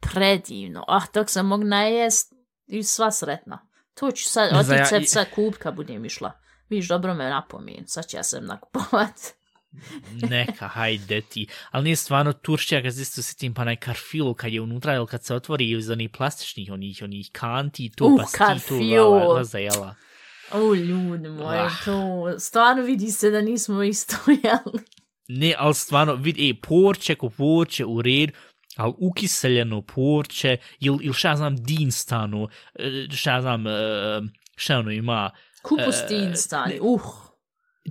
Predivno. 0.00 0.84
Ah, 0.88 1.06
tog 1.12 1.30
sam 1.30 1.46
mog 1.46 1.64
najest 1.64 2.32
i 2.66 2.82
sva 2.82 3.10
sretna. 3.10 3.65
To 3.96 4.10
ću 4.10 4.24
sad, 4.24 4.56
otići 4.56 4.72
ja- 4.72 4.84
sad, 4.84 5.02
sad 5.06 5.26
kup 5.30 5.54
kad 5.54 5.74
budem 5.74 6.04
išla. 6.04 6.32
Viš, 6.68 6.88
dobro 6.88 7.14
me 7.14 7.24
napomin, 7.24 7.84
sad 7.86 8.06
ću 8.08 8.16
ja 8.16 8.22
sam 8.22 8.44
nakupovat. 8.44 9.12
Neka, 10.30 10.68
hajde 10.68 11.20
ti. 11.20 11.46
Ali 11.70 11.84
nije 11.84 11.96
stvarno 11.96 12.32
turšća, 12.32 12.76
kad 12.76 12.96
isto 12.96 13.22
se 13.22 13.36
tim 13.36 13.54
pa 13.54 13.62
onaj 13.62 13.76
karfilu, 13.76 14.34
kad 14.34 14.52
je 14.52 14.60
unutra, 14.60 14.94
ili 14.94 15.06
kad 15.06 15.24
se 15.24 15.34
otvori 15.34 15.70
iz 15.70 15.90
onih 15.90 16.10
plastičnih, 16.10 16.70
onih, 16.72 16.98
onih 17.02 17.28
kanti, 17.32 17.90
to 17.90 18.04
Uh, 18.04 18.16
pa 18.18 18.24
si 18.24 18.32
ti 18.32 18.38
tu 18.38 18.44
karfil. 18.44 19.10
la- 19.10 19.24
la- 19.26 19.44
zajela. 19.44 19.94
O, 20.52 20.74
ljudi 20.74 21.28
moji, 21.28 21.58
Ah. 21.58 21.70
to 21.84 21.94
stvarno 22.38 22.82
vidi 22.82 23.10
se 23.10 23.30
da 23.30 23.40
nismo 23.40 23.82
isto 23.82 24.16
jeli. 24.44 24.84
Ne, 25.28 25.54
ali 25.58 25.74
stvarno, 25.74 26.14
vidi, 26.14 26.50
e, 26.50 26.54
porće 26.62 27.14
ko 27.14 27.30
porće 27.30 27.84
u 27.84 28.02
red, 28.02 28.30
ali 28.76 28.92
ukiseljeno 28.98 29.82
porće, 29.82 30.56
ili 30.80 30.98
il 31.00 31.12
šta 31.12 31.36
znam, 31.36 31.56
dinstanu, 31.56 32.48
e, 32.74 33.06
šta 33.10 33.40
znam, 33.40 33.66
e, 33.66 33.70
šta 34.56 34.78
ono 34.78 34.90
ima, 34.90 35.30
Kupustin 35.62 36.32
E, 36.32 36.36
stani, 36.36 36.78
uh. 36.80 37.00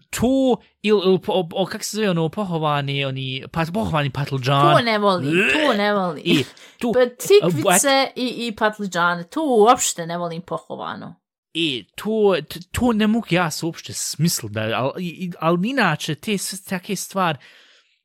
to, 0.10 0.58
ili, 0.82 1.02
il, 1.06 1.20
o, 1.28 1.48
o, 1.54 1.66
kak 1.66 1.84
se 1.84 1.98
zove 1.98 2.10
ono, 2.10 2.30
pohovani, 2.30 3.06
oni, 3.06 3.44
pa, 3.52 3.66
pohovani 3.74 4.10
patlđan. 4.10 4.76
To 4.76 4.82
ne 4.82 4.98
volim, 4.98 5.32
to 5.54 5.74
ne 5.74 5.94
volim. 5.94 6.24
I, 6.26 6.44
tu, 6.80 6.94
Pa 6.94 7.06
tikvice 7.06 8.12
i, 8.16 8.48
i 8.48 8.56
patliđane, 8.56 9.24
to 9.24 9.42
uopšte 9.46 10.06
ne 10.06 10.18
volim 10.18 10.42
pohovano. 10.42 11.16
E, 11.54 11.84
to, 11.96 12.36
to 12.72 12.94
ne 12.94 13.08
mogu 13.08 13.28
ja 13.30 13.52
se 13.52 13.66
uopšte 13.66 13.94
smisl 13.94 14.48
da, 14.50 14.62
ali, 14.62 15.32
ali 15.40 15.70
inače, 15.70 16.16
te 16.16 16.38
sve 16.38 16.58
take 16.70 16.96
stvari, 16.96 17.38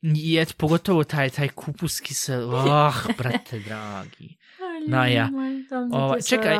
je 0.03 0.47
pogotovo 0.57 1.05
taj, 1.05 1.31
taj 1.31 1.49
kupuski 1.49 2.15
se, 2.15 2.35
ah, 2.71 2.93
brate 3.19 3.59
dragi. 3.59 4.37
Na, 4.89 5.07
ja. 5.07 5.29
Ova, 5.93 6.21
čekaj, 6.21 6.57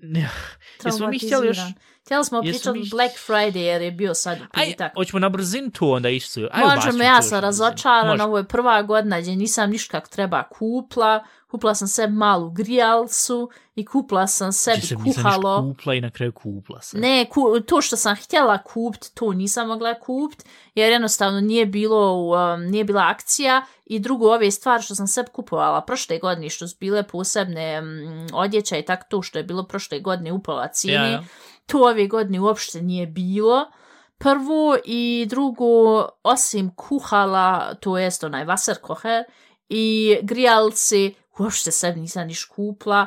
Ne, 0.00 0.28
jesmo 0.84 1.08
mi 1.08 1.18
htjeli 1.18 1.46
još, 1.46 1.58
Htjeli 2.06 2.24
smo 2.24 2.42
pričati 2.42 2.78
mi- 2.78 2.88
Black 2.90 3.14
Friday 3.28 3.56
jer 3.58 3.82
je 3.82 3.90
bio 3.90 4.14
sad 4.14 4.38
u 4.38 4.44
aj, 4.52 4.74
hoćemo 4.94 5.20
na 5.20 5.28
brzinu 5.28 5.70
to 5.70 5.90
onda 5.90 6.08
ići 6.08 6.46
Aj, 6.52 6.76
Možemo, 6.76 7.04
ja 7.04 7.22
sam 7.22 7.40
razočarana, 7.40 8.10
Može. 8.10 8.22
ovo 8.22 8.38
je 8.38 8.44
prva 8.44 8.82
godina 8.82 9.20
gdje 9.20 9.36
nisam 9.36 9.70
ništa 9.70 9.90
kako 9.90 10.08
treba 10.08 10.42
kupla. 10.42 11.24
Kupla 11.48 11.74
sam 11.74 11.88
sebi 11.88 12.12
malu 12.12 12.50
grijalcu 12.50 13.50
i 13.74 13.84
kupla 13.84 14.26
sam 14.26 14.52
sebi 14.52 14.80
se 14.80 14.94
nisam 14.96 15.22
kuhalo. 15.22 15.60
ništa 15.60 15.72
kupla 15.72 15.94
i 15.94 16.00
na 16.00 16.10
kraju 16.10 16.32
kupla 16.32 16.80
se. 16.82 16.98
Ne, 16.98 17.26
ku, 17.30 17.40
to 17.60 17.80
što 17.80 17.96
sam 17.96 18.16
htjela 18.16 18.58
kupit, 18.58 19.10
to 19.14 19.32
nisam 19.32 19.68
mogla 19.68 19.94
kupit, 19.94 20.44
jer 20.74 20.92
jednostavno 20.92 21.40
nije 21.40 21.66
bilo, 21.66 22.12
um, 22.54 22.62
nije 22.62 22.84
bila 22.84 23.02
akcija 23.06 23.64
i 23.86 23.98
drugo 23.98 24.34
ove 24.34 24.50
stvari 24.50 24.82
što 24.82 24.94
sam 24.94 25.06
sebi 25.06 25.28
kupovala 25.32 25.80
prošle 25.80 26.18
godine, 26.18 26.50
što 26.50 26.68
su 26.68 26.76
bile 26.80 27.02
posebne 27.02 27.80
um, 27.80 28.26
odjeća 28.32 28.76
i 28.76 28.84
tako 28.84 29.04
to 29.10 29.22
što 29.22 29.38
je 29.38 29.44
bilo 29.44 29.64
prošle 29.64 30.00
godine 30.00 30.32
u 30.32 30.42
pola 30.42 30.68
cijene, 30.68 31.06
Ja, 31.06 31.12
ja. 31.12 31.24
To 31.66 31.78
ove 31.78 32.06
godine 32.06 32.40
uopšte 32.40 32.82
nije 32.82 33.06
bilo. 33.06 33.70
Prvo 34.18 34.76
i 34.84 35.26
drugo, 35.28 36.08
osim 36.22 36.74
kuhala, 36.74 37.74
to 37.74 37.98
jest 37.98 38.24
onaj 38.24 38.44
Wasserkocher 38.44 39.24
i 39.68 40.16
grijalci, 40.22 41.14
uopšte 41.38 41.70
sebi 41.70 42.00
nisam 42.00 42.26
niš 42.26 42.44
kupla 42.44 43.06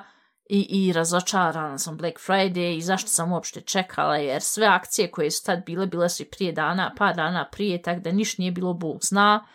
i, 0.49 0.67
i 0.69 0.93
razočarana 0.93 1.77
sam 1.77 1.97
Black 1.97 2.19
Friday 2.27 2.77
i 2.77 2.81
zašto 2.81 3.09
sam 3.09 3.31
uopšte 3.31 3.61
čekala, 3.61 4.17
jer 4.17 4.41
sve 4.41 4.67
akcije 4.67 5.11
koje 5.11 5.31
su 5.31 5.43
tad 5.43 5.65
bile, 5.65 5.87
bile 5.87 6.09
su 6.09 6.23
i 6.23 6.25
prije 6.25 6.51
dana, 6.51 6.93
pa 6.97 7.13
dana 7.13 7.49
prije, 7.51 7.81
tak 7.81 7.99
da 7.99 8.11
niš 8.11 8.37
nije 8.37 8.51
bilo 8.51 8.73
Bog 8.73 8.99
zna 9.03 9.47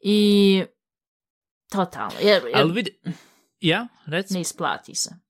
i 0.00 0.64
totalno, 1.70 2.14
jer, 2.20 2.42
jer 2.44 2.56
Ali 2.56 2.72
vidi, 2.72 3.00
ja, 3.60 3.88
reci. 4.06 4.34
ne 4.34 4.40
isplati 4.40 4.94
se. 4.94 5.21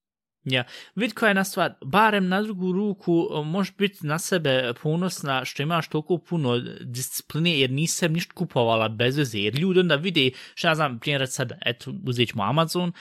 Ja, 0.44 0.64
vid 0.94 1.14
koja 1.14 1.28
je 1.28 1.34
na 1.34 1.44
stvar, 1.44 1.74
barem 1.84 2.28
na 2.28 2.42
drugu 2.42 2.72
ruku 2.72 3.28
e, 3.30 3.44
možeš 3.44 3.76
biti 3.76 4.06
na 4.06 4.18
sebe 4.18 4.72
ponosna 4.82 5.44
što 5.44 5.62
imaš 5.62 5.88
toliko 5.88 6.18
puno 6.18 6.58
discipline 6.80 7.58
jer 7.58 7.70
nisam 7.70 8.12
ništa 8.12 8.34
kupovala 8.34 8.88
bez 8.88 9.16
veze, 9.16 9.38
jer 9.38 9.54
ljudi 9.54 9.80
onda 9.80 9.96
vide, 9.96 10.30
što 10.54 10.68
ja 10.68 10.74
znam, 10.74 10.98
primjer 10.98 11.28
sad, 11.28 11.52
eto, 11.66 11.92
uzet 12.06 12.28
ćemo 12.28 12.42
Amazon, 12.42 12.92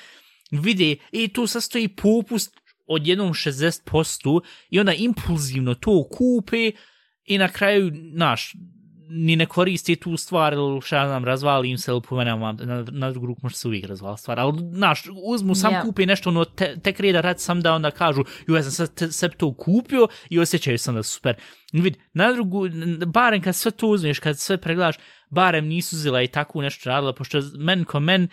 vide, 0.52 0.96
i 1.12 1.28
tu 1.28 1.48
sastoji 1.48 1.88
popust 1.88 2.62
od 2.88 3.08
jednom 3.08 3.34
60% 3.34 4.42
i 4.70 4.80
onda 4.80 4.94
impulzivno 4.94 5.74
to 5.74 6.08
kupe 6.12 6.72
i 7.26 7.38
na 7.38 7.48
kraju, 7.48 7.92
naš, 8.14 8.54
ni 9.14 9.36
ne 9.36 9.46
koristi 9.46 9.96
tu 9.96 10.18
stvar, 10.18 10.54
ili 10.54 10.82
šta 10.82 11.08
znam, 11.08 11.26
razvali 11.26 11.70
im 11.70 11.78
se, 11.78 11.92
ili 11.92 12.02
pomenem 12.02 12.42
vam, 12.42 12.58
na, 12.62 12.86
na 12.92 13.12
drugu 13.12 13.26
ruku 13.28 13.40
može 13.44 13.56
se 13.56 13.68
uvijek 13.68 13.86
razvala 13.86 14.18
stvar, 14.18 14.40
ali, 14.40 14.60
znaš, 14.74 15.04
uzmu 15.24 15.56
sam 15.56 15.74
Ja. 15.74 15.82
kupi 15.82 16.06
nešto, 16.06 16.30
ono, 16.30 16.46
te, 16.46 16.80
tek 16.84 17.00
reda 17.00 17.22
rad 17.22 17.40
sam 17.40 17.62
da 17.62 17.74
onda 17.74 17.92
kažu, 17.92 18.24
jo, 18.48 18.56
ja 18.56 18.64
sam 18.64 18.72
sad 18.72 18.94
te, 18.94 19.12
sebi 19.12 19.36
to 19.36 19.54
kupio 19.54 20.08
i 20.30 20.40
osjećaju 20.40 20.78
sam 20.78 20.96
da 20.96 21.04
su 21.04 21.14
super. 21.14 21.36
Vid, 21.74 21.98
na 22.14 22.34
drugu, 22.34 22.64
barem 23.08 23.42
kad 23.42 23.56
sve 23.56 23.72
to 23.72 23.88
uzmeš, 23.88 24.20
kad 24.20 24.40
sve 24.40 24.58
pregledaš, 24.58 24.96
barem 25.30 25.68
nisu 25.68 25.96
uzela 25.96 26.22
i 26.22 26.28
tako 26.28 26.62
nešto 26.62 26.90
radila, 26.90 27.14
pošto 27.14 27.42
men 27.58 27.86
ko 27.86 28.00
men, 28.00 28.28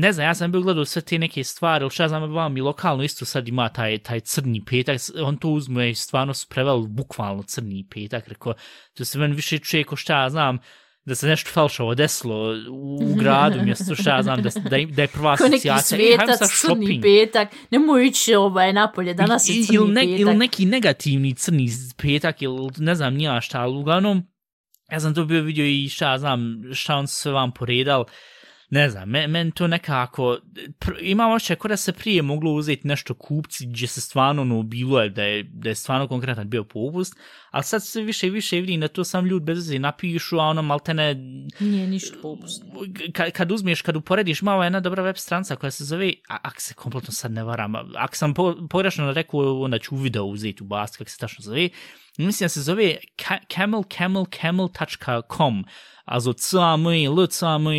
ne 0.00 0.12
znam, 0.12 0.26
ja 0.26 0.34
sam 0.34 0.52
bio 0.52 0.60
gledao 0.60 0.84
sve 0.84 1.02
te 1.02 1.18
neke 1.18 1.44
stvari, 1.44 1.82
ili 1.82 1.90
šta 1.90 2.02
ja 2.02 2.08
znam, 2.08 2.32
vam 2.32 2.56
i 2.56 2.60
lokalno 2.60 3.04
isto 3.04 3.24
sad 3.24 3.48
ima 3.48 3.68
taj, 3.68 3.98
taj 3.98 4.20
crni 4.20 4.64
petak, 4.64 5.00
on 5.22 5.36
to 5.36 5.48
uzme 5.48 5.90
i 5.90 5.94
stvarno 5.94 6.34
su 6.34 6.46
preveli 6.48 6.88
bukvalno 6.88 7.42
crni 7.42 7.86
petak, 7.90 8.28
rekao, 8.28 8.54
to 8.94 9.04
se 9.04 9.18
meni 9.18 9.34
više 9.34 9.58
čuje 9.58 9.84
ko 9.84 9.96
šta 9.96 10.22
ja 10.22 10.30
znam, 10.30 10.58
da 11.04 11.14
se 11.14 11.26
nešto 11.26 11.50
falšavo 11.50 11.94
desilo 11.94 12.54
u, 12.70 12.98
u 13.02 13.14
gradu, 13.14 13.62
mjesto 13.62 13.94
šta 13.94 14.16
ja 14.16 14.22
znam, 14.22 14.42
da, 14.42 14.50
da, 14.70 14.76
da 14.90 15.02
je 15.02 15.08
prva 15.08 15.36
Ko 15.36 15.48
neki 15.48 15.70
asocijacija, 15.70 16.10
"Ej, 16.10 16.16
hajmo 16.16 16.32
svetac, 16.36 16.60
crni 16.60 16.74
shopping." 16.74 17.02
petak, 17.02 17.48
nemoj 17.70 18.06
ići 18.06 18.34
ovaj 18.34 18.72
napolje, 18.72 19.14
danas 19.14 19.48
je 19.48 19.62
crni 19.62 19.76
ili, 19.76 19.92
ne, 19.92 20.00
petak. 20.00 20.20
ili 20.20 20.34
neki 20.34 20.64
negativni 20.66 21.34
crni 21.34 21.68
petak 21.96 22.42
ili 22.42 22.70
ne 22.76 22.94
znam 22.94 23.14
nija 23.14 23.40
šta, 23.40 23.60
ali 23.60 23.76
uglavnom 23.76 24.22
ja 24.92 25.00
sam 25.00 25.14
to 25.14 25.24
bio 25.24 25.42
vidio 25.42 25.66
i 25.66 25.88
šta 25.88 26.10
ja 26.10 26.18
znam 26.18 26.62
šta 26.72 26.96
on 26.96 27.06
sve 27.06 27.32
vam 27.32 27.52
poredal 27.52 28.04
ne 28.70 28.90
znam, 28.90 29.08
men, 29.08 29.30
men 29.30 29.50
to 29.50 29.66
nekako 29.66 30.38
pr, 30.78 30.92
imam 31.00 31.32
ošće 31.32 31.56
da 31.68 31.76
se 31.76 31.92
prije 31.92 32.22
moglo 32.22 32.52
uzeti 32.52 32.88
nešto 32.88 33.14
kupci 33.14 33.66
gdje 33.66 33.86
se 33.86 34.00
stvarno 34.00 34.42
ono 34.42 34.62
bilo 34.62 35.02
je 35.02 35.08
da 35.10 35.22
je, 35.22 35.42
da 35.42 35.68
je 35.68 35.74
stvarno 35.74 36.08
konkretan 36.08 36.50
bio 36.50 36.64
popust, 36.64 37.14
ali 37.50 37.64
sad 37.64 37.84
sve 37.86 38.02
više 38.02 38.26
i 38.26 38.30
više 38.30 38.56
vidim 38.60 38.80
da 38.80 38.88
to 38.88 39.04
sam 39.04 39.26
ljudi 39.26 39.44
bez 39.44 39.58
veze 39.58 39.78
napišu, 39.78 40.38
a 40.38 40.42
ono 40.44 40.62
maltene 40.62 41.14
Nije 41.60 41.86
ništa 41.86 42.16
popust. 42.22 42.62
kad, 43.12 43.30
kad 43.32 43.52
uzmeš, 43.52 43.82
kad 43.82 43.96
uporediš, 43.96 44.42
malo 44.42 44.62
je 44.62 44.66
jedna 44.66 44.80
dobra 44.80 45.02
web 45.02 45.16
stranca 45.16 45.56
koja 45.56 45.70
se 45.70 45.84
zove, 45.84 46.12
a, 46.28 46.36
ako 46.42 46.60
se 46.60 46.74
kompletno 46.74 47.12
sad 47.12 47.32
ne 47.32 47.44
varam, 47.44 47.74
a- 47.74 47.84
ako 47.96 48.16
sam 48.16 48.34
po, 48.34 48.56
pogrešno 48.70 49.12
rekao, 49.12 49.60
onda 49.62 49.78
ću 49.78 49.96
video 49.96 50.24
uzeti 50.24 50.62
u 50.62 50.66
bas, 50.66 50.96
kako 50.96 51.10
se 51.10 51.18
tačno 51.18 51.42
zove, 51.42 51.68
mislim 52.18 52.44
da 52.44 52.48
se 52.48 52.62
zove 52.62 52.96
ca- 53.16 53.54
camelcamelcamel.com, 53.54 55.64
also 56.08 56.32
camel.com, 56.32 57.74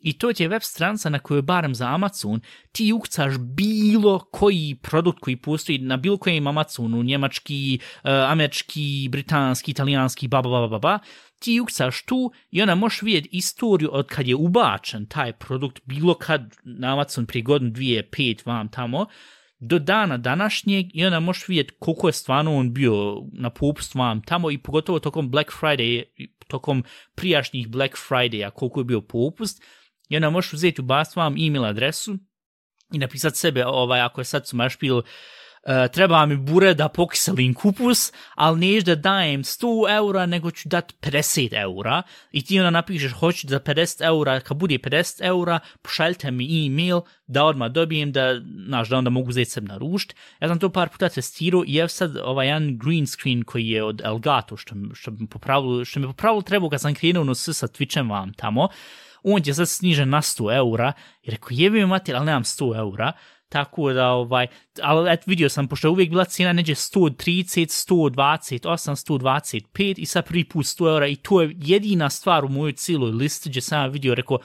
I 0.00 0.12
to 0.12 0.32
ti 0.32 0.42
je 0.42 0.48
web 0.48 0.62
stranca 0.62 1.10
na 1.10 1.18
kojoj 1.18 1.42
barem 1.42 1.74
za 1.74 1.88
Amazon 1.94 2.40
ti 2.72 2.92
ukcaš 2.92 3.34
bilo 3.38 4.18
koji 4.18 4.78
produkt 4.82 5.20
koji 5.20 5.36
postoji 5.36 5.78
na 5.78 5.96
bilo 5.96 6.16
kojem 6.16 6.46
Amazonu, 6.46 7.02
njemački, 7.02 7.78
e, 8.04 8.10
američki, 8.10 9.08
britanski, 9.10 9.70
italijanski, 9.70 10.28
ba, 10.28 10.42
ba, 10.42 10.48
ba, 10.48 10.68
ba, 10.68 10.78
ba, 10.78 10.98
ti 11.38 11.60
ukcaš 11.60 12.04
tu 12.04 12.32
i 12.50 12.62
onda 12.62 12.74
možeš 12.74 13.02
vidjeti 13.02 13.28
istoriju 13.32 13.90
od 13.92 14.06
kad 14.06 14.28
je 14.28 14.34
ubačen 14.34 15.06
taj 15.06 15.32
produkt, 15.32 15.80
bilo 15.84 16.14
kad 16.14 16.54
na 16.64 16.92
Amazon 16.92 17.26
prije 17.26 17.42
godinu, 17.42 17.70
dvije, 17.70 18.10
pet, 18.10 18.46
vam 18.46 18.68
tamo, 18.68 19.06
do 19.58 19.78
dana 19.78 20.16
današnjeg 20.16 20.86
i 20.94 21.04
onda 21.04 21.20
možeš 21.20 21.48
vidjeti 21.48 21.74
koliko 21.78 22.08
je 22.08 22.12
stvarno 22.12 22.56
on 22.56 22.74
bio 22.74 23.22
na 23.32 23.50
pupstvu 23.50 23.98
vam 23.98 24.22
tamo 24.22 24.50
i 24.50 24.58
pogotovo 24.58 24.98
tokom 24.98 25.30
Black 25.30 25.50
Friday, 25.60 26.02
tokom 26.46 26.84
prijašnjih 27.14 27.68
Black 27.68 27.94
Friday-a 28.08 28.50
koliko 28.50 28.80
je 28.80 28.84
bio 28.84 29.00
popust. 29.00 29.62
I 30.08 30.16
onda 30.16 30.30
možeš 30.30 30.52
uzeti 30.52 30.80
u 30.80 30.84
bast 30.84 31.16
vam 31.16 31.34
e-mail 31.38 31.64
adresu 31.64 32.18
i 32.92 32.98
napisati 32.98 33.36
sebe, 33.36 33.66
ovaj, 33.66 34.00
ako 34.00 34.20
je 34.20 34.24
sad 34.24 34.48
su 34.48 34.56
mašpil, 34.56 35.02
E, 35.66 35.88
treba 35.88 36.26
mi 36.26 36.36
bure 36.36 36.74
da 36.74 36.88
pokiselim 36.88 37.54
kupus, 37.54 38.12
ali 38.34 38.60
neš 38.60 38.84
da 38.84 38.94
dajem 38.94 39.42
100 39.42 39.96
eura, 39.96 40.26
nego 40.26 40.50
ću 40.50 40.68
dat 40.68 40.92
50 41.00 41.60
eura. 41.60 42.02
I 42.32 42.44
ti 42.44 42.58
onda 42.58 42.70
napišeš, 42.70 43.12
hoću 43.12 43.48
za 43.48 43.60
50 43.60 44.04
eura, 44.04 44.40
kad 44.40 44.56
bude 44.56 44.78
50 44.78 45.24
eura, 45.24 45.58
pošaljite 45.82 46.30
mi 46.30 46.66
e-mail 46.66 47.00
da 47.26 47.44
odmah 47.44 47.70
dobijem, 47.70 48.12
da, 48.12 48.40
znaš, 48.66 48.88
da 48.88 48.98
onda 48.98 49.10
mogu 49.10 49.28
uzeti 49.28 49.50
sebi 49.50 49.68
na 49.68 49.78
rušt. 49.78 50.14
Ja 50.40 50.48
sam 50.48 50.58
to 50.58 50.70
par 50.70 50.88
puta 50.88 51.08
testirao 51.08 51.64
i 51.66 51.76
evo 51.76 51.88
sad 51.88 52.16
ovaj 52.16 52.46
jedan 52.46 52.78
green 52.78 53.06
screen 53.06 53.44
koji 53.44 53.68
je 53.68 53.84
od 53.84 54.02
Elgato, 54.04 54.56
što, 54.56 54.74
što 54.94 55.10
mi 55.10 55.26
popravilo, 55.26 55.84
što 55.84 56.00
mi 56.00 56.06
popravilo 56.06 56.42
trebao 56.42 56.70
kad 56.70 56.80
sam 56.80 56.94
krenuo 56.94 57.24
no 57.24 57.34
s 57.34 57.48
sa 57.52 57.66
Twitchem 57.66 58.10
vam 58.10 58.32
tamo, 58.32 58.68
on 59.22 59.42
je 59.44 59.54
sad 59.54 59.68
snižen 59.68 60.08
na 60.08 60.22
100 60.22 60.56
eura, 60.56 60.92
i 61.22 61.30
rekao, 61.30 61.48
jebi 61.50 61.78
mi 61.78 61.86
mater, 61.86 62.16
ali 62.16 62.26
nemam 62.26 62.44
100 62.44 62.78
eura, 62.78 63.12
tako 63.48 63.92
da, 63.92 64.10
ovaj, 64.10 64.46
ali 64.82 65.12
et, 65.12 65.26
vidio 65.26 65.48
sam, 65.48 65.68
pošto 65.68 65.86
je 65.86 65.90
uvijek 65.90 66.10
bila 66.10 66.24
cijena 66.24 66.52
neđe 66.52 66.74
130, 66.74 67.86
128, 67.90 69.62
125 69.70 69.94
i 69.98 70.06
sad 70.06 70.26
prvi 70.26 70.44
put 70.44 70.66
100 70.66 70.88
eura 70.88 71.06
i 71.06 71.16
to 71.16 71.42
je 71.42 71.54
jedina 71.56 72.10
stvar 72.10 72.44
u 72.44 72.48
mojoj 72.48 72.72
cijeloj 72.72 73.10
listi 73.10 73.48
gdje 73.48 73.62
sam 73.62 73.90
vidio, 73.90 74.14
rekao, 74.14 74.38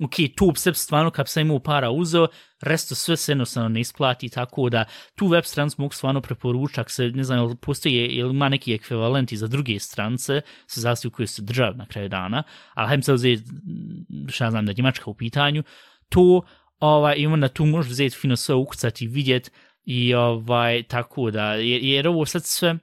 ok, 0.00 0.14
tu 0.36 0.52
se 0.56 0.74
stvarno 0.74 1.10
kad 1.10 1.28
sam 1.28 1.40
imao 1.40 1.58
para 1.58 1.90
uzeo, 1.90 2.26
resto 2.60 2.94
sve 2.94 3.16
se 3.16 3.32
jednostavno 3.32 3.68
ne 3.68 3.80
isplati, 3.80 4.28
tako 4.28 4.68
da 4.70 4.84
tu 5.14 5.26
web 5.26 5.44
stranicu 5.44 5.76
mogu 5.78 5.94
stvarno 5.94 6.20
preporučak 6.20 6.90
se, 6.90 7.08
ne 7.08 7.24
znam, 7.24 7.38
jel 7.38 7.56
postoji, 7.56 7.94
jel 7.94 8.30
ima 8.30 8.48
neki 8.48 8.74
ekvivalenti 8.74 9.36
za 9.36 9.46
druge 9.46 9.78
strance, 9.78 10.40
se 10.66 10.80
zastavu 10.80 11.12
koje 11.12 11.26
se 11.26 11.42
države 11.42 11.76
na 11.76 11.86
kraju 11.86 12.08
dana, 12.08 12.42
ali 12.74 12.88
hajdem 12.88 13.02
se 13.02 13.12
uzeti, 13.12 13.44
šta 14.28 14.50
znam, 14.50 14.66
da 14.66 14.70
je 14.70 14.74
Njemačka 14.78 15.10
u 15.10 15.14
pitanju, 15.14 15.62
to, 16.08 16.42
ovaj, 16.78 17.14
i 17.18 17.26
onda 17.26 17.48
tu 17.48 17.66
možeš 17.66 17.90
uzeti 17.90 18.16
fino 18.16 18.36
sve 18.36 18.54
ukucati 18.54 19.04
i 19.04 19.08
vidjeti, 19.08 19.50
i 19.84 20.14
ovaj, 20.14 20.82
tako 20.82 21.30
da, 21.30 21.54
jer, 21.54 21.84
jer 21.84 22.08
ovo 22.08 22.26
sad 22.26 22.44
sve, 22.44 22.78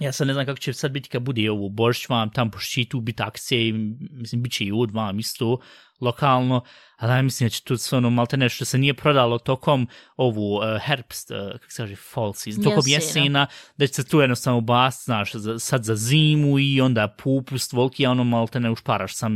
Ja 0.00 0.12
sad 0.12 0.26
ne 0.26 0.32
znam 0.32 0.46
kako 0.46 0.58
će 0.58 0.72
sad 0.72 0.90
biti 0.90 1.08
kad 1.08 1.22
bude 1.22 1.50
ovo 1.50 1.68
Božić 1.68 2.08
vam, 2.08 2.30
tam 2.30 2.50
po 2.50 2.58
ščitu 2.58 3.00
biti 3.00 3.22
akcije, 3.22 3.72
mislim, 4.10 4.42
bit 4.42 4.52
će 4.52 4.64
i 4.64 4.72
od 4.72 4.90
vam 4.90 5.18
isto 5.18 5.58
lokalno, 6.00 6.64
ali 6.96 7.12
ja 7.12 7.22
mislim 7.22 7.46
da 7.46 7.50
će 7.50 7.62
tu 7.62 7.76
sve 7.76 7.98
ono 7.98 8.10
malte 8.10 8.36
nešto 8.36 8.56
što 8.56 8.64
se 8.64 8.78
nije 8.78 8.94
prodalo 8.94 9.38
tokom 9.38 9.88
ovu 10.16 10.56
uh, 10.56 10.62
herbst, 10.82 11.30
uh, 11.30 11.60
kako 11.60 11.72
se 11.72 11.82
kaže, 11.82 11.96
fall 11.96 12.32
season, 12.32 12.64
tokom 12.64 12.82
jesena, 12.86 13.46
da 13.76 13.86
će 13.86 13.94
se 13.94 14.08
tu 14.08 14.20
jednostavno 14.20 14.60
bast, 14.60 15.04
znaš, 15.04 15.32
za, 15.34 15.58
sad 15.58 15.84
za 15.84 15.96
zimu 15.96 16.58
i 16.58 16.80
onda 16.80 17.08
popust, 17.08 17.72
volki, 17.72 18.06
a 18.06 18.10
ono 18.10 18.24
malte 18.24 18.60
ne 18.60 18.70
ušparaš 18.70 19.14
sam 19.14 19.32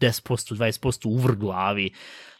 10%, 0.00 0.54
20% 0.54 1.08
u 1.08 1.18
vrh 1.18 1.36
glavi, 1.36 1.90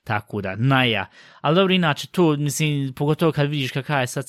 tako 0.05 0.41
da, 0.41 0.57
naja. 0.57 1.07
Ali 1.41 1.57
dobro, 1.57 1.75
inače, 1.75 2.07
to, 2.07 2.37
mislim, 2.37 2.93
pogotovo 2.93 3.33
kad 3.33 3.51
vidiš 3.51 3.73
kakva 3.73 4.01
je 4.01 4.07
sad, 4.07 4.25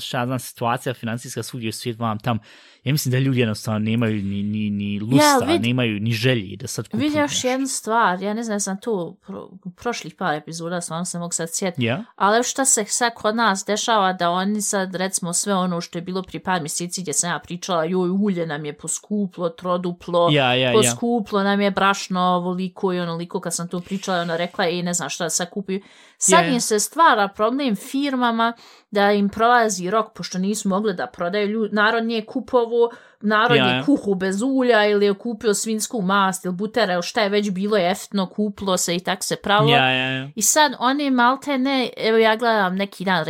šta 0.00 0.26
znam, 0.26 0.38
situacija 0.38 0.94
financijska 0.94 1.42
svugdje 1.42 1.68
u 1.68 1.72
svijetu 1.72 2.02
vam 2.02 2.18
tam, 2.18 2.38
ja 2.84 2.92
mislim 2.92 3.12
da 3.12 3.18
ljudi 3.18 3.40
jednostavno 3.40 3.78
nemaju 3.78 4.22
ni, 4.22 4.42
ni, 4.42 4.70
ni 4.70 5.00
lusta, 5.00 5.24
ja, 5.24 5.52
vid, 5.52 5.62
nemaju 5.62 6.00
ni 6.00 6.12
želji 6.12 6.56
da 6.56 6.66
sad 6.66 6.88
kupuju 6.88 7.00
Vidio 7.00 7.20
još 7.20 7.44
jednu 7.44 7.66
stvar, 7.66 8.22
ja 8.22 8.34
ne 8.34 8.42
znam, 8.42 8.60
sam 8.60 8.80
tu 8.80 9.16
pro, 9.26 9.50
prošlih 9.76 10.14
par 10.14 10.34
epizoda, 10.34 10.80
stvarno 10.80 11.04
se 11.04 11.18
mogu 11.18 11.32
sad 11.32 11.48
sjetiti, 11.52 11.82
yeah. 11.82 12.04
ali 12.16 12.44
šta 12.44 12.64
se 12.64 12.84
sad 12.84 13.14
kod 13.14 13.36
nas 13.36 13.64
dešava 13.66 14.12
da 14.12 14.30
oni 14.30 14.62
sad, 14.62 14.94
recimo, 14.94 15.32
sve 15.32 15.54
ono 15.54 15.80
što 15.80 15.98
je 15.98 16.02
bilo 16.02 16.22
pri 16.22 16.38
par 16.38 16.60
mjeseci 16.60 17.02
gdje 17.02 17.12
sam 17.12 17.30
ja 17.30 17.38
pričala, 17.38 17.84
joj, 17.84 18.10
ulje 18.10 18.46
nam 18.46 18.64
je 18.64 18.72
poskuplo, 18.72 19.48
troduplo, 19.48 20.28
ja, 20.32 20.54
ja, 20.54 20.72
poskuplo 20.72 21.38
ja. 21.38 21.44
nam 21.44 21.60
je 21.60 21.70
brašno, 21.70 22.20
ovoliko 22.20 22.92
i 22.92 23.00
onoliko, 23.00 23.40
kad 23.40 23.54
sam 23.54 23.68
tu 23.68 23.80
pričala, 23.80 24.22
ona 24.22 24.36
rekla, 24.36 24.68
i 24.68 24.82
ne 24.82 24.94
znam 24.94 25.03
šta 25.08 25.24
da 25.24 25.30
sad 25.30 25.50
kupuju. 25.50 25.80
Sad 26.18 26.44
yeah. 26.44 26.54
im 26.54 26.60
se 26.60 26.78
stvara 26.78 27.28
problem 27.28 27.76
firmama 27.76 28.52
da 28.90 29.12
im 29.12 29.28
prolazi 29.28 29.90
rok, 29.90 30.12
pošto 30.14 30.38
nisu 30.38 30.68
mogli 30.68 30.94
da 30.94 31.06
prodaju 31.06 31.48
ljudi, 31.48 31.74
narod 31.74 32.04
nije 32.04 32.26
kupovo, 32.26 32.90
narod 33.24 33.56
ja, 33.56 33.66
je 33.66 33.82
kuhu 33.84 34.14
bez 34.14 34.42
ulja 34.42 34.86
ili 34.86 35.06
je 35.06 35.14
kupio 35.14 35.54
svinsku 35.54 36.02
mast 36.02 36.44
ili 36.44 36.54
butera 36.54 36.92
ili 36.92 37.02
šta 37.02 37.20
je 37.20 37.28
već 37.28 37.50
bilo 37.50 37.76
jeftno, 37.76 38.26
kuplo 38.26 38.76
se 38.76 38.96
i 38.96 39.00
tak 39.00 39.24
se 39.24 39.36
pravo. 39.36 39.68
Ja, 39.68 39.90
ja, 39.90 40.10
ja. 40.10 40.28
I 40.34 40.42
sad 40.42 40.72
oni 40.78 41.10
malte 41.10 41.58
ne, 41.58 41.90
evo 41.96 42.18
ja 42.18 42.36
gledam 42.36 42.76
neki 42.76 43.04
dan 43.04 43.24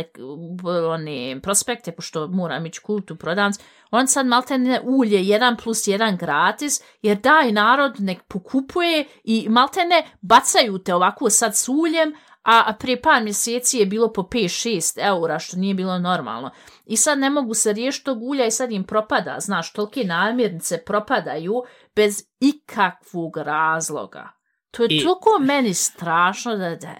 oni 0.89 1.39
prospekte, 1.43 1.91
pošto 1.91 2.27
moram 2.27 2.65
ići 2.65 2.81
kultu 2.81 3.15
prodavnic, 3.15 3.59
on 3.91 4.07
sad 4.07 4.25
malte 4.25 4.57
ne 4.57 4.81
ulje 4.83 5.19
1 5.19 5.63
plus 5.63 5.77
1 5.77 6.17
gratis, 6.17 6.81
jer 7.01 7.17
daj 7.17 7.51
narod 7.51 7.95
nek 7.99 8.23
pokupuje 8.23 9.05
i 9.23 9.47
malte 9.49 9.79
ne 9.79 10.03
bacaju 10.21 10.77
te 10.77 10.93
ovako 10.93 11.29
sad 11.29 11.55
s 11.55 11.69
uljem, 11.69 12.13
a 12.45 12.73
prije 12.79 13.01
par 13.01 13.23
mjeseci 13.23 13.77
je 13.77 13.85
bilo 13.85 14.13
po 14.13 14.21
5-6 14.21 15.07
eura, 15.07 15.39
što 15.39 15.57
nije 15.57 15.73
bilo 15.73 15.99
normalno. 15.99 16.51
I 16.85 16.97
sad 16.97 17.19
ne 17.19 17.29
mogu 17.29 17.53
se 17.53 17.73
riješiti 17.73 18.05
tog 18.05 18.23
ulja 18.23 18.45
i 18.45 18.51
sad 18.51 18.71
im 18.71 18.83
propada, 18.83 19.37
znaš, 19.39 19.73
tolike 19.73 20.03
namirnice 20.03 20.83
propadaju 20.85 21.53
bez 21.95 22.23
ikakvog 22.39 23.37
razloga. 23.37 24.29
To 24.71 24.83
je 24.83 24.87
I... 24.91 25.03
toliko 25.03 25.29
meni 25.41 25.73
strašno 25.73 26.55
da... 26.55 26.75
da... 26.75 26.95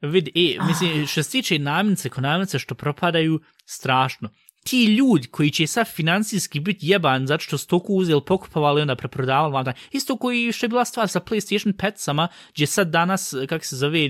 Vidi, 0.00 0.58
mislim, 0.66 1.06
što 1.06 1.22
se 1.22 1.30
tiče 1.30 1.58
namirnice, 1.58 2.08
ko 2.08 2.20
namirnice 2.20 2.58
što 2.58 2.74
propadaju, 2.74 3.40
strašno 3.66 4.28
ti 4.64 4.84
ljudi 4.84 5.28
koji 5.28 5.50
će 5.50 5.66
sad 5.66 5.86
financijski 5.94 6.60
biti 6.60 6.86
jeban 6.86 7.26
zato 7.26 7.42
što 7.44 7.58
stoku 7.58 7.94
uzeli, 7.94 8.20
pokupovali 8.26 8.80
onda 8.80 8.96
preprodavali 8.96 9.52
vam 9.52 9.64
Isto 9.92 10.16
koji 10.16 10.52
što 10.52 10.66
je 10.66 10.68
bila 10.68 10.84
stvar 10.84 11.08
sa 11.08 11.20
PlayStation 11.20 11.72
Petsama, 11.72 12.28
gdje 12.54 12.66
sad 12.66 12.88
danas, 12.90 13.34
kak 13.48 13.64
se 13.64 13.76
zove, 13.76 14.08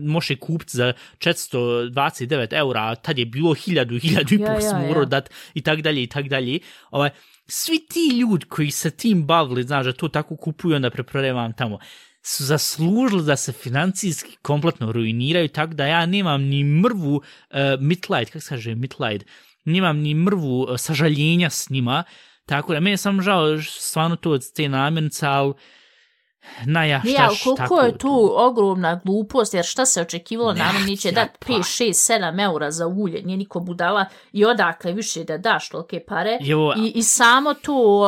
može 0.00 0.36
kupiti 0.36 0.76
za 0.76 0.92
429 1.18 2.54
eura, 2.58 2.80
a 2.80 2.94
tad 2.94 3.18
je 3.18 3.26
bilo 3.26 3.54
hiljadu, 3.54 3.98
hiljadu 3.98 4.34
i 4.34 4.38
pol 4.38 4.62
ja, 4.62 4.98
ja. 4.98 5.04
dat 5.04 5.30
i 5.54 5.62
tak 5.62 5.80
dalje 5.80 6.02
i 6.02 6.06
tak 6.06 6.28
dalje. 6.28 6.58
Ovaj, 6.90 7.10
svi 7.46 7.86
ti 7.90 8.18
ljudi 8.20 8.46
koji 8.46 8.70
se 8.70 8.90
tim 8.90 9.26
bavili, 9.26 9.62
znaš, 9.62 9.86
da 9.86 9.92
to 9.92 10.08
tako 10.08 10.36
kupuju 10.36 10.76
onda 10.76 10.90
preprodavaju 10.90 11.52
tamo, 11.56 11.78
su 12.22 12.44
zaslužili 12.44 13.24
da 13.24 13.36
se 13.36 13.52
financijski 13.52 14.36
kompletno 14.42 14.92
ruiniraju, 14.92 15.48
tako 15.48 15.74
da 15.74 15.86
ja 15.86 16.06
nemam 16.06 16.42
ni 16.42 16.64
mrvu 16.64 17.14
uh, 17.14 17.22
mitlight, 17.80 18.32
kako 18.32 18.40
se 18.40 18.48
kaže 18.48 18.74
mitlight, 18.74 19.26
nemam 19.68 19.98
ni 19.98 20.14
mrvu 20.14 20.68
e, 20.74 20.78
sažaljenja 20.78 21.50
s 21.50 21.70
njima, 21.70 22.04
tako 22.46 22.72
da 22.72 22.80
meni 22.80 22.90
je 22.90 22.96
samo 22.96 23.22
žao 23.22 23.62
stvarno 23.62 24.16
to 24.16 24.30
od 24.30 24.52
te 24.52 24.68
namirnice, 24.68 25.26
ali 25.26 25.54
na 26.66 26.84
ja, 26.84 27.00
šta, 27.00 27.10
ja, 27.10 27.28
koliko 27.44 27.62
tako, 27.62 27.80
je 27.80 27.98
tu 27.98 28.32
ogromna 28.36 29.00
glupost, 29.04 29.54
jer 29.54 29.64
šta 29.64 29.86
se 29.86 30.00
očekivalo, 30.00 30.52
ne, 30.52 30.58
naravno 30.58 30.86
niće 30.86 31.08
ja, 31.08 31.12
dati 31.12 31.38
5, 31.46 31.58
6, 31.58 31.88
7 32.20 32.44
eura 32.44 32.70
za 32.70 32.86
ulje, 32.86 33.22
nije 33.22 33.36
niko 33.36 33.60
budala 33.60 34.06
i 34.32 34.44
odakle 34.44 34.92
više 34.92 35.24
da 35.24 35.38
daš 35.38 35.68
tolike 35.68 36.00
pare. 36.06 36.38
Jo, 36.40 36.74
I, 36.76 36.92
I 36.94 37.02
samo 37.02 37.54
tu, 37.54 38.02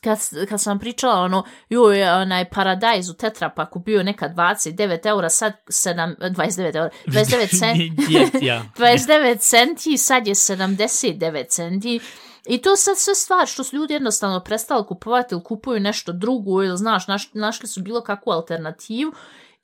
kad, 0.00 0.18
kad 0.48 0.60
sam 0.60 0.78
pričala, 0.78 1.20
ono, 1.20 1.44
joj, 1.68 2.02
onaj 2.02 2.44
paradajz 2.50 3.08
u 3.10 3.14
tetrapaku 3.14 3.78
bio 3.78 4.02
neka 4.02 4.28
29 4.28 5.06
eura, 5.06 5.28
sad 5.28 5.52
7, 5.66 6.16
29 6.18 6.76
eura, 6.76 6.90
29 7.06 7.58
centi, 7.58 8.46
ja. 8.46 8.62
29 8.78 9.38
centi, 9.38 9.98
sad 9.98 10.26
je 10.26 10.34
79 10.34 11.48
centi. 11.48 12.00
I 12.46 12.62
to 12.62 12.76
sad 12.76 12.98
sve 12.98 13.14
stvar 13.14 13.46
što 13.46 13.64
su 13.64 13.76
ljudi 13.76 13.94
jednostavno 13.94 14.40
prestali 14.40 14.86
kupovati 14.86 15.34
ili 15.34 15.44
kupuju 15.44 15.80
nešto 15.80 16.12
drugo 16.12 16.62
ili 16.62 16.76
znaš, 16.76 17.06
naš, 17.06 17.34
našli 17.34 17.68
su 17.68 17.82
bilo 17.82 18.00
kakvu 18.00 18.30
alternativu 18.30 19.12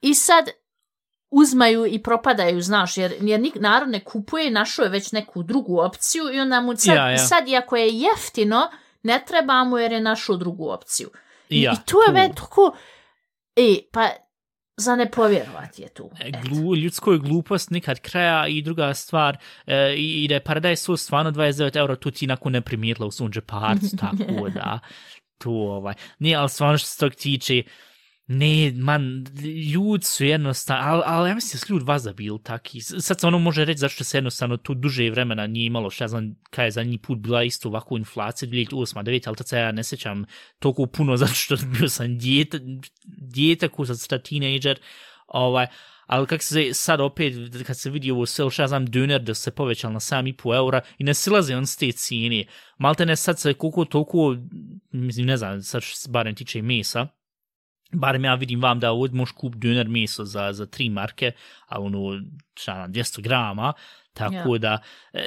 i 0.00 0.14
sad 0.14 0.50
uzmaju 1.30 1.86
i 1.86 2.02
propadaju, 2.02 2.60
znaš, 2.60 2.96
jer, 2.96 3.14
jer 3.20 3.40
nik, 3.40 3.54
narod 3.54 3.88
ne 3.88 4.04
kupuje 4.04 4.46
i 4.46 4.50
našo 4.50 4.82
je 4.82 4.88
već 4.88 5.12
neku 5.12 5.42
drugu 5.42 5.80
opciju 5.80 6.34
i 6.34 6.40
onda 6.40 6.60
mu 6.60 6.76
sad, 6.76 6.96
ja, 6.96 7.10
ja. 7.10 7.18
sad 7.18 7.48
iako 7.48 7.76
je 7.76 7.98
jeftino, 7.98 8.70
ne 9.02 9.24
treba 9.26 9.64
mu 9.64 9.78
jer 9.78 9.92
je 9.92 10.00
našo 10.00 10.36
drugu 10.36 10.68
opciju. 10.70 11.10
I, 11.48 11.62
ja, 11.62 11.72
i 11.72 11.76
to 11.90 12.02
je 12.02 12.12
već 12.12 12.36
tako, 12.36 12.76
e, 13.56 13.76
pa 13.92 14.10
za 14.78 14.96
ne 14.96 15.10
povjerovati 15.10 15.82
je 15.82 15.88
tu. 15.88 16.10
E, 16.20 16.30
glu, 16.30 16.76
ljudsko 16.76 17.12
je 17.12 17.18
glupost 17.18 17.70
nikad 17.70 18.00
kraja 18.00 18.46
i 18.48 18.62
druga 18.62 18.94
stvar, 18.94 19.36
e, 19.66 19.94
i, 19.96 20.28
da 20.28 20.34
je 20.34 20.44
Paradise 20.44 20.82
su 20.82 20.96
stvarno 20.96 21.30
29 21.30 21.76
euro, 21.76 21.96
tu 21.96 22.10
ti 22.10 22.26
nakon 22.26 22.52
ne 22.52 22.60
primijetila 22.60 23.06
u 23.06 23.10
sunđe 23.10 23.40
parcu, 23.40 23.96
tako 24.00 24.48
da, 24.48 24.78
tu 25.38 25.52
ovaj, 25.52 25.94
nije, 26.18 26.36
ali 26.36 26.48
stvarno 26.48 26.78
što 26.78 26.88
se 26.88 26.98
tog 26.98 27.14
tiče, 27.14 27.62
Ne, 28.30 28.72
man, 28.76 29.24
ljud 29.72 30.04
su 30.04 30.24
jednostavno, 30.24 30.82
ali, 30.86 31.02
ali 31.06 31.28
ja 31.28 31.34
mislim 31.34 31.60
da 31.60 31.66
su 31.66 31.72
ljud 31.72 31.82
vaza 31.82 32.12
bil 32.12 32.38
taki. 32.38 32.80
Sad 32.80 33.20
se 33.20 33.26
ono 33.26 33.38
može 33.38 33.64
reći 33.64 33.78
zašto 33.78 34.04
se 34.04 34.16
jednostavno 34.16 34.56
tu 34.56 34.74
duže 34.74 35.10
vremena 35.10 35.46
nije 35.46 35.66
imalo, 35.66 35.90
šta 35.90 36.08
znam, 36.08 36.34
kaj 36.50 36.66
je 36.66 36.70
zadnji 36.70 36.98
put 36.98 37.18
bila 37.18 37.42
isto 37.42 37.68
ovako 37.68 37.96
inflacija, 37.96 38.48
2008, 38.48 39.02
2009, 39.04 39.28
ali 39.28 39.36
tad 39.36 39.48
se 39.48 39.58
ja 39.58 39.72
ne 39.72 39.84
sećam 39.84 40.24
toliko 40.58 40.86
puno 40.86 41.16
zato 41.22 41.34
što 41.34 41.56
bio 41.78 41.88
sam 41.88 42.18
djeta, 42.18 42.58
djeta 43.04 43.68
ko 43.68 43.86
sad 43.86 44.28
teenager, 44.28 44.78
ovaj, 45.26 45.66
ali 46.06 46.26
kako 46.26 46.44
se 46.44 46.74
sad 46.74 47.00
opet, 47.00 47.34
kad 47.66 47.78
se 47.78 47.90
vidi 47.90 48.10
ovo 48.10 48.26
sve, 48.26 48.50
šta 48.50 48.66
znam, 48.66 48.86
döner 48.86 49.18
da 49.18 49.34
se 49.34 49.50
povećal 49.50 49.92
na 49.92 50.00
7,5 50.00 50.56
eura 50.56 50.80
i 50.98 51.04
ne 51.04 51.14
silaze 51.14 51.56
on 51.56 51.66
s 51.66 51.76
te 51.76 51.92
cijene. 51.92 52.44
Malte 52.78 53.06
ne 53.06 53.16
sad 53.16 53.40
se 53.40 53.54
koliko 53.54 53.84
toliko, 53.84 54.36
mislim, 54.92 55.26
ne 55.26 55.36
znam, 55.36 55.62
sad 55.62 55.82
barem 56.08 56.34
tiče 56.34 56.62
mesa, 56.62 57.08
barem 57.92 58.24
ja 58.24 58.34
vidim 58.34 58.62
vam 58.62 58.80
da 58.80 58.92
ovdje 58.92 59.16
možeš 59.16 59.32
kup 59.32 59.54
döner 59.54 59.88
meso 59.88 60.24
za, 60.24 60.52
za 60.52 60.66
tri 60.66 60.90
marke, 60.90 61.32
a 61.66 61.80
ono, 61.80 62.20
šta 62.54 62.86
200 62.88 63.20
grama, 63.20 63.72
tako 64.12 64.34
yeah. 64.34 64.58
da, 64.58 64.78
e, 65.12 65.22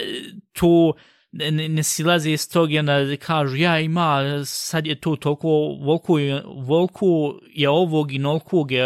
to 0.54 0.94
ne, 1.32 1.70
ne 1.70 1.84
silaze 1.84 2.32
iz 2.32 2.50
tog 2.50 2.72
i 2.72 2.80
onda 2.80 3.18
kažu, 3.20 3.56
ja 3.56 3.80
ima, 3.80 4.42
sad 4.46 4.88
je 4.88 4.96
to 4.96 5.16
toliko, 5.16 5.48
volko 5.82 6.20
je, 6.20 6.44
volko 6.46 7.40
je 7.54 7.70
ovog 7.70 8.12
i 8.12 8.20
nolkog 8.20 8.72
je, 8.72 8.86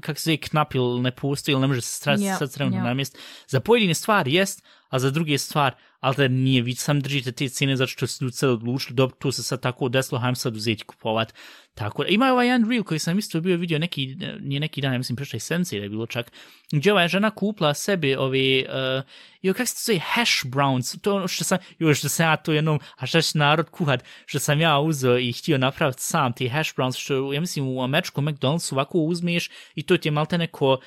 kak 0.00 0.18
se 0.18 0.32
je 0.32 0.36
knapil, 0.36 1.02
ne 1.02 1.10
postoji 1.10 1.52
ili 1.52 1.60
ne 1.60 1.66
može 1.66 1.80
se 1.80 1.96
strati 1.96 2.22
yeah. 2.22 2.38
sad 2.38 2.54
trenutno 2.54 2.80
yeah. 2.80 2.84
na 2.84 2.94
mjestu. 2.94 3.18
Za 3.46 3.60
pojedine 3.60 3.94
stvari 3.94 4.34
jest, 4.34 4.64
a 4.88 4.98
za 4.98 5.10
druge 5.10 5.38
stvar 5.38 5.74
ali 6.06 6.16
da 6.16 6.28
nije, 6.28 6.62
vi 6.62 6.74
sam 6.74 7.00
držite 7.00 7.32
te 7.32 7.48
cene 7.48 7.76
zato 7.76 7.90
što 7.90 8.06
su 8.06 8.24
ljudi 8.24 8.36
sad 8.36 8.50
odlučili, 8.50 8.96
dobro, 8.96 9.16
to 9.18 9.32
se 9.32 9.42
sad 9.42 9.62
tako 9.62 9.88
desilo, 9.88 10.20
hajdem 10.20 10.36
sad 10.36 10.56
uzeti 10.56 10.84
kupovat. 10.84 11.34
Tako 11.74 12.02
da, 12.02 12.08
ima 12.08 12.32
ovaj 12.32 12.46
jedan 12.46 12.70
reel 12.70 12.82
koji 12.82 12.98
sam 12.98 13.18
isto 13.18 13.40
bio 13.40 13.56
vidio 13.56 13.78
neki, 13.78 14.16
nije 14.40 14.60
neki 14.60 14.80
dan, 14.80 14.92
ja 14.92 14.98
mislim, 14.98 15.16
prešla 15.16 15.36
i 15.36 15.40
senci 15.40 15.76
da 15.78 15.82
je 15.82 15.88
bilo 15.88 16.06
čak, 16.06 16.32
gdje 16.72 16.92
ova 16.92 17.08
žena 17.08 17.30
kupla 17.30 17.74
sebi 17.74 18.14
ove, 18.14 18.64
uh, 18.64 19.04
jo, 19.42 19.54
kak 19.54 19.68
se 19.68 19.74
to 19.74 19.80
zove, 19.92 19.98
hash 19.98 20.44
browns, 20.44 21.00
to 21.00 21.16
ono 21.16 21.28
što 21.28 21.44
sam, 21.44 21.58
jo, 21.78 21.94
što 21.94 22.08
sam 22.08 22.26
ja 22.26 22.36
to 22.36 22.52
jednom, 22.52 22.80
a 22.96 23.06
šta 23.06 23.20
će 23.22 23.38
narod 23.38 23.70
kuhat, 23.70 24.04
što 24.26 24.38
sam 24.38 24.60
ja 24.60 24.78
uzeo 24.78 25.18
i 25.18 25.32
htio 25.32 25.58
napraviti 25.58 26.02
sam 26.02 26.32
te 26.32 26.48
hash 26.48 26.74
browns, 26.76 27.00
što 27.00 27.32
ja 27.32 27.40
mislim 27.40 27.68
u 27.68 27.82
američkom 27.82 28.28
McDonald'su 28.28 28.72
ovako 28.72 28.98
uzmeš 28.98 29.50
i 29.74 29.82
to 29.82 29.96
ti 29.96 30.08
je 30.08 30.12
malte 30.12 30.38
neko 30.38 30.72
uh, 30.72 30.78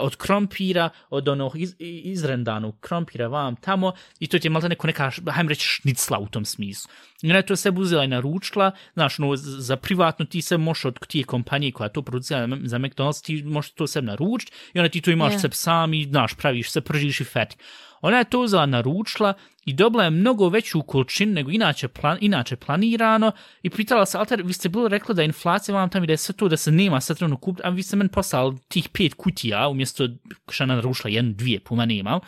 od 0.00 0.16
krompira, 0.16 0.90
od 1.10 1.28
onog 1.28 1.60
iz, 1.60 1.74
izrendanog 1.78 2.80
krompira 2.80 3.26
vam 3.26 3.56
tamo 3.56 3.92
i 4.18 4.26
to 4.26 4.38
ti 4.38 4.46
je 4.46 4.50
malte 4.50 4.67
neko 4.68 4.86
neka, 4.86 5.10
hajmo 5.30 5.48
reći, 5.48 5.66
šnicla 5.66 6.18
u 6.18 6.28
tom 6.28 6.44
smislu. 6.44 6.90
I 7.22 7.30
ona 7.30 7.36
je 7.36 7.46
to 7.46 7.56
sve 7.56 7.70
uzela 7.70 8.04
i 8.04 8.08
naručila, 8.08 8.70
znaš, 8.94 9.18
no, 9.18 9.36
za 9.36 9.76
privatno 9.76 10.24
ti 10.24 10.42
se 10.42 10.58
možeš 10.58 10.84
od 10.84 11.06
tije 11.06 11.24
kompanije 11.24 11.72
koja 11.72 11.88
to 11.88 12.02
producira 12.02 12.48
za 12.64 12.78
McDonald's, 12.78 13.24
ti 13.24 13.42
možeš 13.42 13.70
to 13.70 13.86
sve 13.86 14.02
naručiti 14.02 14.52
i 14.74 14.78
onda 14.78 14.88
ti 14.88 15.00
to 15.00 15.10
imaš 15.10 15.32
yeah. 15.32 15.40
sve 15.40 15.50
sam 15.52 15.94
i, 15.94 16.04
znaš, 16.04 16.34
praviš 16.34 16.70
se, 16.70 16.80
pržiš 16.80 17.20
i 17.20 17.24
fet. 17.24 17.56
Ona 18.00 18.18
je 18.18 18.24
to 18.24 18.40
uzela 18.40 18.66
naručila 18.66 19.34
i 19.64 19.72
dobila 19.72 20.04
je 20.04 20.10
mnogo 20.10 20.48
veću 20.48 20.82
količinu 20.82 21.32
nego 21.32 21.50
inače, 21.50 21.88
plan, 21.88 22.18
inače 22.20 22.56
planirano 22.56 23.32
i 23.62 23.70
pitala 23.70 24.06
se, 24.06 24.18
alter, 24.18 24.42
vi 24.42 24.52
ste 24.52 24.68
bilo 24.68 24.88
rekli 24.88 25.14
da 25.14 25.22
inflacija 25.22 25.74
vam 25.74 25.90
tamo 25.90 26.04
i 26.04 26.06
da 26.06 26.12
je 26.12 26.16
sve 26.16 26.34
to, 26.34 26.48
da 26.48 26.56
se 26.56 26.72
nema 26.72 27.00
sad 27.00 27.16
trenutno 27.16 27.40
kupiti, 27.40 27.66
a 27.66 27.70
vi 27.70 27.82
ste 27.82 27.96
meni 27.96 28.10
poslali 28.10 28.56
tih 28.68 28.88
pet 28.88 29.14
kutija, 29.14 29.68
umjesto 29.68 30.08
što 30.50 30.64
je 30.64 30.66
naručila 30.66 31.10
jednu, 31.10 31.32
dvije, 31.32 31.60
puma 31.60 31.86
nema. 31.86 32.20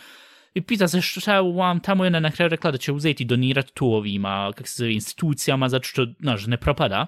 I 0.54 0.60
pita 0.60 0.88
se 0.88 1.00
šta 1.00 1.34
je 1.34 1.40
vam 1.40 1.80
tamo 1.80 2.04
jedna 2.04 2.20
na 2.20 2.30
kraju 2.30 2.48
rekla 2.48 2.70
da 2.70 2.78
će 2.78 2.92
uzeti 2.92 3.22
i 3.22 3.26
donirati 3.26 3.72
to 3.74 3.84
ovima, 3.84 4.52
kak 4.56 4.68
se 4.68 4.74
zove, 4.76 4.92
institucijama, 4.92 5.68
zato 5.68 5.84
što, 5.84 6.06
znaš, 6.20 6.46
ne 6.46 6.56
propada. 6.56 7.06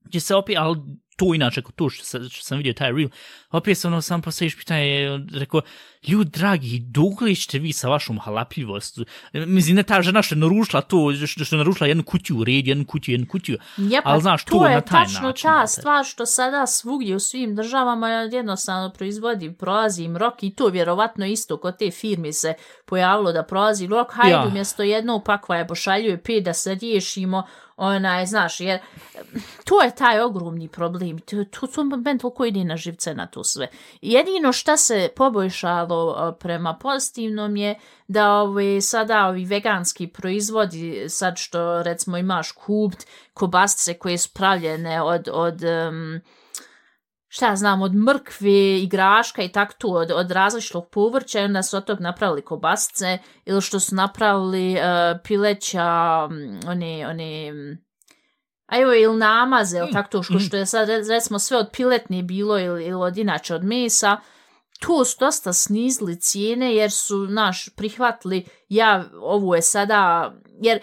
Gdje 0.00 0.20
se 0.20 0.34
opet, 0.34 0.56
ali 0.58 0.78
to 1.18 1.34
inače, 1.34 1.62
to 1.76 1.90
što, 1.90 2.20
sam 2.30 2.58
vidio 2.58 2.72
taj 2.72 2.92
reel, 2.92 3.08
opet 3.50 3.78
se 3.78 3.86
ono 3.88 4.02
sam 4.02 4.22
postaviš 4.22 4.56
pitanje, 4.56 5.20
rekao, 5.32 5.60
ljud 6.08 6.26
dragi, 6.26 6.78
dok 6.78 7.20
li 7.20 7.36
ćete 7.36 7.58
vi 7.58 7.72
sa 7.72 7.88
vašom 7.88 8.18
halapljivost? 8.18 8.98
Mislim, 9.32 9.76
ne 9.76 9.82
ta 9.82 10.02
žena 10.02 10.22
što 10.22 10.34
je 10.34 10.38
narušila 10.38 10.82
to, 10.82 11.12
što, 11.26 11.44
što 11.44 11.56
je 11.56 11.58
narušila 11.58 11.86
jednu 11.88 12.02
kutiju 12.02 12.44
red, 12.44 12.66
jednu 12.66 12.84
kutiju, 12.86 13.12
jednu 13.12 13.26
kutiju, 13.26 13.58
ja, 13.76 14.02
pa 14.02 14.10
ali 14.10 14.22
znaš, 14.22 14.44
to, 14.44 14.58
to 14.58 14.66
je 14.66 14.74
na 14.74 14.80
taj 14.80 15.04
tačno 15.04 15.28
način. 15.28 15.42
ta 15.42 15.56
znate. 15.66 15.80
stvar 15.80 16.04
što 16.04 16.26
sada 16.26 16.66
svugdje 16.66 17.16
u 17.16 17.20
svim 17.20 17.54
državama 17.54 18.08
jednostavno 18.08 18.92
proizvodi, 18.92 19.52
prolazi 19.52 20.04
im 20.04 20.16
rok 20.16 20.42
i 20.42 20.54
to 20.54 20.66
vjerovatno 20.66 21.26
isto 21.26 21.56
kod 21.56 21.78
te 21.78 21.90
firme 21.90 22.32
se 22.32 22.54
pojavilo 22.84 23.32
da 23.32 23.42
prolazi 23.42 23.86
rok, 23.86 24.12
hajde 24.12 24.30
Ja. 24.30 24.46
umjesto 24.46 24.82
jednog 24.82 25.24
pakva 25.24 25.56
je 25.56 25.66
pošaljuju 25.66 26.18
pet 26.24 26.44
da 26.44 26.52
se 26.52 26.74
riješimo, 26.74 27.46
onaj, 27.78 28.26
znaš, 28.26 28.60
jer 28.60 28.80
to 29.64 29.82
je 29.82 29.94
taj 29.94 30.20
ogromni 30.20 30.68
problem. 30.68 31.18
To, 31.18 31.44
to, 31.44 31.66
su 31.66 31.84
meni 31.84 32.18
toliko 32.18 32.44
ide 32.44 32.64
na 32.64 32.76
živce 32.76 33.14
na 33.14 33.26
to 33.26 33.44
sve. 33.44 33.68
Jedino 34.02 34.52
šta 34.52 34.76
se 34.76 35.08
poboljšalo 35.16 36.32
prema 36.40 36.74
pozitivnom 36.74 37.56
je 37.56 37.78
da 38.08 38.32
ovi, 38.32 38.80
sada 38.80 39.26
ovi 39.26 39.44
veganski 39.44 40.06
proizvodi, 40.06 41.04
sad 41.08 41.36
što 41.36 41.82
recimo 41.82 42.16
imaš 42.16 42.52
kupt 42.52 43.06
kobasice 43.34 43.94
koje 43.94 44.18
su 44.18 44.30
pravljene 44.34 45.02
od, 45.02 45.28
od 45.32 45.62
um, 45.62 46.20
šta 47.28 47.56
znam, 47.56 47.82
od 47.82 47.94
mrkve 47.94 48.80
i 48.80 48.88
graška 48.90 49.42
i 49.42 49.48
tak 49.48 49.78
tu, 49.78 49.94
od, 49.94 50.10
od 50.10 50.30
različitog 50.30 50.88
povrća 50.90 51.40
onda 51.40 51.62
su 51.62 51.76
od 51.76 51.84
tog 51.84 52.00
napravili 52.00 52.42
kobasice 52.42 53.18
ili 53.44 53.60
što 53.62 53.80
su 53.80 53.94
napravili 53.94 54.72
uh, 54.72 54.80
pileća, 55.24 56.24
one, 56.66 57.06
one, 57.06 57.52
um, 57.52 57.78
a 58.66 58.80
evo 58.80 58.94
ili 58.94 59.16
namaze, 59.16 59.78
ili 59.78 59.92
tako 59.92 60.10
to, 60.10 60.22
što, 60.22 60.38
što 60.38 60.56
je 60.56 60.66
sad 60.66 60.88
re- 60.88 61.02
recimo 61.08 61.38
sve 61.38 61.58
od 61.58 61.68
piletne 61.72 62.22
bilo 62.22 62.58
ili, 62.58 62.84
ili 62.84 63.02
od 63.02 63.18
inače 63.18 63.54
od 63.54 63.64
mesa, 63.64 64.16
tu 64.80 65.04
su 65.04 65.16
dosta 65.20 65.52
snizili 65.52 66.20
cijene 66.20 66.74
jer 66.74 66.90
su, 66.90 67.26
naš, 67.26 67.68
prihvatili, 67.76 68.46
ja, 68.68 69.04
ovo 69.22 69.54
je 69.54 69.62
sada, 69.62 70.32
jer 70.62 70.80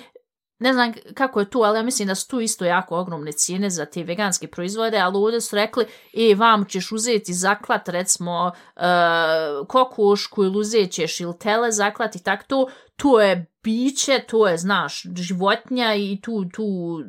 ne 0.59 0.73
znam 0.73 0.93
kako 1.13 1.39
je 1.39 1.49
tu, 1.49 1.59
ali 1.63 1.79
ja 1.79 1.83
mislim 1.83 2.07
da 2.07 2.15
su 2.15 2.27
tu 2.27 2.39
isto 2.39 2.65
jako 2.65 2.97
ogromne 2.97 3.31
cijene 3.31 3.69
za 3.69 3.85
te 3.85 4.03
veganske 4.03 4.47
proizvode, 4.47 4.97
ali 4.97 5.17
ovdje 5.17 5.41
su 5.41 5.55
rekli, 5.55 5.85
e, 6.13 6.35
vam 6.35 6.65
ćeš 6.65 6.91
uzeti 6.91 7.33
zaklat, 7.33 7.89
recimo, 7.89 8.51
uh, 8.75 9.67
kokošku 9.67 10.43
ili 10.43 10.57
uzet 10.57 10.91
ćeš 10.91 11.19
ili 11.19 11.39
tele 11.39 11.71
zaklat 11.71 12.15
i 12.15 12.23
tak 12.23 12.47
to, 12.47 12.67
tu 12.95 13.09
je 13.09 13.45
biće, 13.63 14.23
tu 14.27 14.37
je, 14.37 14.57
znaš, 14.57 15.03
životnja 15.15 15.95
i 15.95 16.19
tu, 16.21 16.45
tu 16.53 16.65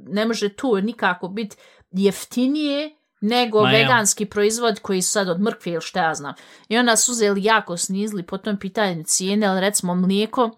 ne 0.06 0.26
može 0.26 0.48
tu 0.48 0.76
nikako 0.76 1.28
biti 1.28 1.56
jeftinije 1.90 2.96
nego 3.20 3.62
Ma 3.62 3.70
ja. 3.70 3.78
veganski 3.78 4.26
proizvod 4.26 4.80
koji 4.80 5.02
su 5.02 5.10
sad 5.10 5.28
od 5.28 5.40
mrkve 5.40 5.72
ili 5.72 5.80
šta 5.80 6.02
ja 6.02 6.14
znam. 6.14 6.34
I 6.68 6.78
onda 6.78 6.96
su 6.96 7.12
uzeli 7.12 7.44
jako 7.44 7.76
snizli 7.76 8.22
po 8.22 8.38
tom 8.38 8.58
pitanju 8.58 9.04
cijene, 9.04 9.46
ali 9.46 9.60
recimo 9.60 9.94
mlijeko, 9.94 10.50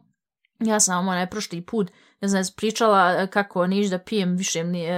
ja 0.61 0.81
sam 0.81 1.09
onaj 1.09 1.31
prošli 1.31 1.61
put, 1.67 1.91
ne 2.21 2.29
znam, 2.29 2.43
pričala 2.57 3.13
e, 3.13 3.27
kako 3.27 3.67
niš 3.67 3.87
da 3.87 3.99
pijem 3.99 4.37
više 4.37 4.65
mli, 4.65 4.81
e, 4.81 4.95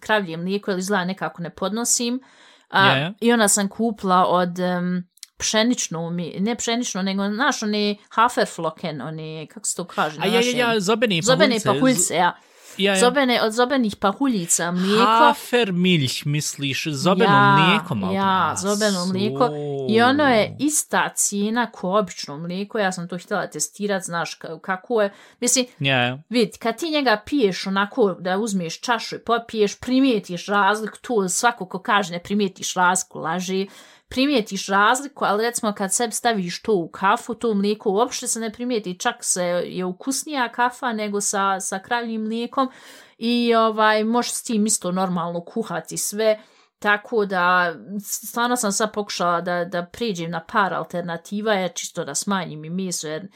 kravlje 0.00 0.36
mlijeko 0.36 0.70
ili 0.70 0.80
izgleda 0.80 1.04
nekako 1.04 1.42
ne 1.42 1.50
podnosim. 1.50 2.20
A, 2.68 2.86
Ja, 2.86 2.96
ja. 2.96 3.12
I 3.20 3.32
onda 3.32 3.48
sam 3.48 3.68
kupla 3.68 4.26
od 4.26 4.58
um, 4.58 5.04
pšeničnu, 5.38 6.10
mi- 6.10 6.36
ne 6.38 6.54
pšeničnu, 6.56 7.02
nego, 7.02 7.28
znaš, 7.28 7.62
one 7.62 7.96
haferflocken, 8.10 9.00
one, 9.02 9.46
kako 9.46 9.66
se 9.66 9.76
to 9.76 9.84
kaže? 9.84 10.20
A 10.20 10.26
ja, 10.26 10.32
ja, 10.32 10.40
ja, 10.58 10.80
Zobene 11.22 11.50
pahuljce. 11.56 11.68
pahuljce, 11.80 12.14
ja. 12.14 12.36
Ja, 12.78 12.92
ja. 12.92 13.00
Zobene, 13.00 13.42
od 13.42 13.52
zobenih 13.52 13.96
pahuljica 13.96 14.70
mlijeko. 14.72 15.04
Hafer 15.04 15.72
miljh, 15.72 16.26
misliš, 16.26 16.86
zobeno 16.86 17.30
ja, 17.30 17.56
mlijeko 17.58 17.94
malo. 17.94 18.12
Ja, 18.12 18.54
zobeno 18.58 19.06
mlijeko. 19.06 19.48
I 19.88 20.02
ono 20.02 20.28
je 20.28 20.56
ista 20.58 21.08
cijena 21.08 21.70
ko 21.70 21.98
obično 21.98 22.38
mlijeko. 22.38 22.78
Ja 22.78 22.92
sam 22.92 23.08
to 23.08 23.18
htjela 23.18 23.46
testirati, 23.46 24.04
znaš 24.04 24.38
ka- 24.38 24.60
kako 24.60 25.02
je. 25.02 25.12
Mislim, 25.40 25.66
Ja, 25.78 25.96
ja. 25.96 26.18
Vid, 26.28 26.58
kad 26.58 26.78
ti 26.78 26.90
njega 26.90 27.22
piješ 27.26 27.66
onako 27.66 28.14
da 28.14 28.38
uzmeš 28.38 28.80
čašu 28.80 29.16
i 29.16 29.18
popiješ, 29.18 29.80
primijetiš 29.80 30.46
razliku, 30.46 30.98
tu 31.00 31.28
svako 31.28 31.66
ko 31.66 31.78
kaže 31.78 32.12
ne 32.12 32.18
primijetiš 32.18 32.74
razliku, 32.74 33.18
laži, 33.18 33.68
primijetiš 34.12 34.66
razliku, 34.66 35.24
ali 35.24 35.44
recimo 35.44 35.72
kad 35.72 35.92
sebi 35.92 36.12
staviš 36.12 36.62
to 36.62 36.74
u 36.74 36.88
kafu, 36.88 37.34
to 37.34 37.54
mlijeko 37.54 37.90
uopšte 37.90 38.28
se 38.28 38.40
ne 38.40 38.52
primijeti, 38.52 38.98
čak 38.98 39.16
se 39.20 39.44
je 39.66 39.84
ukusnija 39.84 40.48
kafa 40.48 40.92
nego 40.92 41.20
sa, 41.20 41.60
sa 41.60 41.78
kravljim 41.78 42.22
mlijekom 42.22 42.70
i 43.18 43.54
ovaj, 43.54 44.04
možeš 44.04 44.32
s 44.32 44.42
tim 44.42 44.66
isto 44.66 44.92
normalno 44.92 45.44
kuhati 45.44 45.96
sve, 45.96 46.40
tako 46.78 47.26
da 47.26 47.74
stvarno 48.00 48.56
sam 48.56 48.72
sad 48.72 48.92
pokušala 48.92 49.40
da, 49.40 49.64
da 49.64 49.82
priđem 49.82 50.30
na 50.30 50.44
par 50.52 50.74
alternativa, 50.74 51.52
jer 51.52 51.72
čisto 51.74 52.04
da 52.04 52.14
smanjim 52.14 52.64
i 52.64 52.70
meso, 52.70 53.08
jer 53.08 53.28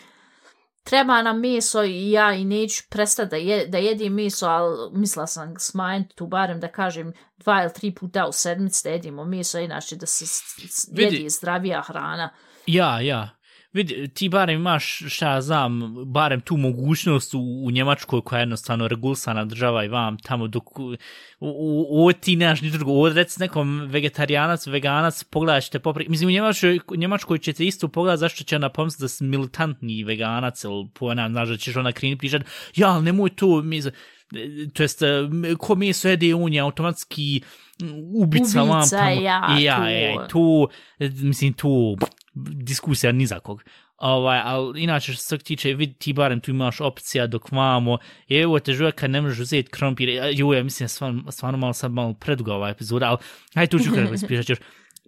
treba 0.87 1.22
nam 1.22 1.41
meso 1.41 1.82
i 1.84 2.11
ja 2.11 2.32
i 2.32 2.45
neću 2.45 2.82
prestati 2.89 3.30
da, 3.30 3.37
je, 3.37 3.66
da 3.66 3.78
jedim 3.78 4.12
meso, 4.14 4.47
ali 4.47 4.99
mislila 4.99 5.26
sam 5.26 5.55
smanjiti 5.59 6.14
tu 6.14 6.26
barem 6.26 6.61
da 6.61 6.68
kažem 6.68 7.12
dva 7.39 7.62
ili 7.62 7.72
tri 7.72 7.95
puta 7.95 8.26
u 8.26 8.32
sedmici 8.32 8.84
da 8.84 8.91
jedimo 8.91 9.24
meso, 9.24 9.59
inače 9.59 9.97
da 9.97 10.07
se 10.07 10.24
Vidi. 10.93 11.16
jedi 11.16 11.30
zdravija 11.30 11.82
hrana. 11.82 12.30
Ja, 12.66 13.01
ja. 13.01 13.36
Vidi, 13.77 14.09
ti 14.09 14.29
barem 14.29 14.61
imaš, 14.61 15.03
šta 15.09 15.31
ja 15.31 15.41
znam, 15.41 15.95
barem 16.07 16.41
tu 16.41 16.57
mogućnost 16.57 17.35
u, 17.35 17.41
u 17.64 17.70
Njemačkoj 17.70 18.20
koja 18.20 18.39
je 18.39 18.43
jednostavno 18.43 18.89
regulsana 18.89 19.45
država 19.45 19.85
i 19.85 19.89
vam 19.89 20.18
tamo 20.18 20.47
dok 20.49 20.79
u, 20.79 20.97
u, 21.41 22.07
u 22.07 22.12
ti 22.12 22.37
nemaš 22.37 22.61
ni 22.61 22.70
drugo, 22.70 22.93
ovo 22.93 23.09
rec 23.09 23.39
nekom 23.39 23.81
vegetarijanac, 23.81 24.66
veganac, 24.66 25.24
pogledat 25.24 25.62
ćete 25.62 25.79
popri... 25.79 26.07
Mislim, 26.09 26.29
u 26.29 26.33
Njemačkoj, 26.33 26.81
u 26.89 26.97
Njemačkoj 26.97 27.39
ćete 27.39 27.64
isto 27.64 27.89
pogledat 27.89 28.20
zašto 28.20 28.45
će 28.45 28.57
ona 28.57 28.68
pomisliti 28.68 29.05
da 29.05 29.09
si 29.09 29.24
militantni 29.24 30.05
veganac 30.05 30.64
ili 30.64 30.89
po 30.95 31.07
ona, 31.07 31.29
znaš 31.29 31.49
da 31.49 31.57
ćeš 31.57 31.77
ona 31.77 31.93
krenut 31.93 32.18
pričat, 32.18 32.43
ja, 32.77 32.89
ali 32.89 33.05
nemoj 33.05 33.31
to, 33.31 33.62
mi, 33.62 33.83
to 34.74 34.83
jest, 34.83 35.03
eh, 35.03 35.29
ko 35.59 35.74
meso 35.74 36.09
jede, 36.09 36.35
on 36.35 36.53
je 36.53 36.61
automatski 36.61 37.41
ubica, 38.14 38.62
vam 38.62 38.79
Ubica, 38.79 38.99
tamo. 38.99 39.20
ja, 39.20 39.59
ja, 39.59 39.77
to. 39.77 39.89
ja, 39.89 40.29
tu, 40.29 40.68
e, 40.99 41.09
mislim, 41.09 41.53
tu 41.53 41.97
diskusija 42.37 43.12
ni 43.12 43.26
za 43.26 43.41
kog. 43.41 43.64
Ovaj, 43.97 44.41
ali 44.45 44.82
inače 44.82 45.12
što 45.12 45.22
se 45.22 45.39
tiče, 45.39 45.74
vidi 45.74 45.95
ti 45.95 46.12
barem 46.12 46.41
tu 46.41 46.51
imaš 46.51 46.80
opcija 46.80 47.26
dok 47.26 47.53
vamo, 47.53 47.99
je 48.28 48.43
evo 48.43 48.59
te 48.59 48.72
žuje 48.72 48.93
kad 48.93 49.11
ne 49.11 49.20
možeš 49.20 49.39
uzeti 49.39 49.70
krompir, 49.70 50.09
e, 50.09 50.30
jo, 50.32 50.53
ja 50.53 50.64
mislim, 50.64 50.89
stvarno, 50.89 51.32
stvarno 51.32 51.59
malo 51.59 51.72
sad 51.72 51.93
malo 51.93 52.14
preduga 52.14 52.55
ova 52.55 52.68
epizoda, 52.68 53.09
ali 53.09 53.18
hajde 53.55 53.70
tu 53.70 53.78
ću 53.84 53.91
kada 53.95 54.14
ispričat 54.14 54.49
još. 54.49 54.59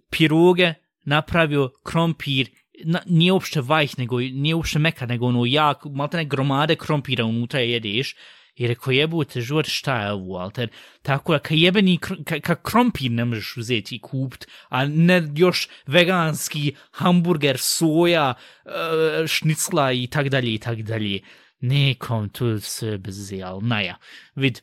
Piroge 0.09 0.73
napravio 1.05 1.69
krompir, 1.83 2.49
na, 2.83 3.01
nije 3.05 3.31
uopšte 3.31 3.61
vajh, 3.61 3.97
nego, 3.97 4.19
nije 4.19 4.55
uopšte 4.55 4.79
meka, 4.79 5.05
nego 5.05 5.25
ono 5.25 5.45
jak, 5.45 5.85
malo 5.85 6.09
ne 6.13 6.25
gromade 6.25 6.75
krompira 6.75 7.25
unutra 7.25 7.59
jedeš, 7.59 8.15
i 8.59 8.67
rekao 8.67 8.91
jebote, 8.91 9.41
žuvar 9.41 9.65
šta 9.65 9.95
je 10.01 10.11
ovo, 10.11 10.37
alter, 10.37 10.69
tako 11.01 11.33
da 11.33 11.39
ka 11.39 11.55
jebeni, 11.55 11.97
ka, 11.97 12.39
ka 12.39 12.55
krompir 12.55 13.11
ne 13.11 13.25
možeš 13.25 13.57
uzeti 13.57 13.95
i 13.95 14.01
kupt, 14.01 14.47
a 14.69 14.85
ne 14.85 15.21
još 15.35 15.67
veganski 15.87 16.75
hamburger, 16.91 17.57
soja, 17.57 18.33
e, 18.65 19.27
šnicla 19.27 19.91
i 19.91 20.07
tak 20.07 20.29
dalje 20.29 20.53
i 20.53 20.57
tak 20.57 20.81
dalje. 20.81 21.21
Nekom 21.61 22.29
tu 22.29 22.59
sve 22.59 22.97
bez 22.97 23.31
naja. 23.61 23.97
Vid, 24.35 24.61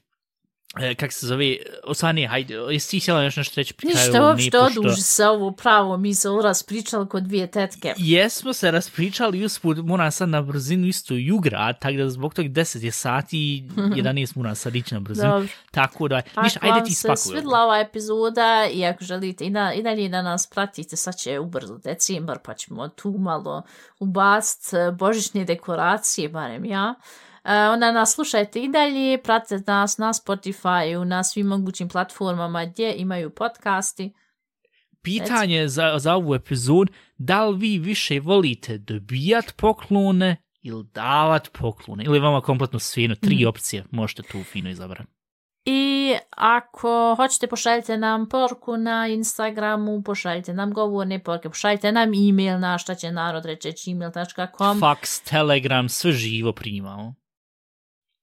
kak 0.99 1.13
se 1.13 1.27
zove, 1.27 1.57
Osani, 1.85 2.27
hajde, 2.27 2.55
jesi 2.55 2.91
ti 2.91 3.01
htjela 3.01 3.23
još 3.23 3.37
nešto 3.37 3.61
reći 3.61 3.75
pri 3.75 3.89
kraju? 3.89 4.07
Ništa, 4.07 4.23
uopšte 4.27 4.59
oduži 4.59 5.03
se 5.03 5.27
ovo 5.27 5.53
pravo, 5.53 5.97
mi 5.97 6.15
se 6.15 6.29
raspričali 6.43 7.09
kod 7.09 7.23
dvije 7.23 7.51
tetke. 7.51 7.95
Jesmo 7.97 8.53
se 8.53 8.71
raspričali, 8.71 9.45
usput 9.45 9.79
moram 9.85 10.13
sad 10.13 10.29
na 10.29 10.43
brzinu 10.43 10.87
isto 10.87 11.15
i 11.15 11.33
ugrad, 11.33 11.79
tako 11.81 11.97
da 11.97 12.11
zbog 12.11 12.35
tog 12.35 12.47
10 12.47 12.85
je 12.85 12.93
sati 12.93 13.39
i 13.39 13.65
11 14.03 14.37
moram 14.37 14.55
sad 14.55 14.77
ići 14.77 14.95
na 14.95 15.01
brzinu. 15.01 15.29
Dobro. 15.29 15.49
Tako 15.71 16.09
da, 16.09 16.17
Ako 16.17 16.43
ništa, 16.43 16.61
ajde 16.63 16.73
vam 16.73 16.85
ti 16.85 16.95
se 16.95 17.01
spakuj. 17.01 17.17
svidla 17.17 17.59
ova 17.65 17.79
epizoda 17.81 18.69
i 18.73 18.85
ako 18.85 19.05
želite 19.05 19.45
i, 19.47 19.51
na, 19.51 19.75
i 19.75 19.83
dalje 19.83 20.09
da 20.09 20.23
nas 20.23 20.47
pratite, 20.47 20.97
sad 20.97 21.17
će 21.17 21.39
ubrzo 21.39 21.79
decembar 21.79 22.39
pa 22.45 22.55
ćemo 22.55 22.89
tu 22.89 23.11
malo 23.19 23.63
ubaciti 23.99 24.77
e, 24.77 24.91
božićne 24.93 25.45
dekoracije, 25.45 26.29
barem 26.29 26.65
ja. 26.65 26.95
E, 27.36 27.36
onda 27.73 27.93
nas 27.93 28.15
slušajte 28.15 28.61
i 28.61 28.69
dalje, 28.69 29.23
pratite 29.23 29.63
nas 29.67 29.99
na 29.99 30.13
Spotify, 30.13 31.05
na 31.05 31.25
svim 31.25 31.47
mogućim 31.47 31.89
platformama 31.89 32.65
gdje 32.65 32.95
imaju 32.97 33.31
podcasti. 33.31 34.13
Pitanje 35.03 35.69
za, 35.69 35.95
za 35.99 36.15
ovu 36.15 36.35
epizod, 36.35 36.91
da 37.19 37.45
li 37.47 37.59
vi 37.59 37.79
više 37.79 38.21
volite 38.21 38.79
dobijat 38.79 39.53
poklone 39.57 40.37
ili 40.63 40.85
davat 40.95 41.49
poklone? 41.53 42.05
Ili 42.05 42.19
vama 42.19 42.41
kompletno 42.41 42.79
svino, 42.79 43.15
tri 43.15 43.35
Mhm. 43.37 43.47
opcije, 43.47 43.85
možete 43.91 44.23
tu 44.23 44.43
fino 44.43 44.71
izabrati. 44.71 45.11
I 45.65 46.15
ako 46.31 47.15
hoćete 47.17 47.47
pošaljite 47.47 47.97
nam 47.97 48.29
porku 48.29 48.77
na 48.77 49.09
Instagramu, 49.09 50.03
pošaljite 50.03 50.55
nam 50.55 50.73
govorne 50.73 51.23
porke, 51.25 51.49
pošaljite 51.49 51.93
nam 51.93 52.09
e-mail 52.29 52.59
na 52.59 52.79
šta 52.79 52.95
će 52.95 53.13
narod 53.13 53.45
reći 53.45 53.73
gmail.com. 53.87 54.81
Fax, 54.81 55.31
Telegram, 55.31 55.89
sve 55.89 56.13
živo 56.13 56.53
primamo. 56.53 57.15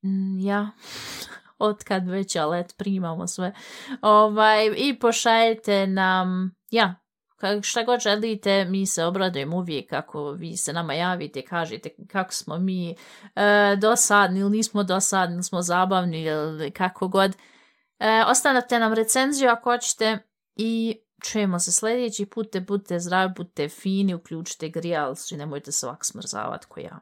Mm, 0.03 0.39
ja, 0.39 0.71
od 1.57 1.83
kad 1.83 2.07
već, 2.07 2.35
alet 2.35 2.75
primamo 2.77 3.27
sve. 3.27 3.53
Ovaj, 4.01 4.65
I 4.77 4.99
pošaljite 4.99 5.87
nam, 5.87 6.55
ja, 6.71 6.95
šta 7.61 7.83
god 7.83 7.99
želite, 7.99 8.65
mi 8.65 8.85
se 8.85 9.05
obradujemo 9.05 9.57
uvijek 9.57 9.93
ako 9.93 10.31
vi 10.31 10.57
se 10.57 10.73
nama 10.73 10.93
javite, 10.93 11.41
kažete 11.41 11.89
kako 12.11 12.33
smo 12.33 12.57
mi 12.57 12.91
e, 12.91 12.95
dosadni 13.81 14.39
ili 14.39 14.49
nismo 14.49 14.83
dosadni, 14.83 15.35
ili 15.35 15.43
smo 15.43 15.61
zabavni 15.61 16.21
ili 16.21 16.71
kako 16.71 17.07
god. 17.07 17.31
E, 17.99 18.23
ostanete 18.27 18.79
nam 18.79 18.93
recenziju 18.93 19.49
ako 19.49 19.71
hoćete 19.71 20.17
i 20.55 20.99
čujemo 21.23 21.59
se 21.59 21.71
sljedeći 21.71 22.25
put, 22.25 22.47
budite 22.67 22.99
zdravi, 22.99 23.33
budite 23.37 23.69
fini, 23.69 24.13
uključite 24.13 24.69
grijalcu 24.69 25.35
i 25.35 25.37
nemojte 25.37 25.71
se 25.71 25.87
ovak 25.87 26.05
smrzavati 26.05 26.65
ko 26.69 26.79
ja. 26.79 26.99